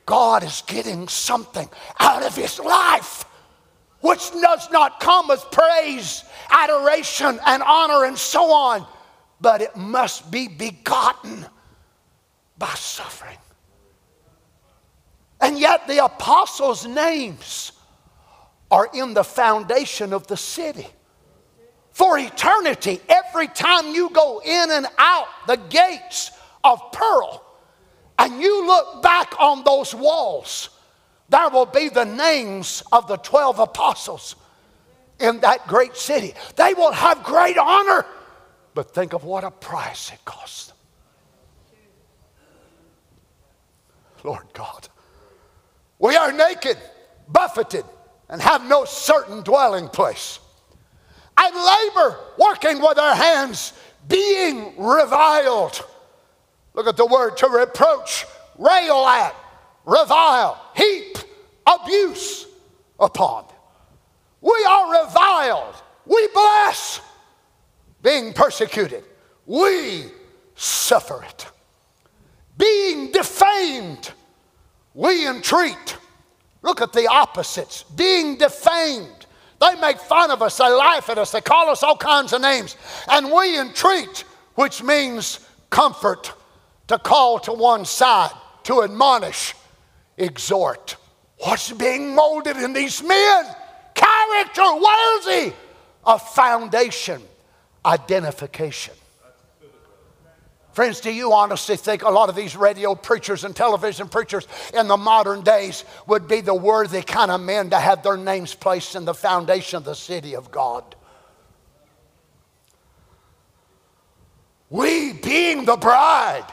God 0.05 0.43
is 0.43 0.63
getting 0.65 1.07
something 1.07 1.69
out 1.99 2.23
of 2.23 2.35
his 2.35 2.59
life, 2.59 3.25
which 4.03 4.31
does 4.33 4.69
not 4.69 4.99
come 4.99 5.31
as 5.31 5.45
praise, 5.45 6.25
adoration, 6.51 7.39
and 7.45 7.63
honor, 7.63 8.03
and 8.03 8.17
so 8.17 8.51
on, 8.51 8.85
but 9.39 9.61
it 9.61 9.77
must 9.77 10.29
be 10.29 10.49
begotten 10.49 11.45
by 12.57 12.73
suffering. 12.75 13.37
And 15.39 15.57
yet, 15.57 15.87
the 15.87 16.03
apostles' 16.03 16.85
names 16.85 17.71
are 18.69 18.89
in 18.93 19.13
the 19.13 19.23
foundation 19.23 20.11
of 20.11 20.27
the 20.27 20.35
city. 20.35 20.87
For 21.91 22.19
eternity, 22.19 22.99
every 23.07 23.47
time 23.47 23.95
you 23.95 24.09
go 24.09 24.41
in 24.43 24.71
and 24.71 24.85
out 24.97 25.27
the 25.47 25.55
gates 25.55 26.31
of 26.61 26.91
pearl 26.91 27.41
and 28.19 28.41
you 28.41 28.67
look 28.67 29.01
back 29.01 29.39
on 29.39 29.63
those 29.63 29.95
walls, 29.95 30.71
there 31.33 31.49
will 31.49 31.65
be 31.65 31.89
the 31.89 32.05
names 32.05 32.83
of 32.91 33.07
the 33.07 33.17
12 33.17 33.57
apostles 33.57 34.35
in 35.19 35.39
that 35.39 35.65
great 35.67 35.97
city. 35.97 36.35
They 36.57 36.75
will 36.75 36.91
have 36.91 37.23
great 37.23 37.57
honor, 37.57 38.05
but 38.75 38.93
think 38.93 39.13
of 39.13 39.23
what 39.23 39.43
a 39.43 39.49
price 39.49 40.11
it 40.11 40.23
cost 40.25 40.67
them. 40.67 40.77
Lord 44.23 44.45
God, 44.53 44.87
we 45.97 46.15
are 46.15 46.31
naked, 46.31 46.77
buffeted, 47.27 47.85
and 48.29 48.39
have 48.39 48.63
no 48.67 48.85
certain 48.85 49.41
dwelling 49.41 49.87
place. 49.87 50.37
And 51.35 51.55
labor, 51.55 52.19
working 52.37 52.79
with 52.79 52.99
our 52.99 53.15
hands, 53.15 53.73
being 54.07 54.75
reviled. 54.77 55.83
Look 56.75 56.85
at 56.85 56.95
the 56.95 57.07
word 57.07 57.37
to 57.37 57.47
reproach, 57.47 58.27
rail 58.59 59.03
at, 59.07 59.35
revile, 59.85 60.61
heap, 60.75 61.17
abuse 61.65 62.47
upon. 62.99 63.45
We 64.41 64.65
are 64.69 65.03
reviled. 65.03 65.75
We 66.05 66.27
bless 66.33 66.99
being 68.01 68.33
persecuted. 68.33 69.03
We 69.45 70.05
suffer 70.55 71.23
it. 71.23 71.47
Being 72.57 73.11
defamed, 73.11 74.11
we 74.93 75.27
entreat. 75.27 75.97
Look 76.61 76.81
at 76.81 76.93
the 76.93 77.07
opposites. 77.07 77.83
Being 77.83 78.37
defamed. 78.37 79.25
They 79.59 79.79
make 79.79 79.97
fun 79.97 80.29
of 80.29 80.41
us, 80.41 80.57
they 80.57 80.69
laugh 80.69 81.09
at 81.09 81.17
us, 81.17 81.31
they 81.31 81.39
call 81.39 81.69
us 81.69 81.83
all 81.83 81.95
kinds 81.95 82.33
of 82.33 82.41
names. 82.41 82.75
And 83.09 83.31
we 83.31 83.57
entreat, 83.57 84.25
which 84.55 84.83
means 84.83 85.39
comfort, 85.69 86.33
to 86.87 86.99
call 86.99 87.39
to 87.39 87.53
one 87.53 87.85
side, 87.85 88.31
to 88.63 88.83
admonish, 88.83 89.55
exhort. 90.17 90.95
What's 91.39 91.71
being 91.71 92.15
molded 92.15 92.57
in 92.57 92.73
these 92.73 93.03
men? 93.03 93.45
Character 93.93 94.63
worthy 94.75 95.53
of 96.05 96.21
foundation, 96.29 97.21
identification. 97.85 98.93
Friends, 100.73 101.01
do 101.01 101.11
you 101.11 101.33
honestly 101.33 101.77
think 101.77 102.01
a 102.01 102.09
lot 102.09 102.29
of 102.29 102.35
these 102.35 102.55
radio 102.55 102.95
preachers 102.95 103.43
and 103.43 103.55
television 103.55 104.09
preachers 104.09 104.47
in 104.73 104.87
the 104.87 104.97
modern 104.97 105.41
days 105.41 105.85
would 106.07 106.27
be 106.27 106.41
the 106.41 106.55
worthy 106.55 107.03
kind 107.03 107.29
of 107.29 107.41
men 107.41 107.69
to 107.69 107.79
have 107.79 108.01
their 108.01 108.17
names 108.17 108.55
placed 108.55 108.95
in 108.95 109.05
the 109.05 109.13
foundation 109.13 109.77
of 109.77 109.83
the 109.83 109.93
city 109.93 110.35
of 110.35 110.49
God? 110.49 110.95
We, 114.71 115.13
being 115.13 115.65
the 115.65 115.77
bride, 115.77 116.47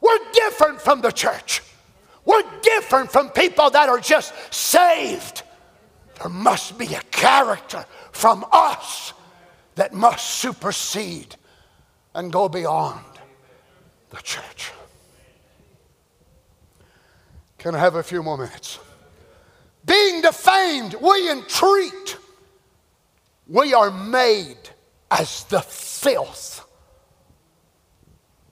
we're 0.00 0.32
different 0.32 0.80
from 0.80 1.00
the 1.00 1.10
church. 1.10 1.60
We're 2.28 2.42
different 2.60 3.10
from 3.10 3.30
people 3.30 3.70
that 3.70 3.88
are 3.88 3.98
just 3.98 4.34
saved. 4.52 5.44
There 6.20 6.28
must 6.28 6.76
be 6.76 6.92
a 6.92 7.00
character 7.10 7.86
from 8.12 8.44
us 8.52 9.14
that 9.76 9.94
must 9.94 10.26
supersede 10.26 11.36
and 12.14 12.30
go 12.30 12.50
beyond 12.50 13.02
the 14.10 14.18
church. 14.18 14.72
Can 17.56 17.74
I 17.74 17.78
have 17.78 17.94
a 17.94 18.02
few 18.02 18.22
more 18.22 18.36
minutes? 18.36 18.78
Being 19.86 20.20
defamed, 20.20 20.96
we 21.00 21.30
entreat. 21.30 22.18
We 23.46 23.72
are 23.72 23.90
made 23.90 24.68
as 25.10 25.44
the 25.44 25.62
filth 25.62 26.62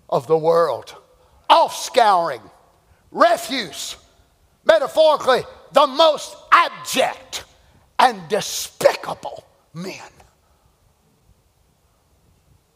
of 0.09 0.27
the 0.27 0.39
world, 0.39 0.95
offscouring, 1.51 2.41
refuse, 3.17 3.97
metaphorically, 4.65 5.43
the 5.73 5.87
most 5.87 6.37
abject 6.53 7.45
and 7.99 8.21
despicable 8.29 9.45
men. 9.73 10.11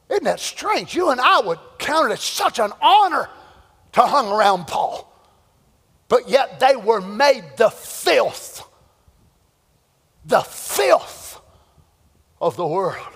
Isn't 0.09 0.25
that 0.25 0.41
strange? 0.41 0.95
You 0.95 1.11
and 1.11 1.21
I 1.21 1.41
would 1.41 1.59
count 1.79 2.11
it 2.11 2.15
as 2.15 2.23
such 2.23 2.59
an 2.59 2.73
honor 2.81 3.29
to 3.93 4.07
hang 4.07 4.27
around 4.27 4.67
Paul. 4.67 5.07
But 6.09 6.29
yet 6.29 6.59
they 6.59 6.75
were 6.75 7.01
made 7.01 7.45
the 7.57 7.71
filth, 7.71 8.67
the 10.25 10.41
filth 10.41 11.41
of 12.41 12.57
the 12.57 12.67
world. 12.67 13.07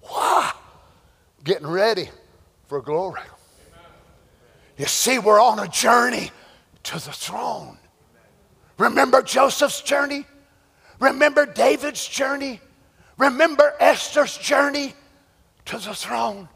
Why? 0.00 0.52
Getting 1.44 1.68
ready 1.68 2.08
for 2.66 2.80
glory. 2.80 3.20
You 4.76 4.86
see, 4.86 5.18
we're 5.18 5.40
on 5.40 5.60
a 5.60 5.68
journey 5.68 6.32
to 6.86 6.94
the 6.94 7.12
throne. 7.12 7.78
Remember 8.78 9.22
Joseph's 9.22 9.80
journey? 9.82 10.26
Remember 10.98 11.46
David's 11.46 12.06
journey? 12.06 12.60
Remember 13.18 13.74
Esther's 13.80 14.36
journey? 14.36 14.94
to 15.66 15.78
the 15.78 15.94
throne. 15.94 16.48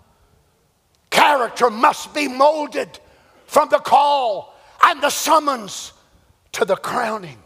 Character 1.11 1.69
must 1.69 2.15
be 2.15 2.29
molded 2.29 2.99
from 3.47 3.69
the 3.69 3.79
call 3.79 4.55
and 4.83 5.03
the 5.03 5.11
summons 5.11 5.93
to 6.53 6.65
the 6.65 6.77
crowning. 6.77 7.39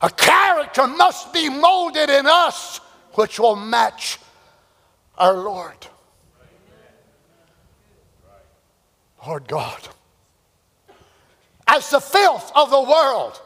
A 0.00 0.10
character 0.10 0.86
must 0.86 1.32
be 1.32 1.48
molded 1.48 2.08
in 2.08 2.26
us 2.26 2.78
which 3.14 3.40
will 3.40 3.56
match 3.56 4.18
our 5.16 5.34
Lord. 5.34 5.86
Lord 9.26 9.48
God, 9.48 9.88
as 11.68 11.90
the 11.90 12.00
filth 12.00 12.50
of 12.56 12.70
the 12.70 12.82
world 12.82 13.40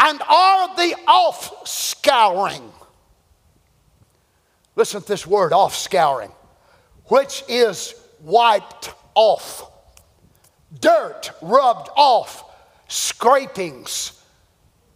and 0.00 0.22
are 0.22 0.76
the 0.76 0.94
off 1.06 1.66
scouring. 1.68 2.72
Listen 4.76 5.02
to 5.02 5.08
this 5.08 5.26
word, 5.26 5.52
off 5.52 5.74
scouring, 5.74 6.32
which 7.06 7.44
is 7.48 7.94
wiped 8.20 8.92
off, 9.14 9.70
dirt 10.80 11.30
rubbed 11.42 11.88
off, 11.96 12.44
scrapings. 12.88 14.20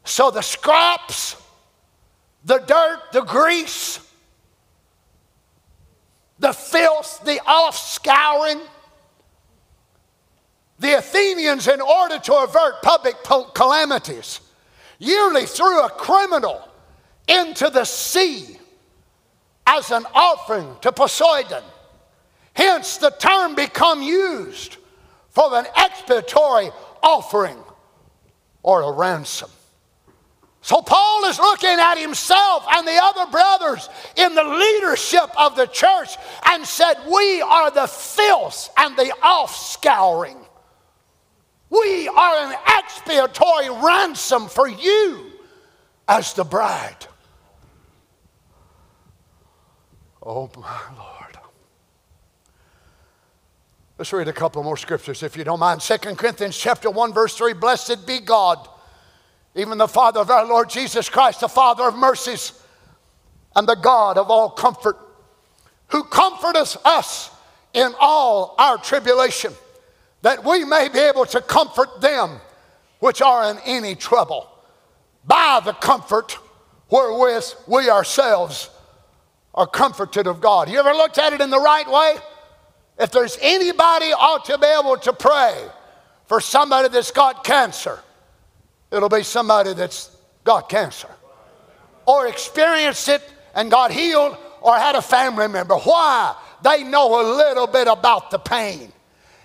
So 0.05 0.30
the 0.30 0.43
scraps, 0.43 1.36
the 2.45 2.59
dirt, 2.59 3.01
the 3.12 3.22
grease, 3.22 4.01
the 6.39 6.53
filth, 6.53 7.22
the 7.24 7.41
off 7.47 7.76
scouring. 7.76 8.61
The 10.78 10.98
Athenians, 10.98 11.66
in 11.66 11.80
order 11.80 12.18
to 12.18 12.34
avert 12.34 12.82
public 12.82 13.16
calamities, 13.54 14.40
yearly 14.98 15.46
threw 15.46 15.84
a 15.84 15.90
criminal 15.90 16.68
into 17.26 17.68
the 17.70 17.84
sea 17.84 18.58
as 19.66 19.90
an 19.90 20.06
offering 20.14 20.76
to 20.82 20.92
Poseidon. 20.92 21.62
Hence, 22.54 22.96
the 22.96 23.10
term 23.10 23.54
become 23.54 24.02
used 24.02 24.76
for 25.30 25.54
an 25.54 25.66
expiatory 25.76 26.70
offering 27.02 27.58
or 28.62 28.82
a 28.82 28.92
ransom. 28.92 29.50
So 30.62 30.82
Paul 30.82 31.24
is 31.26 31.38
looking 31.38 31.70
at 31.78 31.96
himself 31.96 32.66
and 32.70 32.86
the 32.86 32.98
other 33.00 33.30
brothers 33.30 33.88
in 34.16 34.34
the 34.34 34.42
leadership 34.42 35.30
of 35.38 35.56
the 35.56 35.66
church 35.66 36.16
and 36.46 36.66
said, 36.66 36.94
We 37.10 37.40
are 37.40 37.70
the 37.70 37.86
filth 37.86 38.68
and 38.76 38.96
the 38.96 39.14
offscouring. 39.22 40.44
We 41.70 42.08
are 42.08 42.50
an 42.50 42.56
expiatory 42.66 43.70
ransom 43.70 44.48
for 44.48 44.68
you 44.68 45.32
as 46.06 46.32
the 46.32 46.44
bride. 46.44 47.06
Oh, 50.22 50.50
my 50.56 50.80
Lord. 50.96 51.38
Let's 53.98 54.12
read 54.12 54.28
a 54.28 54.32
couple 54.32 54.62
more 54.62 54.76
scriptures 54.76 55.22
if 55.22 55.36
you 55.36 55.44
don't 55.44 55.58
mind. 55.58 55.80
2 55.80 55.96
Corinthians 55.98 56.56
chapter 56.56 56.90
1 56.90 57.12
verse 57.12 57.36
3 57.36 57.52
Blessed 57.54 58.06
be 58.06 58.20
God 58.20 58.68
even 59.58 59.76
the 59.76 59.88
Father 59.88 60.20
of 60.20 60.30
our 60.30 60.46
Lord 60.46 60.70
Jesus 60.70 61.08
Christ, 61.08 61.40
the 61.40 61.48
Father 61.48 61.84
of 61.84 61.96
mercies, 61.96 62.52
and 63.56 63.66
the 63.66 63.74
God 63.74 64.16
of 64.16 64.30
all 64.30 64.50
comfort, 64.50 64.96
who 65.88 66.04
comforteth 66.04 66.76
us 66.84 67.30
in 67.74 67.92
all 67.98 68.54
our 68.58 68.78
tribulation, 68.78 69.52
that 70.22 70.44
we 70.44 70.64
may 70.64 70.88
be 70.88 70.98
able 70.98 71.26
to 71.26 71.40
comfort 71.40 72.00
them 72.00 72.40
which 73.00 73.22
are 73.22 73.50
in 73.50 73.58
any 73.64 73.94
trouble 73.94 74.50
by 75.24 75.60
the 75.64 75.72
comfort 75.72 76.36
wherewith 76.90 77.44
we 77.66 77.88
ourselves 77.88 78.70
are 79.54 79.66
comforted 79.66 80.26
of 80.26 80.40
God. 80.40 80.68
You 80.68 80.78
ever 80.78 80.92
looked 80.92 81.18
at 81.18 81.32
it 81.32 81.40
in 81.40 81.50
the 81.50 81.60
right 81.60 81.88
way? 81.88 82.14
If 82.98 83.12
there's 83.12 83.38
anybody 83.40 84.06
ought 84.06 84.44
to 84.46 84.58
be 84.58 84.66
able 84.66 84.96
to 84.98 85.12
pray 85.12 85.56
for 86.26 86.40
somebody 86.40 86.88
that's 86.88 87.12
got 87.12 87.44
cancer, 87.44 88.00
It'll 88.90 89.08
be 89.08 89.22
somebody 89.22 89.74
that's 89.74 90.16
got 90.44 90.68
cancer 90.68 91.08
or 92.06 92.26
experienced 92.26 93.08
it 93.08 93.22
and 93.54 93.70
got 93.70 93.90
healed 93.90 94.36
or 94.62 94.76
had 94.76 94.94
a 94.94 95.02
family 95.02 95.48
member. 95.48 95.76
Why? 95.76 96.34
They 96.62 96.84
know 96.84 97.20
a 97.20 97.24
little 97.36 97.66
bit 97.66 97.86
about 97.86 98.30
the 98.30 98.38
pain. 98.38 98.92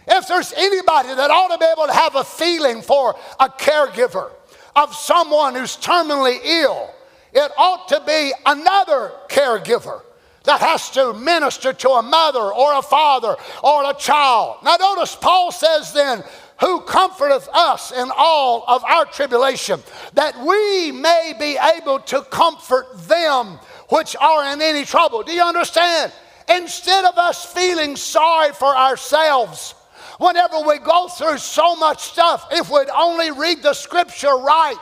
If 0.07 0.27
there's 0.27 0.53
anybody 0.53 1.09
that 1.15 1.31
ought 1.31 1.49
to 1.49 1.57
be 1.57 1.65
able 1.65 1.87
to 1.87 1.93
have 1.93 2.15
a 2.15 2.23
feeling 2.23 2.81
for 2.81 3.15
a 3.39 3.49
caregiver 3.49 4.31
of 4.75 4.93
someone 4.95 5.55
who's 5.55 5.77
terminally 5.77 6.39
ill, 6.43 6.93
it 7.33 7.51
ought 7.57 7.87
to 7.89 8.01
be 8.05 8.31
another 8.45 9.11
caregiver 9.29 10.01
that 10.43 10.59
has 10.59 10.89
to 10.91 11.13
minister 11.13 11.73
to 11.73 11.89
a 11.89 12.01
mother 12.01 12.53
or 12.53 12.77
a 12.77 12.81
father 12.81 13.35
or 13.63 13.89
a 13.89 13.93
child. 13.93 14.57
Now, 14.63 14.75
notice 14.75 15.15
Paul 15.15 15.51
says 15.51 15.93
then, 15.93 16.23
who 16.59 16.81
comforteth 16.81 17.47
us 17.53 17.91
in 17.91 18.09
all 18.15 18.63
of 18.67 18.83
our 18.83 19.05
tribulation, 19.05 19.81
that 20.13 20.37
we 20.37 20.91
may 20.91 21.33
be 21.39 21.57
able 21.77 21.99
to 21.99 22.21
comfort 22.23 22.87
them 23.07 23.59
which 23.89 24.15
are 24.15 24.53
in 24.53 24.61
any 24.61 24.85
trouble. 24.85 25.23
Do 25.23 25.33
you 25.33 25.43
understand? 25.43 26.11
Instead 26.49 27.05
of 27.05 27.17
us 27.17 27.45
feeling 27.45 27.95
sorry 27.95 28.51
for 28.53 28.75
ourselves, 28.75 29.75
whenever 30.19 30.61
we 30.61 30.79
go 30.79 31.07
through 31.07 31.37
so 31.37 31.75
much 31.75 32.01
stuff, 32.01 32.47
if 32.51 32.69
we'd 32.69 32.89
only 32.89 33.31
read 33.31 33.63
the 33.63 33.73
scripture 33.73 34.35
right, 34.35 34.77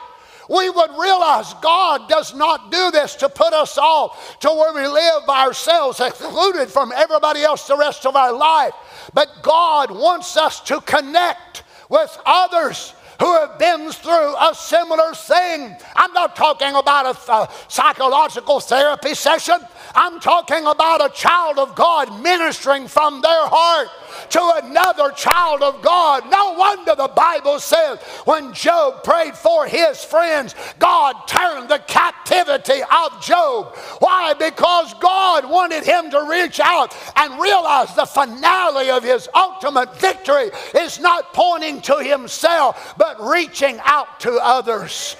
we 0.48 0.68
would 0.68 0.90
realize 0.98 1.54
God 1.62 2.08
does 2.08 2.34
not 2.34 2.70
do 2.70 2.90
this 2.90 3.14
to 3.16 3.28
put 3.28 3.52
us 3.52 3.78
all 3.78 4.18
to 4.40 4.48
where 4.48 4.74
we 4.74 4.86
live 4.86 5.26
by 5.26 5.46
ourselves, 5.46 6.00
excluded 6.00 6.68
from 6.68 6.92
everybody 6.92 7.42
else 7.42 7.66
the 7.66 7.76
rest 7.76 8.06
of 8.06 8.16
our 8.16 8.32
life. 8.32 8.72
But 9.14 9.28
God 9.42 9.90
wants 9.90 10.36
us 10.36 10.60
to 10.62 10.80
connect 10.80 11.62
with 11.88 12.16
others 12.26 12.94
who 13.20 13.32
have 13.38 13.56
been 13.58 13.92
through 13.92 14.34
a 14.36 14.52
similar 14.52 15.14
thing. 15.14 15.76
I'm 15.94 16.12
not 16.12 16.34
talking 16.34 16.74
about 16.74 17.16
a, 17.16 17.32
a 17.32 17.50
psychological 17.68 18.58
therapy 18.58 19.14
session. 19.14 19.60
I'm 19.94 20.20
talking 20.20 20.66
about 20.66 21.04
a 21.04 21.14
child 21.14 21.58
of 21.58 21.74
God 21.74 22.22
ministering 22.22 22.88
from 22.88 23.20
their 23.20 23.46
heart 23.46 23.88
to 24.30 24.52
another 24.64 25.10
child 25.12 25.62
of 25.62 25.82
God. 25.82 26.24
No 26.30 26.54
wonder 26.54 26.94
the 26.94 27.08
Bible 27.08 27.58
says 27.58 28.00
when 28.24 28.52
Job 28.52 29.04
prayed 29.04 29.34
for 29.34 29.66
his 29.66 30.04
friends, 30.04 30.54
God 30.78 31.14
turned 31.26 31.68
the 31.68 31.78
captivity 31.80 32.82
of 32.82 33.22
Job. 33.22 33.76
Why? 33.98 34.34
Because 34.34 34.94
God 35.00 35.48
wanted 35.48 35.84
him 35.84 36.10
to 36.10 36.26
reach 36.28 36.60
out 36.60 36.96
and 37.16 37.40
realize 37.40 37.94
the 37.94 38.06
finale 38.06 38.90
of 38.90 39.02
his 39.02 39.28
ultimate 39.34 39.96
victory 39.98 40.50
is 40.74 40.98
not 40.98 41.32
pointing 41.34 41.80
to 41.82 41.98
himself, 41.98 42.94
but 42.96 43.20
reaching 43.20 43.78
out 43.84 44.20
to 44.20 44.38
others. 44.42 45.16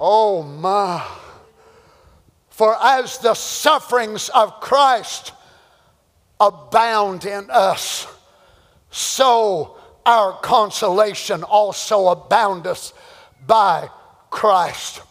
Oh 0.00 0.42
my. 0.42 1.04
For 2.58 2.76
as 2.82 3.18
the 3.18 3.34
sufferings 3.34 4.30
of 4.30 4.58
Christ 4.58 5.30
abound 6.40 7.24
in 7.24 7.48
us, 7.52 8.08
so 8.90 9.76
our 10.04 10.32
consolation 10.40 11.44
also 11.44 12.08
aboundeth 12.08 12.92
by 13.46 13.88
Christ. 14.30 15.02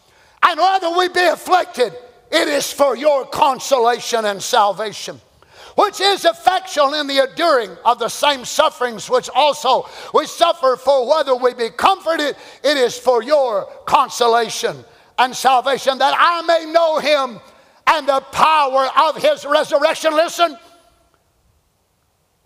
And 0.43 0.59
whether 0.59 0.89
we 0.89 1.07
be 1.07 1.23
afflicted, 1.23 1.93
it 2.29 2.49
is 2.49 2.69
for 2.69 2.97
your 2.97 3.25
consolation 3.25 4.25
and 4.25 4.43
salvation, 4.43 5.21
which 5.75 6.01
is 6.01 6.25
effectual 6.25 6.95
in 6.95 7.07
the 7.07 7.29
enduring 7.29 7.71
of 7.85 7.97
the 7.97 8.09
same 8.09 8.43
sufferings 8.43 9.09
which 9.09 9.29
also 9.33 9.87
we 10.13 10.25
suffer 10.25 10.75
for 10.75 11.09
whether 11.09 11.33
we 11.33 11.53
be 11.53 11.69
comforted, 11.69 12.35
it 12.61 12.75
is 12.75 12.99
for 12.99 13.23
your 13.23 13.71
consolation 13.85 14.83
and 15.17 15.35
salvation, 15.35 15.97
that 15.97 16.15
I 16.17 16.41
may 16.43 16.71
know 16.71 16.99
him 16.99 17.39
and 17.87 18.07
the 18.07 18.21
power 18.31 18.87
of 18.97 19.17
his 19.17 19.45
resurrection. 19.45 20.13
Listen, 20.13 20.57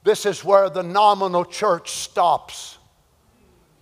this 0.03 0.26
is 0.26 0.43
where 0.43 0.69
the 0.69 0.84
nominal 0.84 1.45
church 1.45 1.91
stops. 1.91 2.78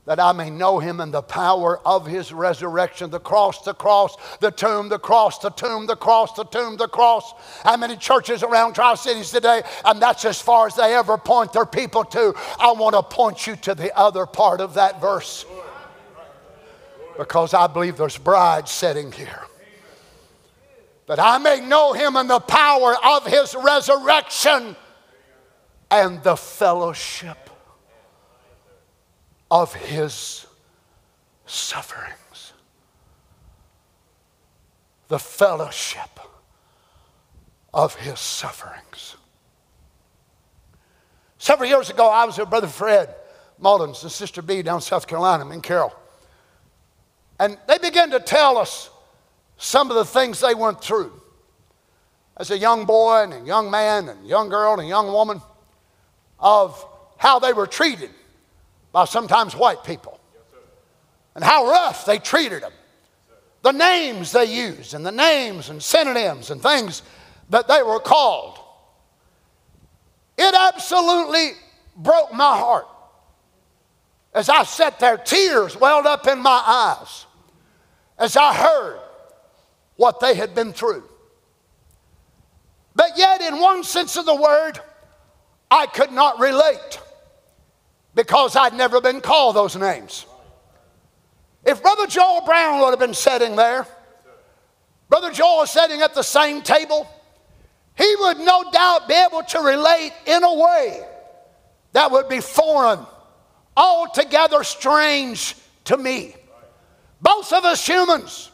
That 0.05 0.19
I 0.19 0.31
may 0.31 0.49
know 0.49 0.79
him 0.79 1.01
and 1.01 1.13
the 1.13 1.21
power 1.21 1.79
of 1.85 2.07
his 2.07 2.33
resurrection. 2.33 3.11
The 3.11 3.19
cross, 3.19 3.61
the 3.61 3.75
cross, 3.75 4.17
the 4.39 4.49
tomb, 4.49 4.89
the 4.89 4.97
cross, 4.97 5.37
the 5.37 5.51
tomb, 5.51 5.85
the 5.85 5.95
cross, 5.95 6.33
the 6.33 6.45
tomb, 6.45 6.77
the 6.77 6.87
cross. 6.87 7.31
How 7.63 7.77
many 7.77 7.95
churches 7.95 8.41
around 8.41 8.73
Tri 8.73 8.95
Cities 8.95 9.29
today? 9.29 9.61
And 9.85 10.01
that's 10.01 10.25
as 10.25 10.41
far 10.41 10.65
as 10.65 10.75
they 10.75 10.95
ever 10.95 11.15
point 11.19 11.53
their 11.53 11.65
people 11.65 12.03
to. 12.05 12.33
I 12.59 12.71
want 12.71 12.95
to 12.95 13.03
point 13.03 13.45
you 13.45 13.55
to 13.57 13.75
the 13.75 13.95
other 13.95 14.25
part 14.25 14.61
of 14.61 14.73
that 14.73 14.99
verse 14.99 15.45
because 17.19 17.53
I 17.53 17.67
believe 17.67 17.97
there's 17.97 18.17
brides 18.17 18.71
sitting 18.71 19.11
here. 19.11 19.41
That 21.07 21.19
I 21.19 21.37
may 21.37 21.59
know 21.59 21.91
him 21.91 22.15
and 22.15 22.29
the 22.29 22.39
power 22.39 22.95
of 23.03 23.27
his 23.27 23.53
resurrection 23.61 24.77
and 25.91 26.23
the 26.23 26.37
fellowship 26.37 27.49
of 29.51 29.73
his 29.73 30.45
sufferings. 31.45 32.53
The 35.09 35.19
fellowship 35.19 36.21
of 37.73 37.95
his 37.95 38.17
sufferings. 38.17 39.17
Several 41.37 41.67
years 41.67 41.89
ago, 41.89 42.07
I 42.07 42.23
was 42.23 42.37
with 42.37 42.49
Brother 42.49 42.67
Fred 42.67 43.13
Mullins 43.57 44.03
and 44.03 44.11
Sister 44.11 44.41
B 44.41 44.61
down 44.61 44.75
in 44.75 44.81
South 44.81 45.05
Carolina, 45.05 45.45
and 45.49 45.61
Carol. 45.61 45.93
And 47.39 47.57
they 47.67 47.77
began 47.77 48.11
to 48.11 48.19
tell 48.19 48.57
us 48.57 48.89
some 49.57 49.89
of 49.89 49.95
the 49.95 50.05
things 50.05 50.41
they 50.41 50.53
went 50.53 50.81
through 50.81 51.13
as 52.37 52.51
a 52.51 52.57
young 52.57 52.85
boy 52.85 53.23
and 53.23 53.33
a 53.33 53.39
young 53.41 53.71
man 53.71 54.09
and 54.09 54.27
young 54.27 54.49
girl 54.49 54.79
and 54.79 54.87
young 54.87 55.07
woman 55.07 55.41
of 56.39 56.85
how 57.17 57.39
they 57.39 57.53
were 57.53 57.67
treated 57.67 58.09
by 58.91 59.05
sometimes 59.05 59.55
white 59.55 59.83
people 59.83 60.19
and 61.35 61.43
how 61.43 61.69
rough 61.69 62.05
they 62.05 62.17
treated 62.17 62.63
them. 62.63 62.71
The 63.61 63.71
names 63.71 64.31
they 64.31 64.45
used 64.45 64.93
and 64.93 65.05
the 65.05 65.11
names 65.11 65.69
and 65.69 65.83
synonyms 65.83 66.49
and 66.49 66.61
things 66.61 67.01
that 67.49 67.67
they 67.67 67.83
were 67.83 67.99
called. 67.99 68.57
It 70.37 70.55
absolutely 70.55 71.51
broke 71.97 72.33
my 72.33 72.57
heart. 72.57 72.87
As 74.33 74.47
I 74.47 74.63
sat 74.63 74.99
there, 74.99 75.17
tears 75.17 75.75
welled 75.75 76.05
up 76.05 76.27
in 76.27 76.39
my 76.39 76.61
eyes 76.65 77.25
as 78.19 78.35
I 78.37 78.53
heard 78.53 78.99
what 79.95 80.19
they 80.19 80.35
had 80.35 80.53
been 80.53 80.73
through. 80.73 81.03
But 82.95 83.17
yet, 83.17 83.41
in 83.41 83.59
one 83.59 83.83
sense 83.83 84.17
of 84.17 84.25
the 84.25 84.35
word, 84.35 84.79
I 85.71 85.85
could 85.85 86.11
not 86.11 86.39
relate 86.39 86.99
because 88.13 88.55
I'd 88.55 88.73
never 88.73 88.99
been 88.99 89.21
called 89.21 89.55
those 89.55 89.75
names. 89.75 90.25
If 91.63 91.81
Brother 91.81 92.07
Joel 92.07 92.41
Brown 92.45 92.81
would 92.81 92.89
have 92.89 92.99
been 92.99 93.13
sitting 93.13 93.55
there, 93.55 93.85
Brother 95.07 95.31
Joel 95.31 95.63
is 95.63 95.69
sitting 95.69 96.01
at 96.01 96.13
the 96.13 96.23
same 96.23 96.61
table, 96.61 97.07
he 97.97 98.15
would 98.19 98.39
no 98.39 98.69
doubt 98.71 99.07
be 99.07 99.13
able 99.13 99.43
to 99.43 99.59
relate 99.59 100.11
in 100.25 100.43
a 100.43 100.53
way 100.53 101.05
that 101.93 102.11
would 102.11 102.29
be 102.29 102.39
foreign, 102.39 102.99
altogether 103.75 104.63
strange 104.63 105.55
to 105.85 105.97
me. 105.97 106.35
Both 107.21 107.51
of 107.53 107.65
us 107.65 107.85
humans, 107.85 108.51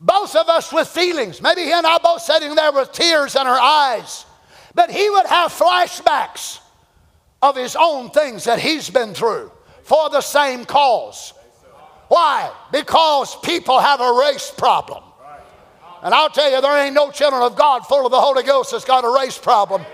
both 0.00 0.34
of 0.34 0.48
us 0.48 0.72
with 0.72 0.88
feelings. 0.88 1.42
Maybe 1.42 1.62
he 1.62 1.72
and 1.72 1.86
I 1.86 1.98
both 1.98 2.22
sitting 2.22 2.54
there 2.54 2.72
with 2.72 2.92
tears 2.92 3.36
in 3.36 3.46
our 3.46 3.60
eyes. 3.60 4.24
But 4.74 4.90
he 4.90 5.10
would 5.10 5.26
have 5.26 5.52
flashbacks 5.52 6.60
of 7.42 7.56
his 7.56 7.76
own 7.78 8.10
things 8.10 8.44
that 8.44 8.58
he's 8.58 8.88
been 8.88 9.14
through 9.14 9.50
for 9.82 10.08
the 10.10 10.20
same 10.20 10.64
cause. 10.64 11.34
Why? 12.08 12.52
Because 12.72 13.36
people 13.36 13.78
have 13.78 14.00
a 14.00 14.12
race 14.12 14.50
problem. 14.50 15.04
And 16.02 16.14
I'll 16.14 16.30
tell 16.30 16.50
you, 16.50 16.60
there 16.60 16.84
ain't 16.84 16.94
no 16.94 17.10
children 17.10 17.42
of 17.42 17.56
God 17.56 17.86
full 17.86 18.06
of 18.06 18.10
the 18.10 18.20
Holy 18.20 18.42
Ghost 18.42 18.72
that's 18.72 18.84
got 18.84 19.04
a 19.04 19.14
race 19.14 19.36
problem. 19.36 19.84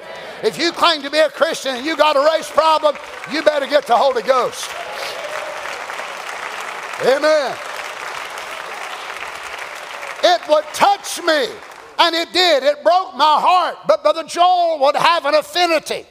If 0.43 0.59
you 0.59 0.71
claim 0.71 1.03
to 1.03 1.11
be 1.11 1.19
a 1.19 1.29
Christian 1.29 1.77
and 1.77 1.87
you 1.87 1.97
got 1.97 2.17
a 2.17 2.37
race 2.37 2.51
problem, 2.51 2.97
you 3.33 3.43
better 3.43 3.67
get 3.67 3.87
the 3.87 3.97
Holy 3.97 4.23
Ghost. 4.23 4.71
Amen. 7.05 7.57
It 10.29 10.49
would 10.49 10.65
touch 10.75 11.23
me, 11.23 11.47
and 12.01 12.15
it 12.17 12.33
did. 12.33 12.65
It 12.65 12.83
broke 12.83 13.15
my 13.15 13.39
heart. 13.41 13.77
But 13.87 14.03
Brother 14.03 14.25
Joel 14.25 14.81
would 14.81 14.97
have 14.97 15.25
an 15.25 15.35
affinity 15.35 16.05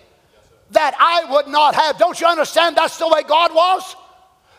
that 0.72 0.95
I 0.97 1.30
would 1.30 1.47
not 1.47 1.76
have. 1.76 1.97
Don't 1.97 2.20
you 2.22 2.26
understand 2.26 2.78
that's 2.78 2.97
the 2.97 3.09
way 3.09 3.24
God 3.24 3.53
was? 3.53 3.95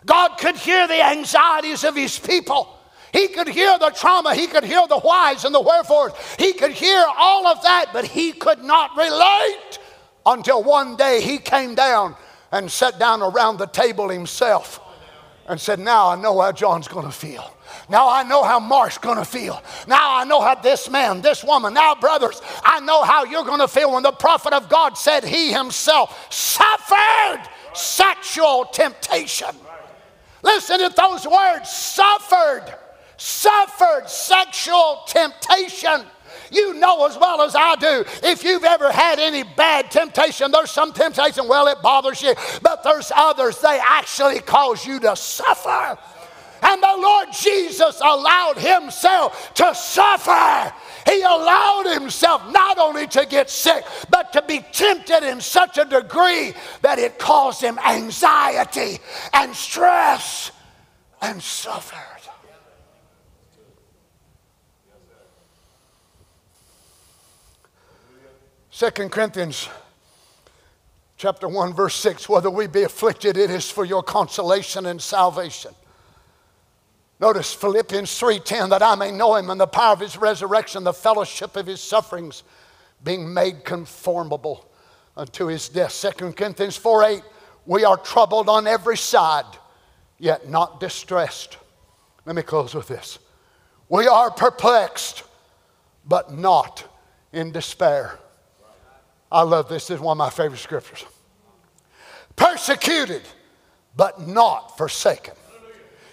God 0.05 0.37
could 0.37 0.57
hear 0.57 0.87
the 0.87 1.03
anxieties 1.03 1.85
of 1.85 1.97
his 1.97 2.19
people. 2.19 2.79
He 3.15 3.29
could 3.29 3.49
hear 3.49 3.79
the 3.79 3.89
trauma. 3.91 4.35
He 4.35 4.47
could 4.47 4.63
hear 4.63 4.87
the 4.89 5.01
whys 5.01 5.47
and 5.47 5.55
the 5.55 5.61
wherefores. 5.61 6.13
He 6.39 6.53
could 6.53 6.73
hear 6.73 7.03
all 7.17 7.47
of 7.47 7.63
that, 7.63 7.87
but 7.95 8.05
he 8.05 8.33
could 8.33 8.63
not 8.63 8.91
relate 8.95 9.79
until 10.27 10.63
one 10.63 10.97
day 10.97 11.23
he 11.23 11.39
came 11.39 11.75
down 11.75 12.15
and 12.53 12.71
sat 12.71 12.99
down 12.99 13.23
around 13.23 13.57
the 13.57 13.67
table 13.67 14.11
himself 14.11 14.81
and 15.49 15.61
said, 15.61 15.79
Now 15.79 16.11
I 16.11 16.17
know 16.17 16.41
how 16.41 16.53
John's 16.53 16.89
going 16.89 17.07
to 17.07 17.13
feel. 17.13 17.53
Now 17.89 18.09
I 18.09 18.23
know 18.23 18.43
how 18.43 18.59
Mark's 18.59 18.99
going 18.99 19.19
to 19.19 19.25
feel. 19.25 19.63
Now 19.87 20.17
I 20.17 20.25
know 20.25 20.41
how 20.41 20.55
this 20.57 20.91
man, 20.91 21.21
this 21.21 21.45
woman, 21.45 21.75
now, 21.75 21.95
brothers, 21.95 22.41
I 22.63 22.81
know 22.81 23.03
how 23.03 23.25
you're 23.25 23.45
going 23.45 23.61
to 23.61 23.69
feel 23.69 23.93
when 23.93 24.03
the 24.03 24.13
prophet 24.13 24.53
of 24.53 24.69
God 24.69 24.97
said 24.97 25.25
he 25.25 25.53
himself 25.53 26.33
suffered 26.33 27.43
sexual 27.75 28.65
temptation. 28.73 29.55
Listen 30.43 30.79
to 30.79 30.95
those 30.97 31.27
words 31.27 31.71
suffered, 31.71 32.75
suffered 33.17 34.09
sexual 34.09 35.03
temptation. 35.07 36.05
You 36.51 36.75
know 36.75 37.07
as 37.07 37.17
well 37.19 37.43
as 37.43 37.55
I 37.55 37.77
do, 37.77 38.05
if 38.23 38.45
you've 38.45 38.65
ever 38.65 38.91
had 38.91 39.19
any 39.19 39.43
bad 39.43 39.91
temptation, 39.91 40.51
there's 40.51 40.71
some 40.71 40.93
temptation, 40.93 41.49
well, 41.49 41.67
it 41.69 41.83
bothers 41.83 42.23
you, 42.23 42.35
but 42.63 42.83
there's 42.83 43.13
others, 43.15 43.59
they 43.61 43.81
actually 43.83 44.41
cause 44.41 44.87
you 44.87 45.01
to 45.01 45.17
suffer. 45.17 45.99
And 46.63 46.83
the 46.83 46.97
Lord 46.99 47.29
Jesus 47.33 48.01
allowed 48.01 48.57
himself 48.59 49.55
to 49.55 49.75
suffer. 49.75 50.73
He 51.07 51.23
allowed 51.23 51.85
himself 51.93 52.43
not 52.51 52.79
only 52.79 53.07
to 53.09 53.27
get 53.27 53.51
sick, 53.51 53.85
but 54.11 54.33
to 54.33 54.43
be 54.43 54.65
tempted 54.73 55.23
in 55.23 55.41
such 55.41 55.79
a 55.79 55.85
degree 55.85 56.55
that 56.83 56.99
it 56.99 57.19
caused 57.19 57.63
him 57.63 57.79
anxiety 57.79 58.99
and 59.33 59.55
stress 59.55 60.51
and 61.23 61.41
suffer. 61.43 62.16
2 68.79 68.91
Corinthians 69.09 69.70
chapter 71.16 71.49
1 71.49 71.72
verse 71.72 71.95
6 71.95 72.29
whether 72.29 72.51
we 72.51 72.66
be 72.66 72.83
afflicted 72.83 73.39
it 73.39 73.51
is 73.51 73.70
for 73.70 73.87
your 73.87 74.03
consolation 74.03 74.85
and 74.85 75.01
salvation. 75.01 75.74
Notice 77.18 77.55
philippians 77.55 78.11
3.10 78.20 78.68
that 78.68 78.83
i 78.83 78.95
may 78.95 79.11
know 79.11 79.35
him 79.37 79.49
and 79.49 79.59
the 79.59 79.66
power 79.66 79.95
of 79.95 80.01
his 80.01 80.18
resurrection 80.18 80.85
the 80.85 80.93
fellowship 80.93 81.57
of 81.57 81.66
his 81.66 81.81
sufferings 81.81 82.43
being 83.03 83.33
made 83.33 83.64
conformable 83.64 84.68
unto 85.16 85.47
his 85.47 85.70
death. 85.70 85.99
2 86.18 86.33
corinthians 86.33 86.79
4.8 86.79 87.22
we 87.64 87.83
are 87.87 87.97
troubled 87.97 88.51
on 88.51 88.66
every 88.66 88.99
side 88.99 89.57
yet 90.18 90.51
not 90.51 90.81
distressed. 90.81 91.57
Let 92.27 92.37
me 92.37 92.43
close 92.43 92.74
with 92.74 92.89
this. 92.89 93.20
We 93.89 94.07
are 94.07 94.31
perplexed 94.31 95.22
but 96.05 96.31
not 96.31 96.85
in 97.33 97.53
despair. 97.53 98.18
I 99.37 99.43
love 99.43 99.68
this. 99.68 99.89
This 99.89 99.97
is 99.97 100.01
one 100.01 100.14
of 100.14 100.18
my 100.18 100.30
favorite 100.30 100.61
scriptures. 100.61 101.05
Persecuted, 102.37 103.20
but 103.95 104.26
not 104.26 104.78
forsaken. 104.78 105.34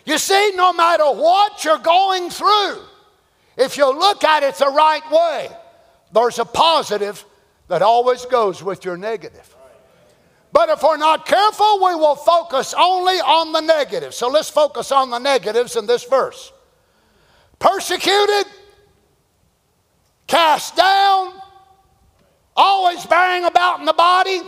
You 0.06 0.18
see, 0.18 0.52
no 0.56 0.74
matter 0.74 1.06
what 1.06 1.64
you're 1.64 1.78
going 1.78 2.30
through, 2.30 2.82
if 3.56 3.78
you 3.78 3.98
look 3.98 4.26
at 4.26 4.44
it 4.44 4.56
the 4.56 4.68
right 4.68 5.10
way, 5.10 5.50
there's 6.12 6.38
a 6.38 6.44
positive 6.44 7.24
that 7.70 7.82
always 7.82 8.26
goes 8.26 8.62
with 8.62 8.84
your 8.84 8.98
negative. 8.98 9.56
But 10.52 10.68
if 10.68 10.84
we're 10.84 10.98
not 10.98 11.26
careful, 11.26 11.78
we 11.78 11.96
will 11.96 12.18
focus 12.18 12.76
only 12.78 13.16
on 13.22 13.54
the 13.54 13.62
negative. 13.62 14.14
So 14.14 14.28
let's 14.28 14.50
focus 14.50 14.92
on 14.92 15.12
the 15.12 15.20
negatives 15.20 15.78
in 15.78 15.86
this 15.86 16.04
verse. 16.04 16.52
Persecuted, 17.58 18.52
cast 20.28 20.76
down, 20.76 21.40
always 22.56 23.06
bearing 23.06 23.46
about 23.46 23.80
in 23.80 23.86
the 23.86 23.94
body, 23.94 24.42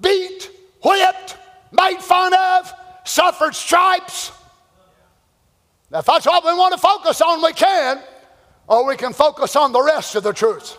beat, 0.00 0.50
whipped, 0.82 1.36
made 1.72 1.98
fun 1.98 2.32
of, 2.34 2.72
suffered 3.04 3.54
stripes. 3.54 4.32
Now, 5.90 6.00
if 6.00 6.06
that's 6.06 6.26
what 6.26 6.44
we 6.44 6.52
want 6.52 6.74
to 6.74 6.80
focus 6.80 7.20
on, 7.20 7.42
we 7.42 7.52
can, 7.52 8.00
or 8.68 8.86
we 8.86 8.96
can 8.96 9.12
focus 9.12 9.56
on 9.56 9.72
the 9.72 9.82
rest 9.82 10.14
of 10.14 10.22
the 10.22 10.32
truth. 10.32 10.76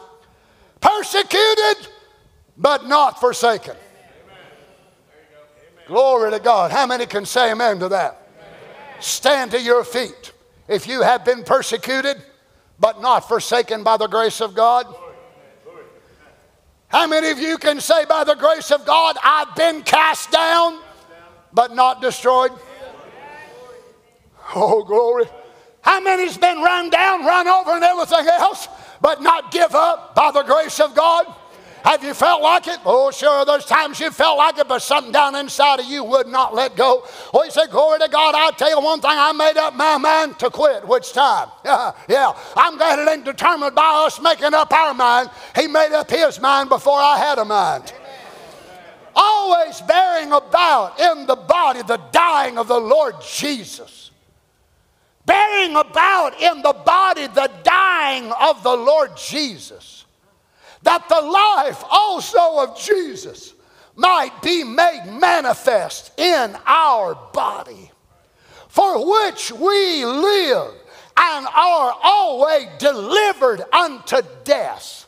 Persecuted, 0.81 1.87
but 2.57 2.85
not 2.85 3.19
forsaken. 3.19 3.75
Glory 5.87 6.31
to 6.31 6.39
God. 6.39 6.71
How 6.71 6.85
many 6.85 7.05
can 7.05 7.25
say 7.25 7.51
amen 7.51 7.79
to 7.79 7.87
that? 7.89 8.27
Amen. 8.37 9.01
Stand 9.01 9.51
to 9.51 9.61
your 9.61 9.85
feet. 9.85 10.33
If 10.67 10.85
you 10.85 11.01
have 11.01 11.23
been 11.23 11.45
persecuted, 11.45 12.21
but 12.77 13.01
not 13.01 13.21
forsaken 13.27 13.83
by 13.83 13.95
the 13.95 14.07
grace 14.07 14.41
of 14.41 14.53
God. 14.53 14.93
How 16.87 17.05
many 17.05 17.29
of 17.29 17.39
you 17.39 17.57
can 17.57 17.81
say, 17.81 18.05
by 18.05 18.23
the 18.23 18.35
grace 18.35 18.71
of 18.71 18.85
God, 18.85 19.17
I've 19.23 19.55
been 19.55 19.83
cast 19.83 20.31
down, 20.31 20.79
but 21.53 21.75
not 21.75 22.01
destroyed? 22.01 22.51
Oh, 24.55 24.83
glory. 24.83 25.25
How 25.81 25.99
many's 25.99 26.37
been 26.37 26.61
run 26.61 26.89
down, 26.89 27.25
run 27.25 27.47
over, 27.47 27.71
and 27.71 27.83
everything 27.83 28.27
else, 28.27 28.67
but 29.01 29.21
not 29.21 29.51
give 29.51 29.75
up 29.75 30.15
by 30.15 30.31
the 30.31 30.43
grace 30.43 30.79
of 30.79 30.95
God? 30.95 31.33
Have 31.83 32.03
you 32.03 32.13
felt 32.13 32.41
like 32.41 32.67
it? 32.67 32.79
Oh, 32.85 33.11
sure, 33.11 33.45
there's 33.45 33.65
times 33.65 33.99
you 33.99 34.11
felt 34.11 34.37
like 34.37 34.57
it, 34.57 34.67
but 34.67 34.79
something 34.81 35.11
down 35.11 35.35
inside 35.35 35.79
of 35.79 35.85
you 35.85 36.03
would 36.03 36.27
not 36.27 36.53
let 36.53 36.75
go. 36.75 37.03
Well, 37.33 37.45
you 37.45 37.51
say, 37.51 37.67
Glory 37.67 37.99
to 37.99 38.09
God, 38.09 38.35
I'll 38.35 38.51
tell 38.51 38.69
you 38.69 38.79
one 38.83 38.99
thing, 38.99 39.11
I 39.13 39.31
made 39.31 39.57
up 39.57 39.75
my 39.75 39.97
mind 39.97 40.37
to 40.39 40.49
quit. 40.49 40.87
Which 40.87 41.13
time? 41.13 41.49
Yeah, 41.65 41.91
yeah. 42.07 42.33
I'm 42.55 42.77
glad 42.77 42.99
it 42.99 43.09
ain't 43.09 43.25
determined 43.25 43.75
by 43.75 44.05
us 44.05 44.21
making 44.21 44.53
up 44.53 44.71
our 44.71 44.93
mind. 44.93 45.29
He 45.53 45.67
made 45.67 45.91
up 45.91 46.09
his 46.09 46.39
mind 46.39 46.69
before 46.69 46.97
I 46.97 47.17
had 47.17 47.39
a 47.39 47.45
mind. 47.45 47.91
always 49.13 49.81
bearing 49.81 50.31
about 50.31 50.97
in 50.99 51.25
the 51.25 51.35
body 51.35 51.81
the 51.81 51.99
dying 52.11 52.57
of 52.57 52.67
the 52.69 52.79
Lord 52.79 53.15
Jesus. 53.21 54.11
Bearing 55.25 55.75
about 55.75 56.39
in 56.41 56.61
the 56.61 56.73
body 56.73 57.27
the 57.27 57.51
dying 57.63 58.31
of 58.31 58.63
the 58.63 58.75
Lord 58.75 59.17
Jesus. 59.17 60.05
That 60.83 61.09
the 61.09 61.21
life 61.21 61.83
also 61.89 62.59
of 62.59 62.77
Jesus 62.77 63.53
might 63.95 64.41
be 64.41 64.63
made 64.63 65.05
manifest 65.19 66.11
in 66.19 66.55
our 66.65 67.15
body, 67.33 67.91
for 68.67 69.25
which 69.25 69.51
we 69.51 70.05
live 70.05 70.73
and 71.17 71.47
are 71.47 71.95
always 72.03 72.67
delivered 72.77 73.63
unto 73.73 74.21
death 74.43 75.07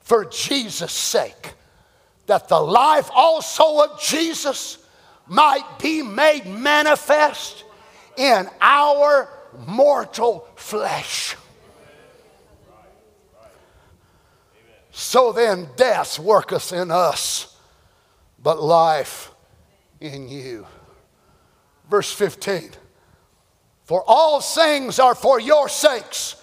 for 0.00 0.24
Jesus' 0.24 0.92
sake, 0.92 1.54
that 2.26 2.48
the 2.48 2.60
life 2.60 3.08
also 3.14 3.84
of 3.84 4.00
Jesus 4.00 4.78
might 5.28 5.78
be 5.80 6.02
made 6.02 6.46
manifest 6.46 7.64
in 8.16 8.48
our 8.60 9.28
mortal 9.66 10.48
flesh. 10.56 11.36
So 14.98 15.30
then, 15.30 15.68
death 15.76 16.18
worketh 16.18 16.72
in 16.72 16.90
us 16.90 17.54
but 18.42 18.62
life 18.62 19.30
in 20.00 20.26
you. 20.26 20.66
Verse 21.90 22.10
15 22.10 22.70
For 23.84 24.02
all 24.06 24.40
things 24.40 24.98
are 24.98 25.14
for 25.14 25.38
your 25.38 25.68
sakes, 25.68 26.42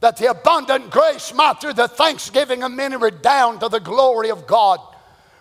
that 0.00 0.16
the 0.16 0.30
abundant 0.30 0.90
grace 0.90 1.32
might 1.32 1.60
through 1.60 1.74
the 1.74 1.86
thanksgiving 1.86 2.64
of 2.64 2.72
many 2.72 2.96
redound 2.96 3.60
to 3.60 3.68
the 3.68 3.78
glory 3.78 4.30
of 4.30 4.48
God. 4.48 4.80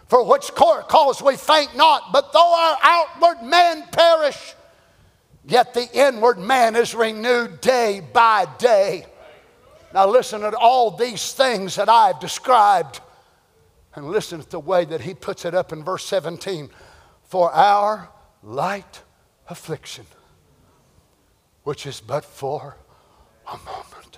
For 0.05 0.23
which 0.23 0.53
cause 0.53 1.19
we 1.19 1.38
faint 1.38 1.75
not, 1.75 2.13
but 2.13 2.31
though 2.31 2.53
our 2.55 2.77
outward 2.83 3.41
man 3.41 3.85
perish, 3.91 4.53
yet 5.47 5.73
the 5.73 5.89
inward 5.93 6.38
man 6.38 6.75
is 6.75 6.93
renewed 6.93 7.59
day 7.59 8.01
by 8.13 8.45
day. 8.59 9.07
Now, 9.93 10.07
listen 10.07 10.41
to 10.41 10.55
all 10.57 10.91
these 10.91 11.34
things 11.34 11.76
that 11.76 11.89
I've 11.89 12.19
described 12.19 13.01
and 13.95 14.09
listen 14.09 14.41
to 14.41 14.49
the 14.49 14.59
way 14.59 14.85
that 14.85 15.01
he 15.01 15.13
puts 15.13 15.43
it 15.43 15.53
up 15.53 15.73
in 15.73 15.84
verse 15.84 16.05
17 16.05 16.69
for 17.23 17.51
our 17.51 18.09
light 18.41 19.01
affliction, 19.49 20.05
which 21.63 21.85
is 21.85 21.99
but 21.99 22.23
for 22.23 22.77
a 23.47 23.57
moment. 23.57 24.18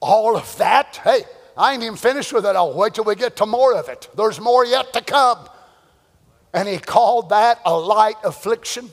All 0.00 0.36
of 0.36 0.56
that, 0.58 1.00
hey, 1.02 1.24
I 1.56 1.72
ain't 1.72 1.82
even 1.82 1.96
finished 1.96 2.32
with 2.32 2.46
it. 2.46 2.54
I'll 2.54 2.74
wait 2.74 2.94
till 2.94 3.04
we 3.04 3.16
get 3.16 3.36
to 3.36 3.46
more 3.46 3.74
of 3.74 3.88
it. 3.88 4.08
There's 4.14 4.40
more 4.40 4.64
yet 4.64 4.92
to 4.92 5.00
come. 5.00 5.48
And 6.52 6.68
he 6.68 6.78
called 6.78 7.30
that 7.30 7.60
a 7.64 7.76
light 7.76 8.16
affliction. 8.22 8.90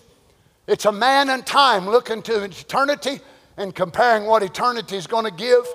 It's 0.65 0.85
a 0.85 0.91
man 0.91 1.30
in 1.30 1.43
time 1.43 1.88
looking 1.88 2.22
to 2.23 2.43
eternity 2.43 3.19
and 3.57 3.73
comparing 3.73 4.25
what 4.25 4.43
eternity 4.43 4.95
is 4.95 5.07
going 5.07 5.25
to 5.25 5.31
give 5.31 5.65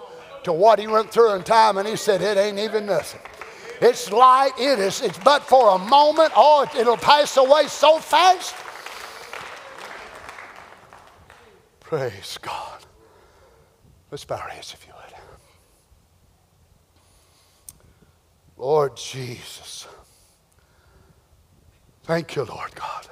to 0.45 0.53
what 0.53 0.79
he 0.79 0.87
went 0.87 1.11
through 1.11 1.33
in 1.35 1.43
time, 1.43 1.79
and 1.79 1.87
he 1.87 1.97
said, 1.97 2.23
It 2.23 2.37
ain't 2.37 2.59
even 2.59 2.87
nothing. 2.87 3.21
It's 3.81 4.11
light, 4.11 4.53
it 4.59 4.79
is, 4.79 5.03
it's 5.03 5.19
but 5.19 5.43
for 5.43 5.75
a 5.77 5.79
moment. 5.79 6.33
Oh, 6.35 6.67
it'll 6.77 6.97
pass 6.97 7.37
away 7.37 7.67
so 7.69 7.99
fast. 7.99 8.55
Praise 11.81 12.39
God. 12.43 12.85
Let's 14.11 14.25
bow 14.25 14.37
our 14.37 14.49
heads 14.49 14.75
if 14.75 14.87
you 14.87 14.93
would. 14.95 15.05
Lord 18.57 18.97
Jesus. 18.97 19.87
Thank 22.03 22.37
you, 22.37 22.45
Lord 22.45 22.75
God. 22.75 23.09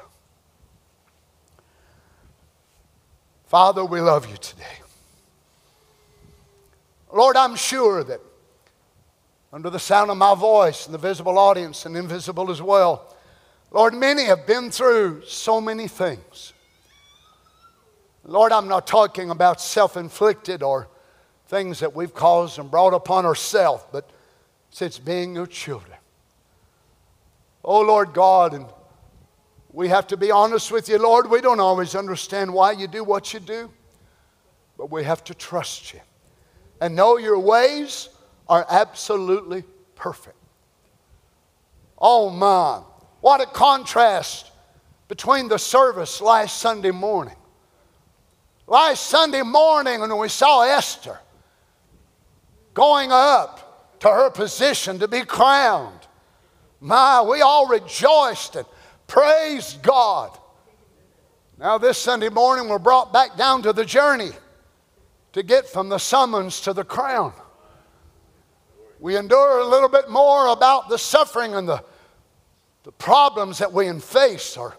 Father, 3.47 3.85
we 3.85 4.01
love 4.01 4.29
you 4.29 4.37
today. 4.37 4.65
Lord, 7.13 7.37
I'm 7.37 7.55
sure 7.55 8.03
that 8.03 8.21
under 9.53 9.71
the 9.71 9.79
sound 9.79 10.11
of 10.11 10.17
my 10.17 10.35
voice 10.35 10.87
and 10.87 10.93
the 10.93 10.99
visible 10.99 11.39
audience 11.39 11.87
and 11.87 11.97
invisible 11.97 12.51
as 12.51 12.61
well, 12.61 13.15
Lord, 13.71 13.95
many 13.95 14.25
have 14.25 14.47
been 14.47 14.71
through 14.71 15.23
so 15.27 15.61
many 15.61 15.87
things. 15.87 16.53
Lord, 18.25 18.51
I'm 18.51 18.67
not 18.67 18.89
talking 18.89 19.31
about 19.31 19.61
self 19.61 19.97
inflicted 19.97 20.65
or 20.65 20.89
things 21.47 21.79
that 21.79 21.95
we've 21.95 22.13
caused 22.13 22.59
and 22.59 22.69
brought 22.69 22.95
upon 22.95 23.25
ourselves, 23.25 23.85
but 23.93 24.11
since 24.71 24.99
being 24.99 25.37
your 25.37 25.47
children. 25.47 25.97
Oh, 27.65 27.81
Lord 27.83 28.13
God, 28.13 28.55
and 28.55 28.67
we 29.77 29.89
have 29.89 30.07
to 30.07 30.17
be 30.17 30.31
honest 30.31 30.73
with 30.73 30.89
you, 30.89 30.97
Lord. 30.97 31.29
We 31.29 31.43
don't 31.43 31.61
always 31.61 31.95
understand 31.95 32.51
why 32.51 32.73
you 32.73 32.89
do 32.89 33.05
what 33.05 33.35
you 33.35 33.41
do, 33.41 33.71
but 34.79 34.91
we 34.91 35.05
have 35.05 35.23
to 35.25 35.35
trust 35.35 35.93
you 35.93 36.01
and 36.81 36.97
know 36.97 37.19
your 37.19 37.39
ways 37.39 38.09
are 38.49 38.65
absolutely 38.71 39.65
perfect. 39.95 40.39
Oh 41.99 42.31
my, 42.31 42.81
what 43.21 43.43
a 43.43 43.47
contrast 43.47 44.51
between 45.09 45.47
the 45.49 45.59
service 45.59 46.23
last 46.23 46.57
Sunday 46.57 46.91
morning. 46.91 47.37
Last 48.67 49.07
Sunday 49.09 49.43
morning, 49.43 50.01
when 50.01 50.17
we 50.17 50.31
saw 50.31 50.63
Esther 50.63 51.19
going 52.73 53.13
up 53.13 53.99
to 54.01 54.09
her 54.09 54.31
position 54.31 55.01
to 55.01 55.07
be 55.07 55.21
crowned, 55.21 56.01
my, 56.81 57.21
we 57.21 57.43
all 57.43 57.67
rejoiced 57.67 58.57
and 58.57 58.67
praised 59.07 59.83
God. 59.83 60.37
Now, 61.59 61.79
this 61.79 61.99
Sunday 61.99 62.29
morning, 62.29 62.69
we're 62.69 62.79
brought 62.79 63.13
back 63.13 63.37
down 63.37 63.63
to 63.63 63.73
the 63.73 63.85
journey 63.85 64.31
to 65.33 65.43
get 65.43 65.67
from 65.67 65.89
the 65.89 65.99
summons 65.99 66.61
to 66.63 66.73
the 66.73 66.85
crown. 66.85 67.33
We 69.01 69.17
endure 69.17 69.59
a 69.61 69.67
little 69.67 69.89
bit 69.89 70.11
more 70.11 70.49
about 70.49 70.89
the 70.89 70.99
suffering 70.99 71.55
and 71.55 71.69
the, 71.69 71.83
the 72.83 72.93
problems 72.93 73.59
that 73.59 73.73
we 73.73 73.91
face 74.01 74.57
or 74.57 74.77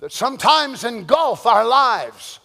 that 0.00 0.12
sometimes 0.12 0.84
engulf 0.84 1.46
our 1.46 1.64
lives. 1.64 2.40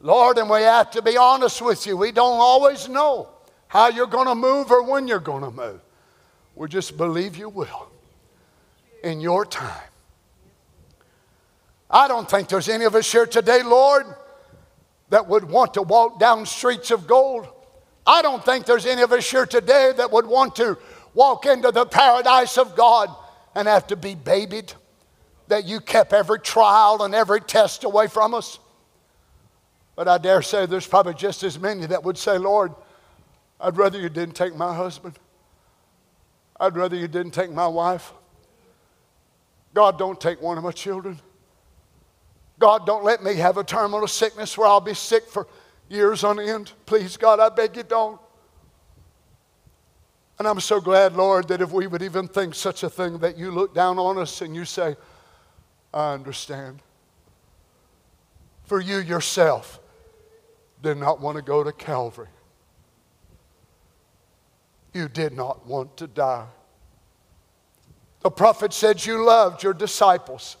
Lord, 0.00 0.36
and 0.38 0.50
we 0.50 0.60
have 0.60 0.90
to 0.92 1.02
be 1.02 1.16
honest 1.16 1.62
with 1.62 1.86
you, 1.86 1.96
we 1.96 2.12
don't 2.12 2.38
always 2.38 2.88
know 2.88 3.28
how 3.66 3.88
you're 3.88 4.06
going 4.06 4.28
to 4.28 4.34
move 4.34 4.70
or 4.70 4.82
when 4.82 5.08
you're 5.08 5.18
going 5.18 5.42
to 5.42 5.50
move. 5.50 5.80
We 6.54 6.68
just 6.68 6.96
believe 6.96 7.36
you 7.36 7.48
will 7.48 7.88
in 9.02 9.20
your 9.20 9.44
time. 9.44 9.82
I 11.94 12.08
don't 12.08 12.28
think 12.28 12.48
there's 12.48 12.68
any 12.68 12.84
of 12.84 12.94
us 12.94 13.10
here 13.10 13.24
today, 13.24 13.62
Lord 13.62 14.04
that 15.10 15.28
would 15.28 15.44
want 15.44 15.74
to 15.74 15.82
walk 15.82 16.18
down 16.18 16.44
streets 16.44 16.90
of 16.90 17.06
gold. 17.06 17.46
I 18.04 18.20
don't 18.20 18.44
think 18.44 18.66
there's 18.66 18.84
any 18.84 19.02
of 19.02 19.12
us 19.12 19.30
here 19.30 19.46
today 19.46 19.92
that 19.96 20.10
would 20.10 20.26
want 20.26 20.56
to 20.56 20.76
walk 21.14 21.46
into 21.46 21.70
the 21.70 21.86
paradise 21.86 22.58
of 22.58 22.74
God 22.74 23.14
and 23.54 23.68
have 23.68 23.86
to 23.86 23.96
be 23.96 24.16
babied, 24.16 24.72
that 25.46 25.64
you 25.66 25.78
kept 25.78 26.12
every 26.12 26.40
trial 26.40 27.04
and 27.04 27.14
every 27.14 27.40
test 27.40 27.84
away 27.84 28.08
from 28.08 28.34
us. 28.34 28.58
But 29.94 30.08
I 30.08 30.18
dare 30.18 30.42
say 30.42 30.66
there's 30.66 30.86
probably 30.86 31.14
just 31.14 31.44
as 31.44 31.60
many 31.60 31.86
that 31.86 32.02
would 32.02 32.18
say, 32.18 32.36
Lord, 32.36 32.74
I'd 33.60 33.76
rather 33.76 34.00
you 34.00 34.08
didn't 34.08 34.34
take 34.34 34.56
my 34.56 34.74
husband. 34.74 35.16
I'd 36.58 36.74
rather 36.74 36.96
you 36.96 37.06
didn't 37.06 37.32
take 37.32 37.52
my 37.52 37.68
wife. 37.68 38.12
God, 39.72 39.96
don't 39.96 40.20
take 40.20 40.42
one 40.42 40.58
of 40.58 40.64
my 40.64 40.72
children. 40.72 41.20
God, 42.64 42.86
don't 42.86 43.04
let 43.04 43.22
me 43.22 43.34
have 43.34 43.58
a 43.58 43.62
terminal 43.62 44.08
sickness 44.08 44.56
where 44.56 44.66
I'll 44.66 44.80
be 44.80 44.94
sick 44.94 45.28
for 45.28 45.46
years 45.90 46.24
on 46.24 46.40
end. 46.40 46.72
Please, 46.86 47.18
God, 47.18 47.38
I 47.38 47.50
beg 47.50 47.76
you 47.76 47.82
don't. 47.82 48.18
And 50.38 50.48
I'm 50.48 50.60
so 50.60 50.80
glad, 50.80 51.12
Lord, 51.14 51.48
that 51.48 51.60
if 51.60 51.72
we 51.72 51.86
would 51.86 52.00
even 52.00 52.26
think 52.26 52.54
such 52.54 52.82
a 52.82 52.88
thing, 52.88 53.18
that 53.18 53.36
you 53.36 53.50
look 53.50 53.74
down 53.74 53.98
on 53.98 54.16
us 54.16 54.40
and 54.40 54.56
you 54.56 54.64
say, 54.64 54.96
I 55.92 56.14
understand. 56.14 56.80
For 58.64 58.80
you 58.80 58.96
yourself 58.96 59.78
did 60.82 60.96
not 60.96 61.20
want 61.20 61.36
to 61.36 61.42
go 61.42 61.62
to 61.62 61.70
Calvary. 61.70 62.28
You 64.94 65.10
did 65.10 65.34
not 65.34 65.66
want 65.66 65.98
to 65.98 66.06
die. 66.06 66.46
The 68.22 68.30
prophet 68.30 68.72
said 68.72 69.04
you 69.04 69.22
loved 69.22 69.62
your 69.62 69.74
disciples 69.74 70.56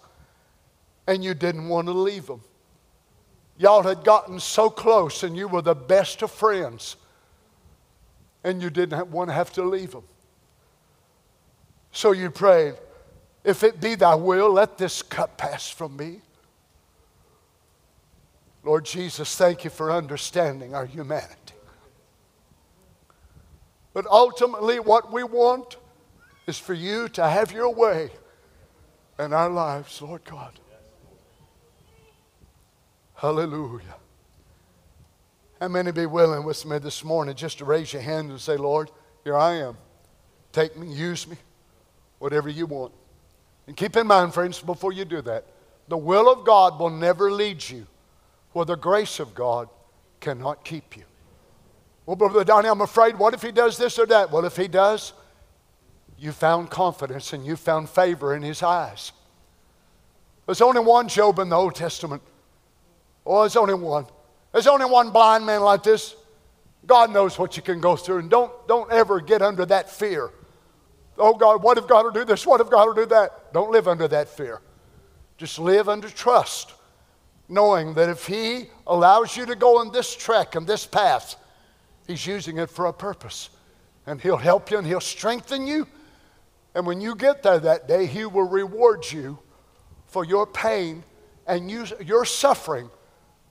and 1.06 1.22
you 1.22 1.34
didn't 1.34 1.68
want 1.68 1.86
to 1.86 1.92
leave 1.92 2.26
them. 2.26 2.40
Y'all 3.56 3.82
had 3.82 4.04
gotten 4.04 4.40
so 4.40 4.68
close 4.68 5.22
and 5.22 5.36
you 5.36 5.46
were 5.46 5.62
the 5.62 5.74
best 5.74 6.22
of 6.22 6.30
friends, 6.30 6.96
and 8.42 8.60
you 8.60 8.70
didn't 8.70 9.08
want 9.10 9.30
to 9.30 9.34
have 9.34 9.52
to 9.52 9.62
leave 9.62 9.92
them. 9.92 10.04
So 11.92 12.12
you 12.12 12.30
prayed, 12.30 12.74
If 13.44 13.62
it 13.62 13.80
be 13.80 13.94
thy 13.94 14.14
will, 14.14 14.50
let 14.50 14.78
this 14.78 15.02
cup 15.02 15.38
pass 15.38 15.70
from 15.70 15.96
me. 15.96 16.20
Lord 18.64 18.84
Jesus, 18.84 19.36
thank 19.36 19.62
you 19.62 19.70
for 19.70 19.92
understanding 19.92 20.74
our 20.74 20.86
humanity. 20.86 21.36
But 23.92 24.06
ultimately, 24.06 24.80
what 24.80 25.12
we 25.12 25.22
want 25.22 25.76
is 26.46 26.58
for 26.58 26.74
you 26.74 27.08
to 27.10 27.28
have 27.28 27.52
your 27.52 27.72
way 27.72 28.10
in 29.18 29.32
our 29.32 29.50
lives, 29.50 30.02
Lord 30.02 30.24
God. 30.24 30.58
Hallelujah. 33.24 33.96
How 35.58 35.68
many 35.68 35.92
be 35.92 36.04
willing 36.04 36.44
with 36.44 36.66
me 36.66 36.76
this 36.76 37.02
morning 37.02 37.34
just 37.34 37.56
to 37.56 37.64
raise 37.64 37.90
your 37.90 38.02
hand 38.02 38.28
and 38.28 38.38
say, 38.38 38.58
Lord, 38.58 38.90
here 39.24 39.34
I 39.34 39.54
am. 39.54 39.78
Take 40.52 40.76
me, 40.76 40.92
use 40.92 41.26
me, 41.26 41.38
whatever 42.18 42.50
you 42.50 42.66
want. 42.66 42.92
And 43.66 43.74
keep 43.74 43.96
in 43.96 44.06
mind, 44.06 44.34
friends, 44.34 44.60
before 44.60 44.92
you 44.92 45.06
do 45.06 45.22
that, 45.22 45.46
the 45.88 45.96
will 45.96 46.30
of 46.30 46.44
God 46.44 46.78
will 46.78 46.90
never 46.90 47.32
lead 47.32 47.66
you 47.66 47.86
where 48.52 48.66
the 48.66 48.76
grace 48.76 49.18
of 49.18 49.34
God 49.34 49.70
cannot 50.20 50.62
keep 50.62 50.94
you. 50.94 51.04
Well, 52.04 52.16
Brother 52.16 52.44
Donny, 52.44 52.68
I'm 52.68 52.82
afraid, 52.82 53.18
what 53.18 53.32
if 53.32 53.40
he 53.40 53.52
does 53.52 53.78
this 53.78 53.98
or 53.98 54.04
that? 54.04 54.30
Well, 54.32 54.44
if 54.44 54.58
he 54.58 54.68
does, 54.68 55.14
you 56.18 56.30
found 56.30 56.68
confidence 56.68 57.32
and 57.32 57.46
you 57.46 57.56
found 57.56 57.88
favor 57.88 58.36
in 58.36 58.42
his 58.42 58.62
eyes. 58.62 59.12
There's 60.44 60.60
only 60.60 60.82
one 60.82 61.08
Job 61.08 61.38
in 61.38 61.48
the 61.48 61.56
Old 61.56 61.74
Testament. 61.74 62.20
Oh, 63.26 63.40
there's 63.40 63.56
only 63.56 63.74
one. 63.74 64.06
There's 64.52 64.66
only 64.66 64.86
one 64.86 65.10
blind 65.10 65.46
man 65.46 65.62
like 65.62 65.82
this. 65.82 66.14
God 66.86 67.10
knows 67.10 67.38
what 67.38 67.56
you 67.56 67.62
can 67.62 67.80
go 67.80 67.96
through, 67.96 68.18
and 68.18 68.30
don't, 68.30 68.52
don't 68.68 68.90
ever 68.92 69.20
get 69.20 69.42
under 69.42 69.64
that 69.66 69.90
fear. 69.90 70.30
Oh, 71.16 71.34
God, 71.34 71.62
what 71.62 71.78
if 71.78 71.86
God 71.86 72.04
will 72.04 72.12
do 72.12 72.24
this? 72.24 72.46
What 72.46 72.60
if 72.60 72.68
God 72.68 72.86
will 72.86 72.94
do 72.94 73.06
that? 73.06 73.52
Don't 73.52 73.70
live 73.70 73.88
under 73.88 74.06
that 74.08 74.28
fear. 74.28 74.60
Just 75.38 75.58
live 75.58 75.88
under 75.88 76.08
trust, 76.08 76.74
knowing 77.48 77.94
that 77.94 78.08
if 78.08 78.26
He 78.26 78.66
allows 78.86 79.36
you 79.36 79.46
to 79.46 79.56
go 79.56 79.78
on 79.78 79.92
this 79.92 80.14
trek 80.14 80.54
and 80.54 80.66
this 80.66 80.86
path, 80.86 81.36
He's 82.06 82.26
using 82.26 82.58
it 82.58 82.68
for 82.68 82.86
a 82.86 82.92
purpose. 82.92 83.50
And 84.06 84.20
He'll 84.20 84.36
help 84.36 84.70
you 84.70 84.78
and 84.78 84.86
He'll 84.86 85.00
strengthen 85.00 85.66
you. 85.66 85.86
And 86.74 86.86
when 86.86 87.00
you 87.00 87.14
get 87.14 87.42
there 87.42 87.58
that 87.60 87.88
day, 87.88 88.06
He 88.06 88.26
will 88.26 88.48
reward 88.48 89.10
you 89.10 89.38
for 90.06 90.24
your 90.24 90.46
pain 90.46 91.02
and 91.46 91.70
you, 91.70 91.86
your 92.04 92.24
suffering 92.24 92.90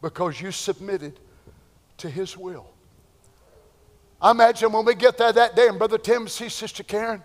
because 0.04 0.40
you 0.42 0.52
submitted 0.52 1.18
to 1.98 2.10
His 2.10 2.38
will. 2.38 2.70
I 4.22 4.32
imagine 4.32 4.72
when 4.72 4.86
we 4.86 4.96
get 4.96 5.18
there 5.18 5.32
that 5.32 5.56
day 5.56 5.68
and 5.68 5.78
Brother 5.78 5.98
Tim 5.98 6.28
sees 6.28 6.54
Sister 6.54 6.84
Karen, 6.84 7.24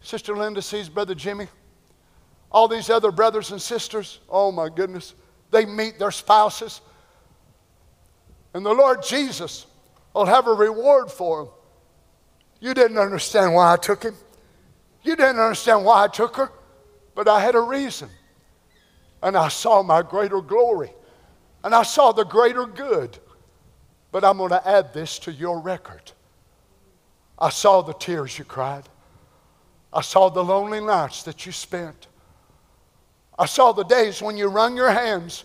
Sister 0.00 0.36
Linda 0.36 0.62
sees 0.62 0.88
Brother 0.88 1.14
Jimmy, 1.14 1.48
all 2.52 2.68
these 2.68 2.88
other 2.88 3.10
brothers 3.10 3.50
and 3.50 3.60
sisters, 3.60 4.20
oh 4.30 4.52
my 4.52 4.68
goodness, 4.68 5.14
they 5.50 5.66
meet 5.66 5.98
their 5.98 6.12
spouses. 6.12 6.80
And 8.54 8.64
the 8.64 8.72
Lord 8.72 9.02
Jesus 9.02 9.66
will 10.14 10.24
have 10.24 10.46
a 10.46 10.52
reward 10.52 11.10
for 11.10 11.44
them. 11.44 11.52
You 12.60 12.74
didn't 12.74 12.98
understand 12.98 13.52
why 13.52 13.72
I 13.72 13.76
took 13.76 14.04
him. 14.04 14.14
You 15.02 15.16
didn't 15.16 15.40
understand 15.40 15.84
why 15.84 16.04
I 16.04 16.08
took 16.08 16.36
her, 16.36 16.50
but 17.16 17.28
I 17.28 17.40
had 17.40 17.56
a 17.56 17.60
reason. 17.60 18.08
And 19.20 19.36
I 19.36 19.48
saw 19.48 19.82
my 19.82 20.02
greater 20.02 20.40
glory. 20.40 20.92
And 21.66 21.74
I 21.74 21.82
saw 21.82 22.12
the 22.12 22.24
greater 22.24 22.64
good. 22.64 23.18
But 24.12 24.22
I'm 24.22 24.36
going 24.38 24.50
to 24.50 24.68
add 24.68 24.94
this 24.94 25.18
to 25.18 25.32
your 25.32 25.58
record. 25.58 26.12
I 27.36 27.50
saw 27.50 27.82
the 27.82 27.92
tears 27.92 28.38
you 28.38 28.44
cried. 28.44 28.84
I 29.92 30.00
saw 30.00 30.28
the 30.28 30.44
lonely 30.44 30.80
nights 30.80 31.24
that 31.24 31.44
you 31.44 31.50
spent. 31.50 32.06
I 33.36 33.46
saw 33.46 33.72
the 33.72 33.82
days 33.82 34.22
when 34.22 34.36
you 34.36 34.46
wrung 34.46 34.76
your 34.76 34.92
hands 34.92 35.42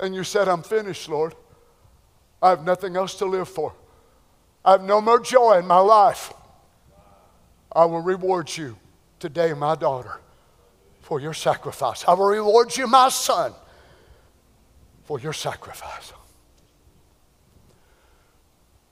and 0.00 0.12
you 0.12 0.24
said, 0.24 0.48
I'm 0.48 0.64
finished, 0.64 1.08
Lord. 1.08 1.36
I 2.42 2.50
have 2.50 2.64
nothing 2.64 2.96
else 2.96 3.14
to 3.18 3.24
live 3.24 3.48
for. 3.48 3.72
I 4.64 4.72
have 4.72 4.82
no 4.82 5.00
more 5.00 5.20
joy 5.20 5.58
in 5.60 5.68
my 5.68 5.78
life. 5.78 6.32
I 7.70 7.84
will 7.84 8.02
reward 8.02 8.50
you 8.56 8.76
today, 9.20 9.52
my 9.52 9.76
daughter, 9.76 10.18
for 11.02 11.20
your 11.20 11.32
sacrifice. 11.32 12.04
I 12.08 12.14
will 12.14 12.26
reward 12.26 12.76
you, 12.76 12.88
my 12.88 13.08
son, 13.08 13.54
for 15.04 15.20
your 15.20 15.32
sacrifice. 15.32 16.12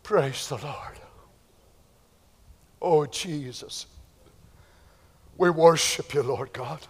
Praise 0.03 0.49
the 0.49 0.57
Lord. 0.57 0.99
Oh, 2.81 3.07
Jesus. 3.07 3.87
We 5.39 5.51
worship 5.51 6.13
you, 6.15 6.23
Lord 6.23 6.53
God. 6.53 6.81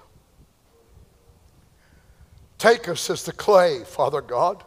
Take 2.58 2.88
us 2.88 3.10
as 3.10 3.24
the 3.24 3.32
clay, 3.32 3.82
Father 3.84 4.20
God, 4.20 4.64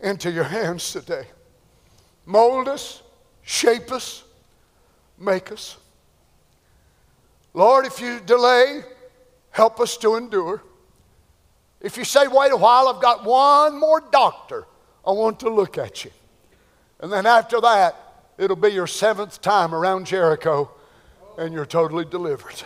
into 0.00 0.30
your 0.30 0.44
hands 0.44 0.92
today. 0.92 1.26
Mold 2.26 2.68
us, 2.68 3.02
shape 3.42 3.90
us, 3.90 4.22
make 5.18 5.50
us. 5.50 5.76
Lord, 7.54 7.86
if 7.86 8.00
you 8.00 8.20
delay, 8.20 8.82
help 9.50 9.80
us 9.80 9.96
to 9.98 10.16
endure. 10.16 10.62
If 11.80 11.96
you 11.96 12.04
say, 12.04 12.26
wait 12.26 12.52
a 12.52 12.56
while, 12.56 12.88
I've 12.88 13.00
got 13.00 13.24
one 13.24 13.78
more 13.78 14.00
doctor 14.00 14.66
I 15.06 15.12
want 15.12 15.40
to 15.40 15.48
look 15.48 15.78
at 15.78 16.04
you. 16.04 16.10
And 17.00 17.10
then 17.12 17.24
after 17.24 17.60
that, 17.60 17.96
it'll 18.36 18.56
be 18.56 18.68
your 18.68 18.86
seventh 18.86 19.40
time 19.40 19.74
around 19.74 20.06
Jericho 20.06 20.70
and 21.38 21.54
you're 21.54 21.66
totally 21.66 22.04
delivered. 22.04 22.62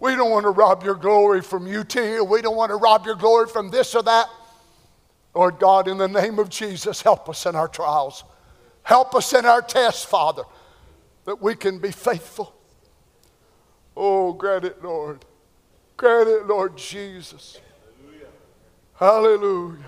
We 0.00 0.16
don't 0.16 0.30
want 0.30 0.44
to 0.44 0.50
rob 0.50 0.82
your 0.82 0.94
glory 0.94 1.42
from 1.42 1.66
UT. 1.66 1.94
We 1.94 2.42
don't 2.42 2.56
want 2.56 2.70
to 2.70 2.76
rob 2.76 3.06
your 3.06 3.16
glory 3.16 3.48
from 3.48 3.70
this 3.70 3.94
or 3.94 4.02
that. 4.02 4.28
Lord 5.34 5.58
God, 5.58 5.88
in 5.88 5.98
the 5.98 6.08
name 6.08 6.38
of 6.38 6.48
Jesus, 6.48 7.02
help 7.02 7.28
us 7.28 7.46
in 7.46 7.54
our 7.54 7.68
trials. 7.68 8.24
Help 8.82 9.14
us 9.14 9.32
in 9.32 9.46
our 9.46 9.62
tests, 9.62 10.04
Father, 10.04 10.42
that 11.24 11.40
we 11.40 11.54
can 11.54 11.78
be 11.78 11.90
faithful. 11.90 12.54
Oh, 13.96 14.32
grant 14.32 14.64
it, 14.64 14.82
Lord. 14.82 15.24
Grant 16.02 16.28
it, 16.28 16.46
Lord 16.48 16.76
Jesus. 16.76 17.60
Hallelujah. 18.94 19.38
Hallelujah. 19.38 19.84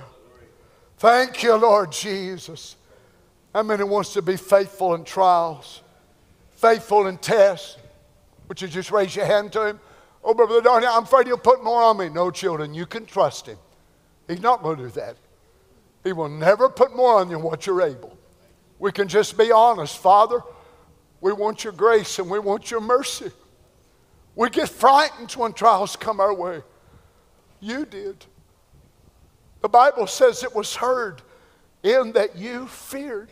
Thank 0.96 1.42
you, 1.42 1.56
Lord 1.56 1.90
Jesus. 1.90 2.76
How 3.52 3.64
many 3.64 3.82
wants 3.82 4.12
to 4.12 4.22
be 4.22 4.36
faithful 4.36 4.94
in 4.94 5.02
trials, 5.02 5.82
faithful 6.52 7.08
in 7.08 7.18
tests? 7.18 7.78
Would 8.46 8.62
you 8.62 8.68
just 8.68 8.92
raise 8.92 9.16
your 9.16 9.24
hand 9.24 9.52
to 9.54 9.66
him? 9.66 9.80
Oh, 10.22 10.34
Brother 10.34 10.60
Donny, 10.60 10.86
I'm 10.86 11.02
afraid 11.02 11.26
he'll 11.26 11.36
put 11.36 11.64
more 11.64 11.82
on 11.82 11.98
me. 11.98 12.08
No, 12.08 12.30
children, 12.30 12.74
you 12.74 12.86
can 12.86 13.06
trust 13.06 13.46
him. 13.46 13.58
He's 14.28 14.40
not 14.40 14.62
going 14.62 14.76
to 14.76 14.84
do 14.84 14.90
that. 14.90 15.16
He 16.04 16.12
will 16.12 16.28
never 16.28 16.68
put 16.68 16.94
more 16.94 17.18
on 17.18 17.28
you 17.28 17.38
than 17.38 17.42
what 17.42 17.66
you're 17.66 17.82
able. 17.82 18.16
We 18.78 18.92
can 18.92 19.08
just 19.08 19.36
be 19.36 19.50
honest. 19.50 19.98
Father, 19.98 20.38
we 21.20 21.32
want 21.32 21.64
your 21.64 21.72
grace 21.72 22.20
and 22.20 22.30
we 22.30 22.38
want 22.38 22.70
your 22.70 22.80
mercy. 22.80 23.32
We 24.36 24.50
get 24.50 24.68
frightened 24.68 25.32
when 25.32 25.52
trials 25.52 25.96
come 25.96 26.20
our 26.20 26.34
way. 26.34 26.62
You 27.60 27.84
did. 27.86 28.24
The 29.62 29.68
Bible 29.68 30.06
says 30.06 30.42
it 30.42 30.54
was 30.54 30.74
heard 30.74 31.22
in 31.82 32.12
that 32.12 32.36
you 32.36 32.66
feared. 32.66 33.30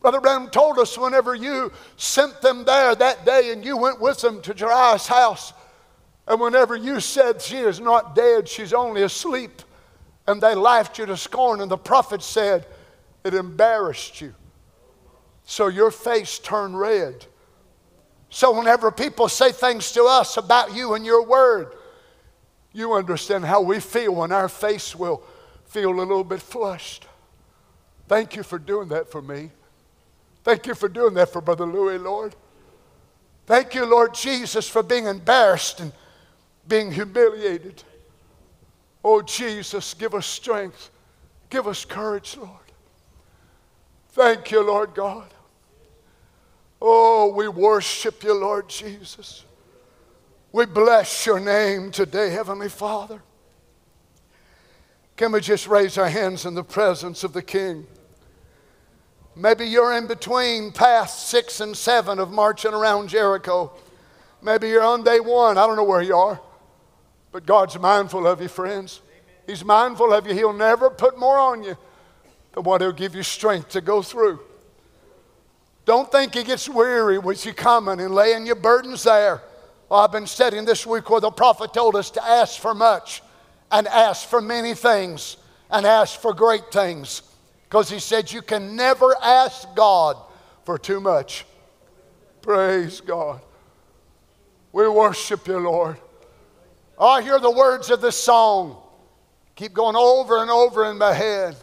Brother 0.00 0.20
Branham 0.20 0.48
told 0.48 0.78
us 0.78 0.96
whenever 0.96 1.34
you 1.34 1.72
sent 1.96 2.40
them 2.40 2.64
there 2.64 2.94
that 2.94 3.26
day 3.26 3.52
and 3.52 3.64
you 3.64 3.76
went 3.76 4.00
with 4.00 4.20
them 4.20 4.40
to 4.42 4.54
Jairus' 4.54 5.06
house, 5.06 5.52
and 6.26 6.40
whenever 6.40 6.76
you 6.76 7.00
said 7.00 7.42
she 7.42 7.58
is 7.58 7.80
not 7.80 8.14
dead, 8.14 8.48
she's 8.48 8.72
only 8.72 9.02
asleep, 9.02 9.62
and 10.26 10.40
they 10.40 10.54
laughed 10.54 10.98
you 10.98 11.04
to 11.06 11.16
scorn, 11.16 11.60
and 11.60 11.70
the 11.70 11.76
prophet 11.76 12.22
said 12.22 12.66
it 13.24 13.34
embarrassed 13.34 14.20
you. 14.20 14.34
So 15.44 15.66
your 15.66 15.90
face 15.90 16.38
turned 16.38 16.78
red. 16.78 17.26
So 18.30 18.56
whenever 18.56 18.90
people 18.92 19.28
say 19.28 19.50
things 19.50 19.90
to 19.92 20.04
us 20.04 20.36
about 20.36 20.74
you 20.74 20.94
and 20.94 21.04
your 21.04 21.24
word, 21.24 21.74
you 22.72 22.94
understand 22.94 23.44
how 23.44 23.60
we 23.60 23.80
feel 23.80 24.14
when 24.14 24.30
our 24.30 24.48
face 24.48 24.94
will 24.94 25.22
feel 25.66 25.90
a 25.90 26.00
little 26.00 26.24
bit 26.24 26.40
flushed. 26.40 27.06
Thank 28.06 28.36
you 28.36 28.44
for 28.44 28.58
doing 28.58 28.88
that 28.88 29.10
for 29.10 29.20
me. 29.20 29.50
Thank 30.44 30.66
you 30.66 30.74
for 30.74 30.88
doing 30.88 31.14
that 31.14 31.32
for 31.32 31.40
Brother 31.40 31.66
Louis, 31.66 31.98
Lord. 31.98 32.34
Thank 33.46 33.74
you, 33.74 33.84
Lord 33.84 34.14
Jesus, 34.14 34.68
for 34.68 34.82
being 34.82 35.06
embarrassed 35.06 35.80
and 35.80 35.92
being 36.68 36.92
humiliated. 36.92 37.82
Oh, 39.04 39.22
Jesus, 39.22 39.92
give 39.94 40.14
us 40.14 40.26
strength. 40.26 40.90
Give 41.50 41.66
us 41.66 41.84
courage, 41.84 42.36
Lord. 42.36 42.50
Thank 44.10 44.52
you, 44.52 44.64
Lord 44.64 44.94
God. 44.94 45.32
Oh, 46.80 47.32
we 47.34 47.48
worship 47.48 48.24
you, 48.24 48.34
Lord 48.34 48.68
Jesus. 48.68 49.44
We 50.52 50.66
bless 50.66 51.26
your 51.26 51.38
name 51.38 51.90
today, 51.90 52.30
Heavenly 52.30 52.68
Father. 52.68 53.22
Can 55.16 55.32
we 55.32 55.40
just 55.40 55.66
raise 55.66 55.98
our 55.98 56.08
hands 56.08 56.46
in 56.46 56.54
the 56.54 56.64
presence 56.64 57.22
of 57.22 57.34
the 57.34 57.42
King? 57.42 57.86
Maybe 59.36 59.66
you're 59.66 59.92
in 59.92 60.06
between 60.06 60.72
past 60.72 61.28
six 61.28 61.60
and 61.60 61.76
seven 61.76 62.18
of 62.18 62.30
marching 62.30 62.72
around 62.72 63.08
Jericho. 63.08 63.72
Maybe 64.42 64.68
you're 64.68 64.82
on 64.82 65.04
day 65.04 65.20
one. 65.20 65.58
I 65.58 65.66
don't 65.66 65.76
know 65.76 65.84
where 65.84 66.02
you 66.02 66.16
are. 66.16 66.40
But 67.32 67.46
God's 67.46 67.78
mindful 67.78 68.26
of 68.26 68.40
you, 68.40 68.48
friends. 68.48 69.02
He's 69.46 69.64
mindful 69.64 70.12
of 70.12 70.26
you. 70.26 70.34
He'll 70.34 70.52
never 70.52 70.90
put 70.90 71.18
more 71.18 71.38
on 71.38 71.62
you 71.62 71.76
than 72.52 72.64
what 72.64 72.80
He'll 72.80 72.92
give 72.92 73.14
you 73.14 73.22
strength 73.22 73.68
to 73.70 73.80
go 73.80 74.02
through. 74.02 74.40
Don't 75.90 76.12
think 76.12 76.36
he 76.36 76.44
gets 76.44 76.68
weary 76.68 77.18
with 77.18 77.44
you 77.44 77.52
coming 77.52 77.98
and 77.98 78.14
laying 78.14 78.46
your 78.46 78.54
burdens 78.54 79.02
there. 79.02 79.42
Well, 79.88 79.98
I've 79.98 80.12
been 80.12 80.28
studying 80.28 80.64
this 80.64 80.86
week 80.86 81.10
where 81.10 81.20
the 81.20 81.32
prophet 81.32 81.74
told 81.74 81.96
us 81.96 82.12
to 82.12 82.24
ask 82.24 82.60
for 82.60 82.74
much 82.74 83.24
and 83.72 83.88
ask 83.88 84.28
for 84.28 84.40
many 84.40 84.74
things 84.74 85.36
and 85.68 85.84
ask 85.84 86.20
for 86.20 86.32
great 86.32 86.70
things. 86.70 87.22
Because 87.64 87.90
he 87.90 87.98
said 87.98 88.30
you 88.30 88.40
can 88.40 88.76
never 88.76 89.16
ask 89.20 89.66
God 89.74 90.16
for 90.64 90.78
too 90.78 91.00
much. 91.00 91.44
Praise 92.40 93.00
God. 93.00 93.40
We 94.70 94.88
worship 94.88 95.48
you, 95.48 95.58
Lord. 95.58 95.96
I 97.00 97.20
hear 97.20 97.40
the 97.40 97.50
words 97.50 97.90
of 97.90 98.00
this 98.00 98.14
song. 98.14 98.80
Keep 99.56 99.72
going 99.72 99.96
over 99.96 100.40
and 100.40 100.52
over 100.52 100.88
in 100.88 100.98
my 100.98 101.12
head. 101.12 101.56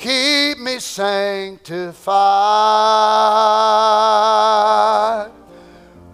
Keep 0.00 0.58
me 0.60 0.78
sanctified 0.78 2.00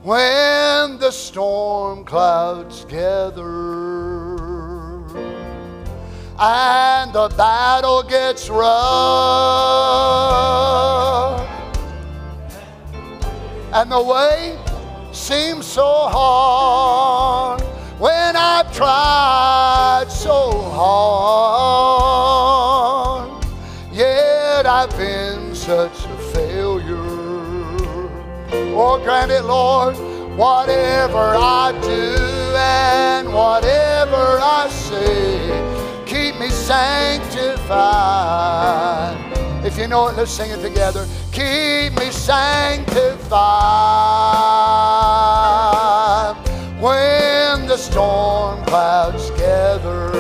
when 0.02 0.98
the 0.98 1.12
storm 1.12 2.04
clouds 2.04 2.84
gather 2.86 3.46
and 6.36 7.12
the 7.12 7.28
battle 7.36 8.02
gets 8.02 8.50
rough. 8.50 8.66
And 13.72 13.92
the 13.92 14.02
way 14.02 14.58
seems 15.12 15.64
so 15.64 16.08
hard 16.08 17.60
when 18.00 18.34
I've 18.34 18.74
tried 18.74 20.06
so 20.08 20.50
hard 20.72 21.55
oh 28.86 28.98
grant 29.02 29.32
it 29.32 29.42
Lord 29.42 29.96
whatever 30.36 31.34
I 31.36 31.72
do 31.82 32.54
and 32.56 33.32
whatever 33.32 34.38
I 34.40 34.68
say 34.68 35.76
keep 36.06 36.38
me 36.38 36.48
sanctified. 36.48 37.66
If 39.64 39.76
you 39.78 39.88
know 39.88 40.08
it, 40.08 40.16
let's 40.16 40.30
sing 40.30 40.50
it 40.50 40.60
together. 40.60 41.06
Keep 41.32 41.98
me 41.98 42.10
sanctified 42.10 43.40
when 46.80 47.66
the 47.66 47.76
storm 47.76 48.64
clouds 48.66 49.30
gather. 49.30 50.12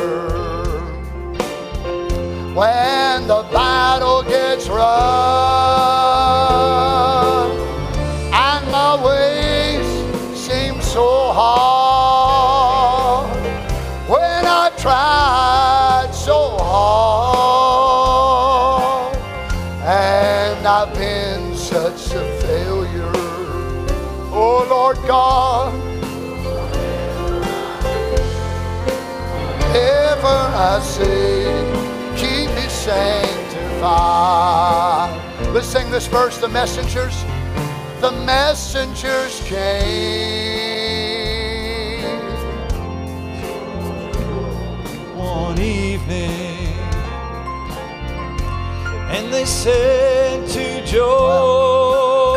When 2.54 3.26
the 3.28 3.42
battle 3.52 4.22
gets 4.22 4.68
rough 4.68 6.05
Lord 24.86 25.02
God, 25.08 25.74
ever 29.74 30.38
I 30.54 30.78
say, 30.80 31.50
keep 32.14 32.48
me 32.54 32.68
sanctified. 32.68 33.82
Let's 35.52 35.66
sing 35.66 35.90
this 35.90 36.06
verse. 36.06 36.38
The 36.38 36.46
messengers, 36.46 37.24
the 38.00 38.12
messengers 38.24 39.40
came. 39.40 40.76
one 45.16 45.60
evening 45.60 46.76
and 49.10 49.32
they 49.32 49.44
said 49.46 50.46
to 50.48 50.84
Job, 50.86 52.35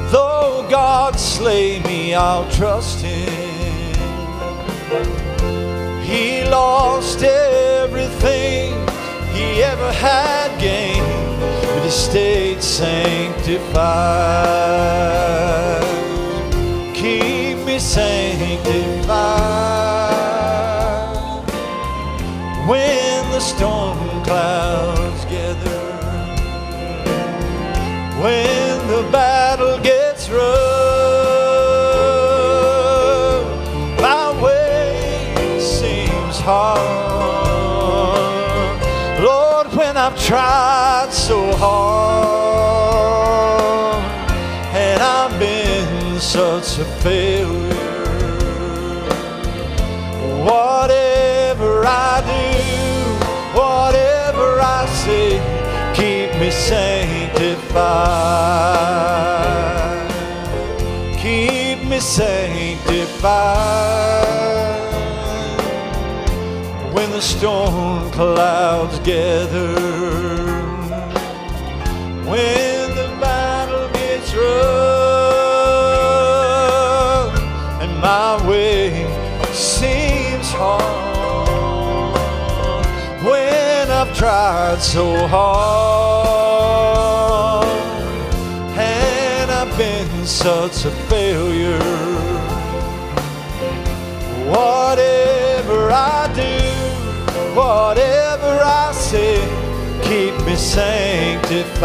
Though 0.10 0.66
God 0.72 1.20
slay 1.20 1.84
me, 1.84 2.16
I'll 2.16 2.49
trust 2.49 3.02
him. 3.02 3.94
He 6.02 6.45
lost 6.45 7.22
everything 7.22 8.74
he 9.36 9.62
ever 9.62 9.91
had 9.91 10.60
gained, 10.60 11.40
but 11.40 11.84
he 11.84 11.91
stayed 11.91 12.64
sanctified. 12.64 13.76
Keep 16.95 17.57
me 17.68 17.78
sanctified 17.78 19.74
when 22.68 23.30
the 23.30 23.40
storm 23.40 24.24
clouds 24.24 25.24
gather, 25.26 25.86
when 28.20 28.88
the 28.88 29.04
battle 29.12 29.80
gets 29.82 30.30
rough. 30.30 30.46
My 34.02 34.32
way 34.42 35.60
seems 35.60 36.40
hard. 36.40 36.82
Lord, 39.24 39.68
when 39.76 39.96
I've 39.96 40.18
tried 40.20 41.10
so 41.12 41.56
hard 41.58 42.86
and 44.74 45.04
I've 45.04 45.40
been 45.40 46.20
such 46.20 46.80
a 46.80 46.86
failure. 47.04 47.76
Whatever 50.44 51.05
me 56.46 56.52
sanctified. 56.52 57.74
Keep 61.18 61.86
me 61.90 62.00
sanctified 62.00 62.84
when 66.94 67.10
the 67.10 67.22
storm 67.22 68.12
clouds 68.12 69.00
gather, 69.00 69.74
when 72.30 72.96
the 73.00 73.08
battle 73.20 73.90
gets 73.94 74.36
rough, 74.36 74.46
and 77.82 77.92
my 78.00 78.48
way 78.48 79.08
seems 79.52 80.52
hard, 80.52 81.48
when 83.24 83.90
I've 83.90 84.14
tried 84.16 84.80
so 84.80 85.26
hard, 85.26 86.24
such 90.26 90.85
a 90.85 90.91
failure. 91.07 91.80
Whatever 94.47 95.91
I 95.91 96.31
do, 96.34 96.57
whatever 97.56 98.60
I 98.64 98.91
say, 98.91 99.38
keep 100.02 100.34
me 100.45 100.56
sanctified. 100.56 101.84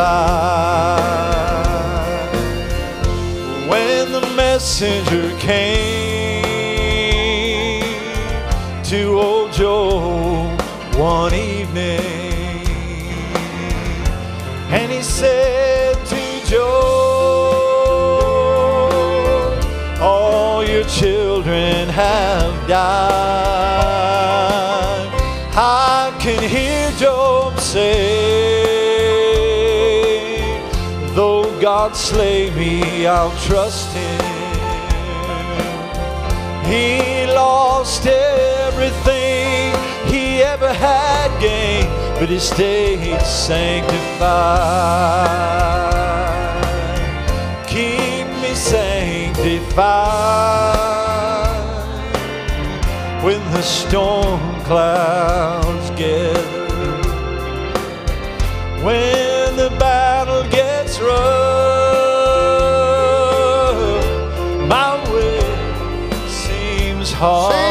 When 3.69 4.13
the 4.13 4.23
messenger 4.35 5.37
came 5.39 6.43
to 8.85 9.21
old 9.21 9.53
Joe 9.53 10.57
one 10.97 11.35
evening, 11.35 12.01
and 14.71 14.91
he 14.91 15.03
said 15.03 15.95
to 16.07 16.47
Job, 16.47 16.90
have 21.91 22.69
died. 22.69 22.81
I 25.53 26.15
can 26.21 26.43
hear 26.43 26.91
Job 26.93 27.59
say, 27.59 27.91
Though 31.15 31.59
God 31.61 31.97
slay 31.97 32.51
me, 32.51 33.07
I'll 33.07 33.35
trust 33.47 33.95
him. 33.95 34.21
He 36.71 37.27
lost 37.27 38.07
everything 38.07 39.75
he 40.07 40.41
ever 40.43 40.73
had 40.73 41.37
gained, 41.41 41.89
but 42.21 42.29
he 42.29 42.39
stayed 42.39 43.21
sanctified. 43.23 43.91
Keep 47.67 48.29
me 48.41 48.55
sanctified 48.55 51.00
when 53.23 53.41
the 53.53 53.61
storm 53.61 54.41
clouds 54.65 55.91
gather, 55.91 56.71
when 58.83 59.57
the 59.57 59.69
battle 59.79 60.43
gets 60.51 60.99
rough, 61.01 61.11
my 64.67 64.97
way 65.13 65.41
seems 66.29 67.13
hard. 67.13 67.70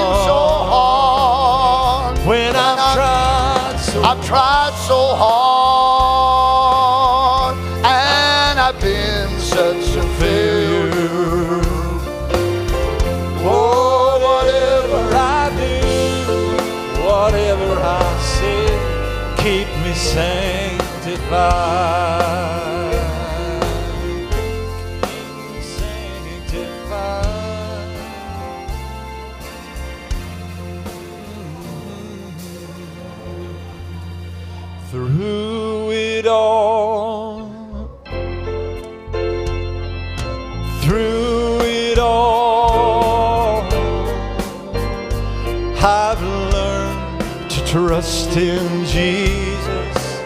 in 48.40 48.86
Jesus, 48.86 50.22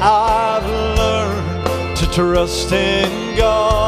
I've 0.00 0.66
learned 0.98 1.96
to 1.96 2.06
trust 2.10 2.70
in 2.72 3.36
God. 3.36 3.81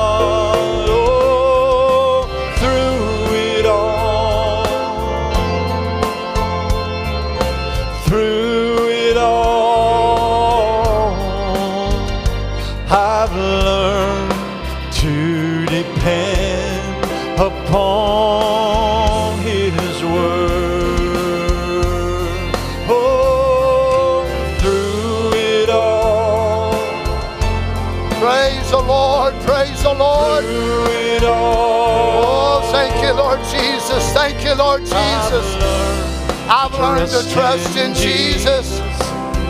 learned 36.97 37.11
to 37.11 37.31
trust 37.33 37.77
in 37.77 37.93
Jesus. 37.93 38.81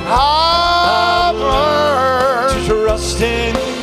I 0.07 1.31
learned 1.35 2.67
to 2.67 2.85
trust 2.85 3.21
in 3.21 3.74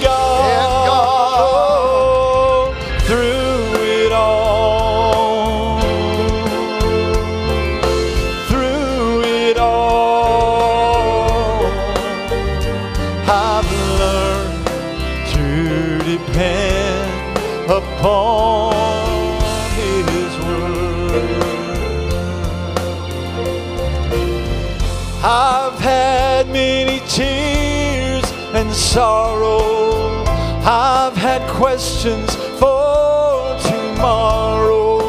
sorrow. 28.73 30.23
I've 30.63 31.15
had 31.15 31.41
questions 31.49 32.35
for 32.59 33.57
tomorrow. 33.61 34.99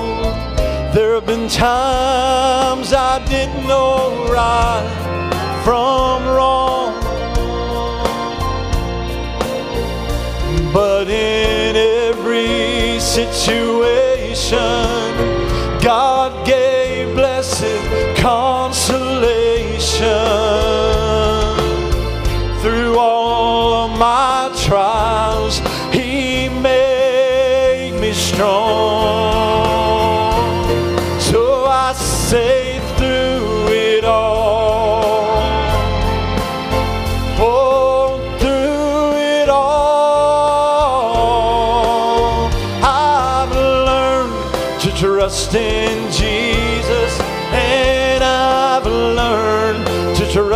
There 0.95 1.15
have 1.15 1.27
been 1.27 1.49
times 1.49 2.93
I 2.93 3.25
didn't 3.27 3.67
know 3.67 4.27
right 4.31 5.03
from 5.65 6.25
wrong. 6.27 6.93
But 10.73 11.09
in 11.09 11.77
every 11.77 13.01
situation, 13.01 14.59
God 15.83 16.22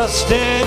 trusted 0.07 0.66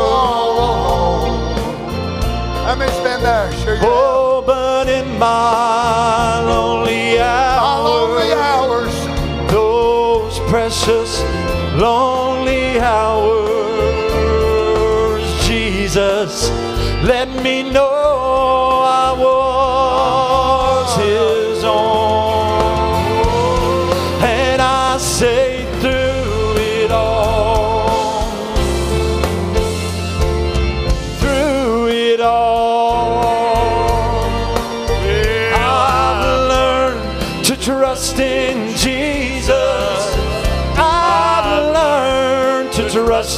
Let 2.66 2.78
me 2.78 2.86
stand 2.86 3.24
there. 3.24 3.53
Sure 3.65 3.74
you 3.74 3.81
oh, 3.82 4.45
but 4.47 4.89
in 4.89 5.19
my 5.19 6.40
lonely 6.47 7.19
hours, 7.19 7.61
my 7.61 7.78
lonely 7.78 8.32
hours, 8.32 8.95
those 9.51 10.39
precious 10.51 11.20
lonely 11.74 12.78
hours, 12.78 13.59
Jesus, 15.49 16.51
let 17.03 17.28
me 17.43 17.65
know 17.73 18.82
I 18.85 19.16
will. 19.19 19.48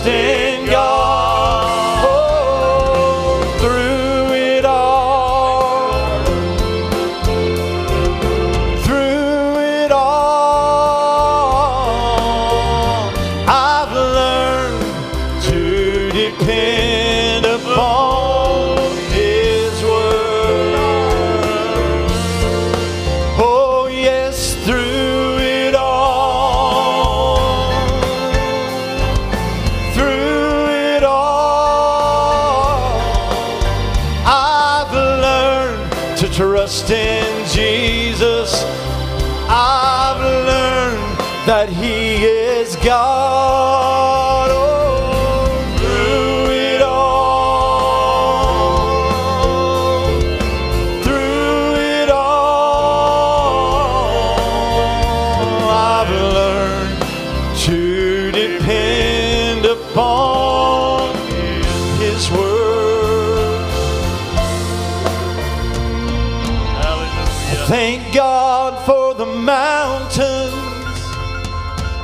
stay. 0.02 0.49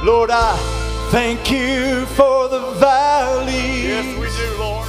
Lord, 0.06 0.30
I 0.30 0.56
thank 1.10 1.50
you 1.50 2.06
for 2.14 2.48
the 2.48 2.60
valleys. 2.78 3.82
Yes, 3.82 4.16
we 4.16 4.28
do, 4.38 4.56
Lord. 4.56 4.88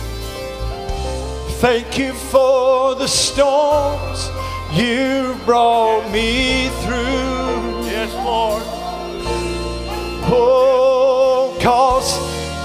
Thank 1.60 1.98
you 1.98 2.14
for 2.14 2.94
the 2.94 3.08
storms 3.08 4.30
you 4.74 5.36
brought 5.44 6.08
me 6.12 6.70
through. 6.84 7.90
Yes, 7.90 8.14
Lord. 8.14 8.62
Oh, 10.30 11.58
cause 11.64 12.14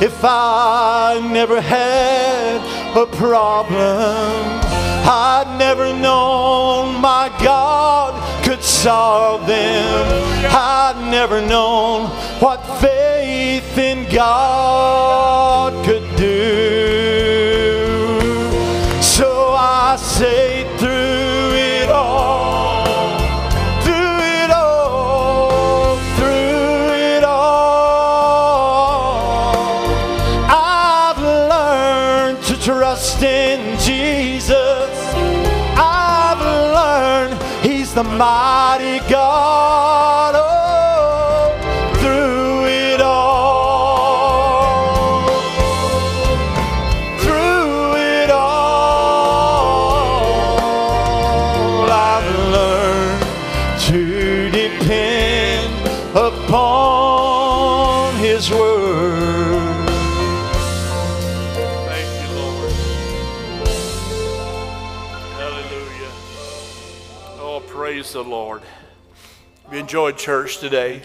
if 0.03 0.23
I 0.23 1.27
never 1.33 1.59
had 1.59 2.61
a 2.95 3.07
problem, 3.07 4.61
I'd 5.09 5.57
never 5.59 5.87
known 5.95 7.01
my 7.01 7.35
God 7.43 8.13
could 8.45 8.63
solve 8.63 9.47
them. 9.47 10.33
I'd 10.55 11.09
never 11.11 11.41
known 11.41 12.11
what 12.43 12.61
faith 12.81 13.79
in 13.79 14.13
God 14.13 15.73
could 15.85 16.17
do. 16.17 16.33
So 19.01 19.55
I 19.57 19.95
say 19.97 20.65
through 20.77 21.53
it 21.55 21.89
all, 21.89 22.85
through 23.85 24.19
it 24.41 24.51
all, 24.51 25.97
through 26.17 26.91
it 27.15 27.23
all, 27.23 28.35
I've 30.51 31.23
learned 31.23 32.43
to 32.47 32.61
trust 32.61 33.23
in 33.23 33.79
Jesus. 33.79 34.91
I've 35.79 36.43
learned 36.75 37.41
He's 37.65 37.95
the 37.95 38.03
mighty 38.03 38.99
God. 39.09 39.92
The 68.13 68.23
Lord. 68.23 68.63
We 69.71 69.79
enjoyed 69.79 70.19
church 70.19 70.59
today. 70.59 71.01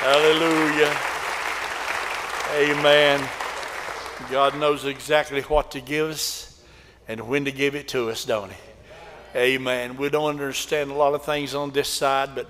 Hallelujah. 0.00 0.96
Amen. 2.54 3.28
God 4.30 4.58
knows 4.58 4.86
exactly 4.86 5.42
what 5.42 5.72
to 5.72 5.80
give 5.80 6.08
us 6.08 6.62
and 7.06 7.28
when 7.28 7.44
to 7.44 7.52
give 7.52 7.74
it 7.74 7.88
to 7.88 8.08
us, 8.08 8.24
don't 8.24 8.50
He? 8.50 8.58
Amen. 9.38 9.98
We 9.98 10.08
don't 10.08 10.30
understand 10.30 10.90
a 10.90 10.94
lot 10.94 11.12
of 11.12 11.24
things 11.24 11.54
on 11.54 11.70
this 11.72 11.88
side, 11.88 12.34
but 12.34 12.48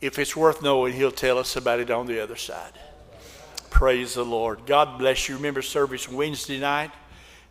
if 0.00 0.18
it's 0.20 0.36
worth 0.36 0.62
knowing, 0.62 0.92
He'll 0.92 1.10
tell 1.10 1.38
us 1.38 1.56
about 1.56 1.80
it 1.80 1.90
on 1.90 2.06
the 2.06 2.22
other 2.22 2.36
side. 2.36 2.72
Praise 3.70 4.14
the 4.14 4.24
Lord. 4.24 4.66
God 4.66 4.98
bless 4.98 5.28
you. 5.28 5.34
Remember 5.36 5.62
service 5.62 6.08
Wednesday 6.08 6.60
night. 6.60 6.92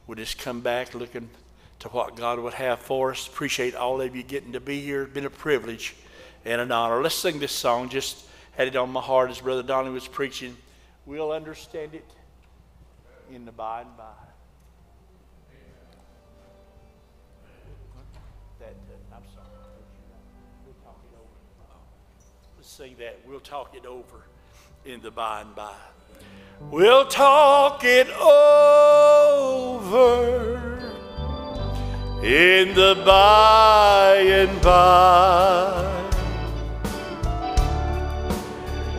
We'll 0.07 0.15
just 0.15 0.38
come 0.38 0.61
back 0.61 0.95
looking 0.95 1.30
to 1.84 1.90
what 1.90 2.16
God 2.16 2.40
would 2.40 2.54
have 2.54 2.80
for 2.80 3.12
us. 3.12 3.28
Appreciate 3.28 3.76
all 3.76 4.00
of 4.00 4.16
you 4.16 4.24
getting 4.24 4.54
to 4.54 4.62
be 4.62 4.80
here. 4.80 5.04
It's 5.04 5.14
been 5.14 5.26
a 5.26 5.30
privilege 5.30 5.94
and 6.46 6.62
an 6.62 6.72
honor. 6.72 7.02
Let's 7.02 7.14
sing 7.14 7.40
this 7.40 7.52
song. 7.52 7.90
Just 7.90 8.26
had 8.54 8.70
it 8.70 8.78
on 8.78 8.90
my 8.90 9.02
heart 9.02 9.30
as 9.30 9.42
Brother 9.42 9.64
Donny 9.64 9.90
was 9.90 10.08
preaching. 10.08 10.56
We'll 11.06 11.34
understand 11.34 11.94
it 11.94 12.10
in 13.34 13.44
the 13.44 13.52
by 13.52 13.82
and 13.82 13.98
by. 13.98 14.06
That, 18.60 18.68
uh, 18.68 19.18
I'm 19.18 19.24
sorry. 19.36 19.48
Let's 22.56 22.70
sing 22.70 22.96
that. 23.00 23.20
We'll 23.28 23.42
talk 23.42 23.76
it 23.76 23.86
over 23.86 24.24
in 24.86 25.02
the 25.02 25.12
by 25.12 25.42
and 25.42 25.54
by. 25.54 25.74
We'll 26.62 27.08
talk 27.08 27.84
it 27.84 28.08
over 28.08 28.54
in 32.24 32.74
the 32.74 32.95
by 33.06 34.16
and 34.16 34.62
by. 34.62 35.90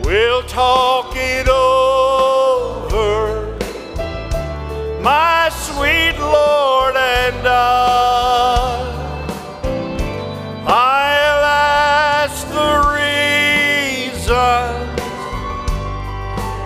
We'll 0.03 0.43
talk 0.43 1.15
it 1.15 1.49
over, 1.49 3.57
my 5.01 5.49
sweet 5.49 6.19
Lord 6.19 6.95
and 6.95 7.47
I. 7.47 8.91
I'll 10.67 11.43
ask 11.43 12.47
the 12.49 12.83
reason. 14.21 14.75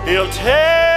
He'll 0.06 0.30
tell 0.30 0.89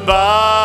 in 0.00 0.59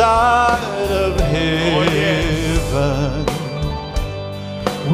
side 0.00 0.90
of 0.90 1.14
oh, 1.20 1.82
heaven. 1.92 3.26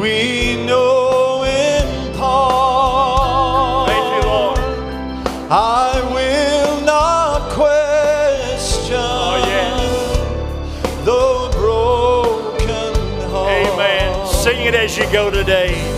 We 0.01 0.57
know 0.65 1.45
in 1.45 2.13
part. 2.17 3.87
Thank 3.87 4.07
you, 4.15 4.23
Lord. 4.29 4.59
I 5.49 6.01
will 6.13 6.81
not 6.81 7.41
oh, 7.43 7.53
question 7.55 8.97
oh, 8.99 9.45
yes. 9.47 9.79
the 11.05 11.25
broken 11.57 12.93
heart. 13.31 13.65
Amen. 13.65 14.27
Sing 14.27 14.59
it 14.65 14.75
as 14.75 14.97
you 14.97 15.09
go 15.09 15.31
today. 15.31 15.96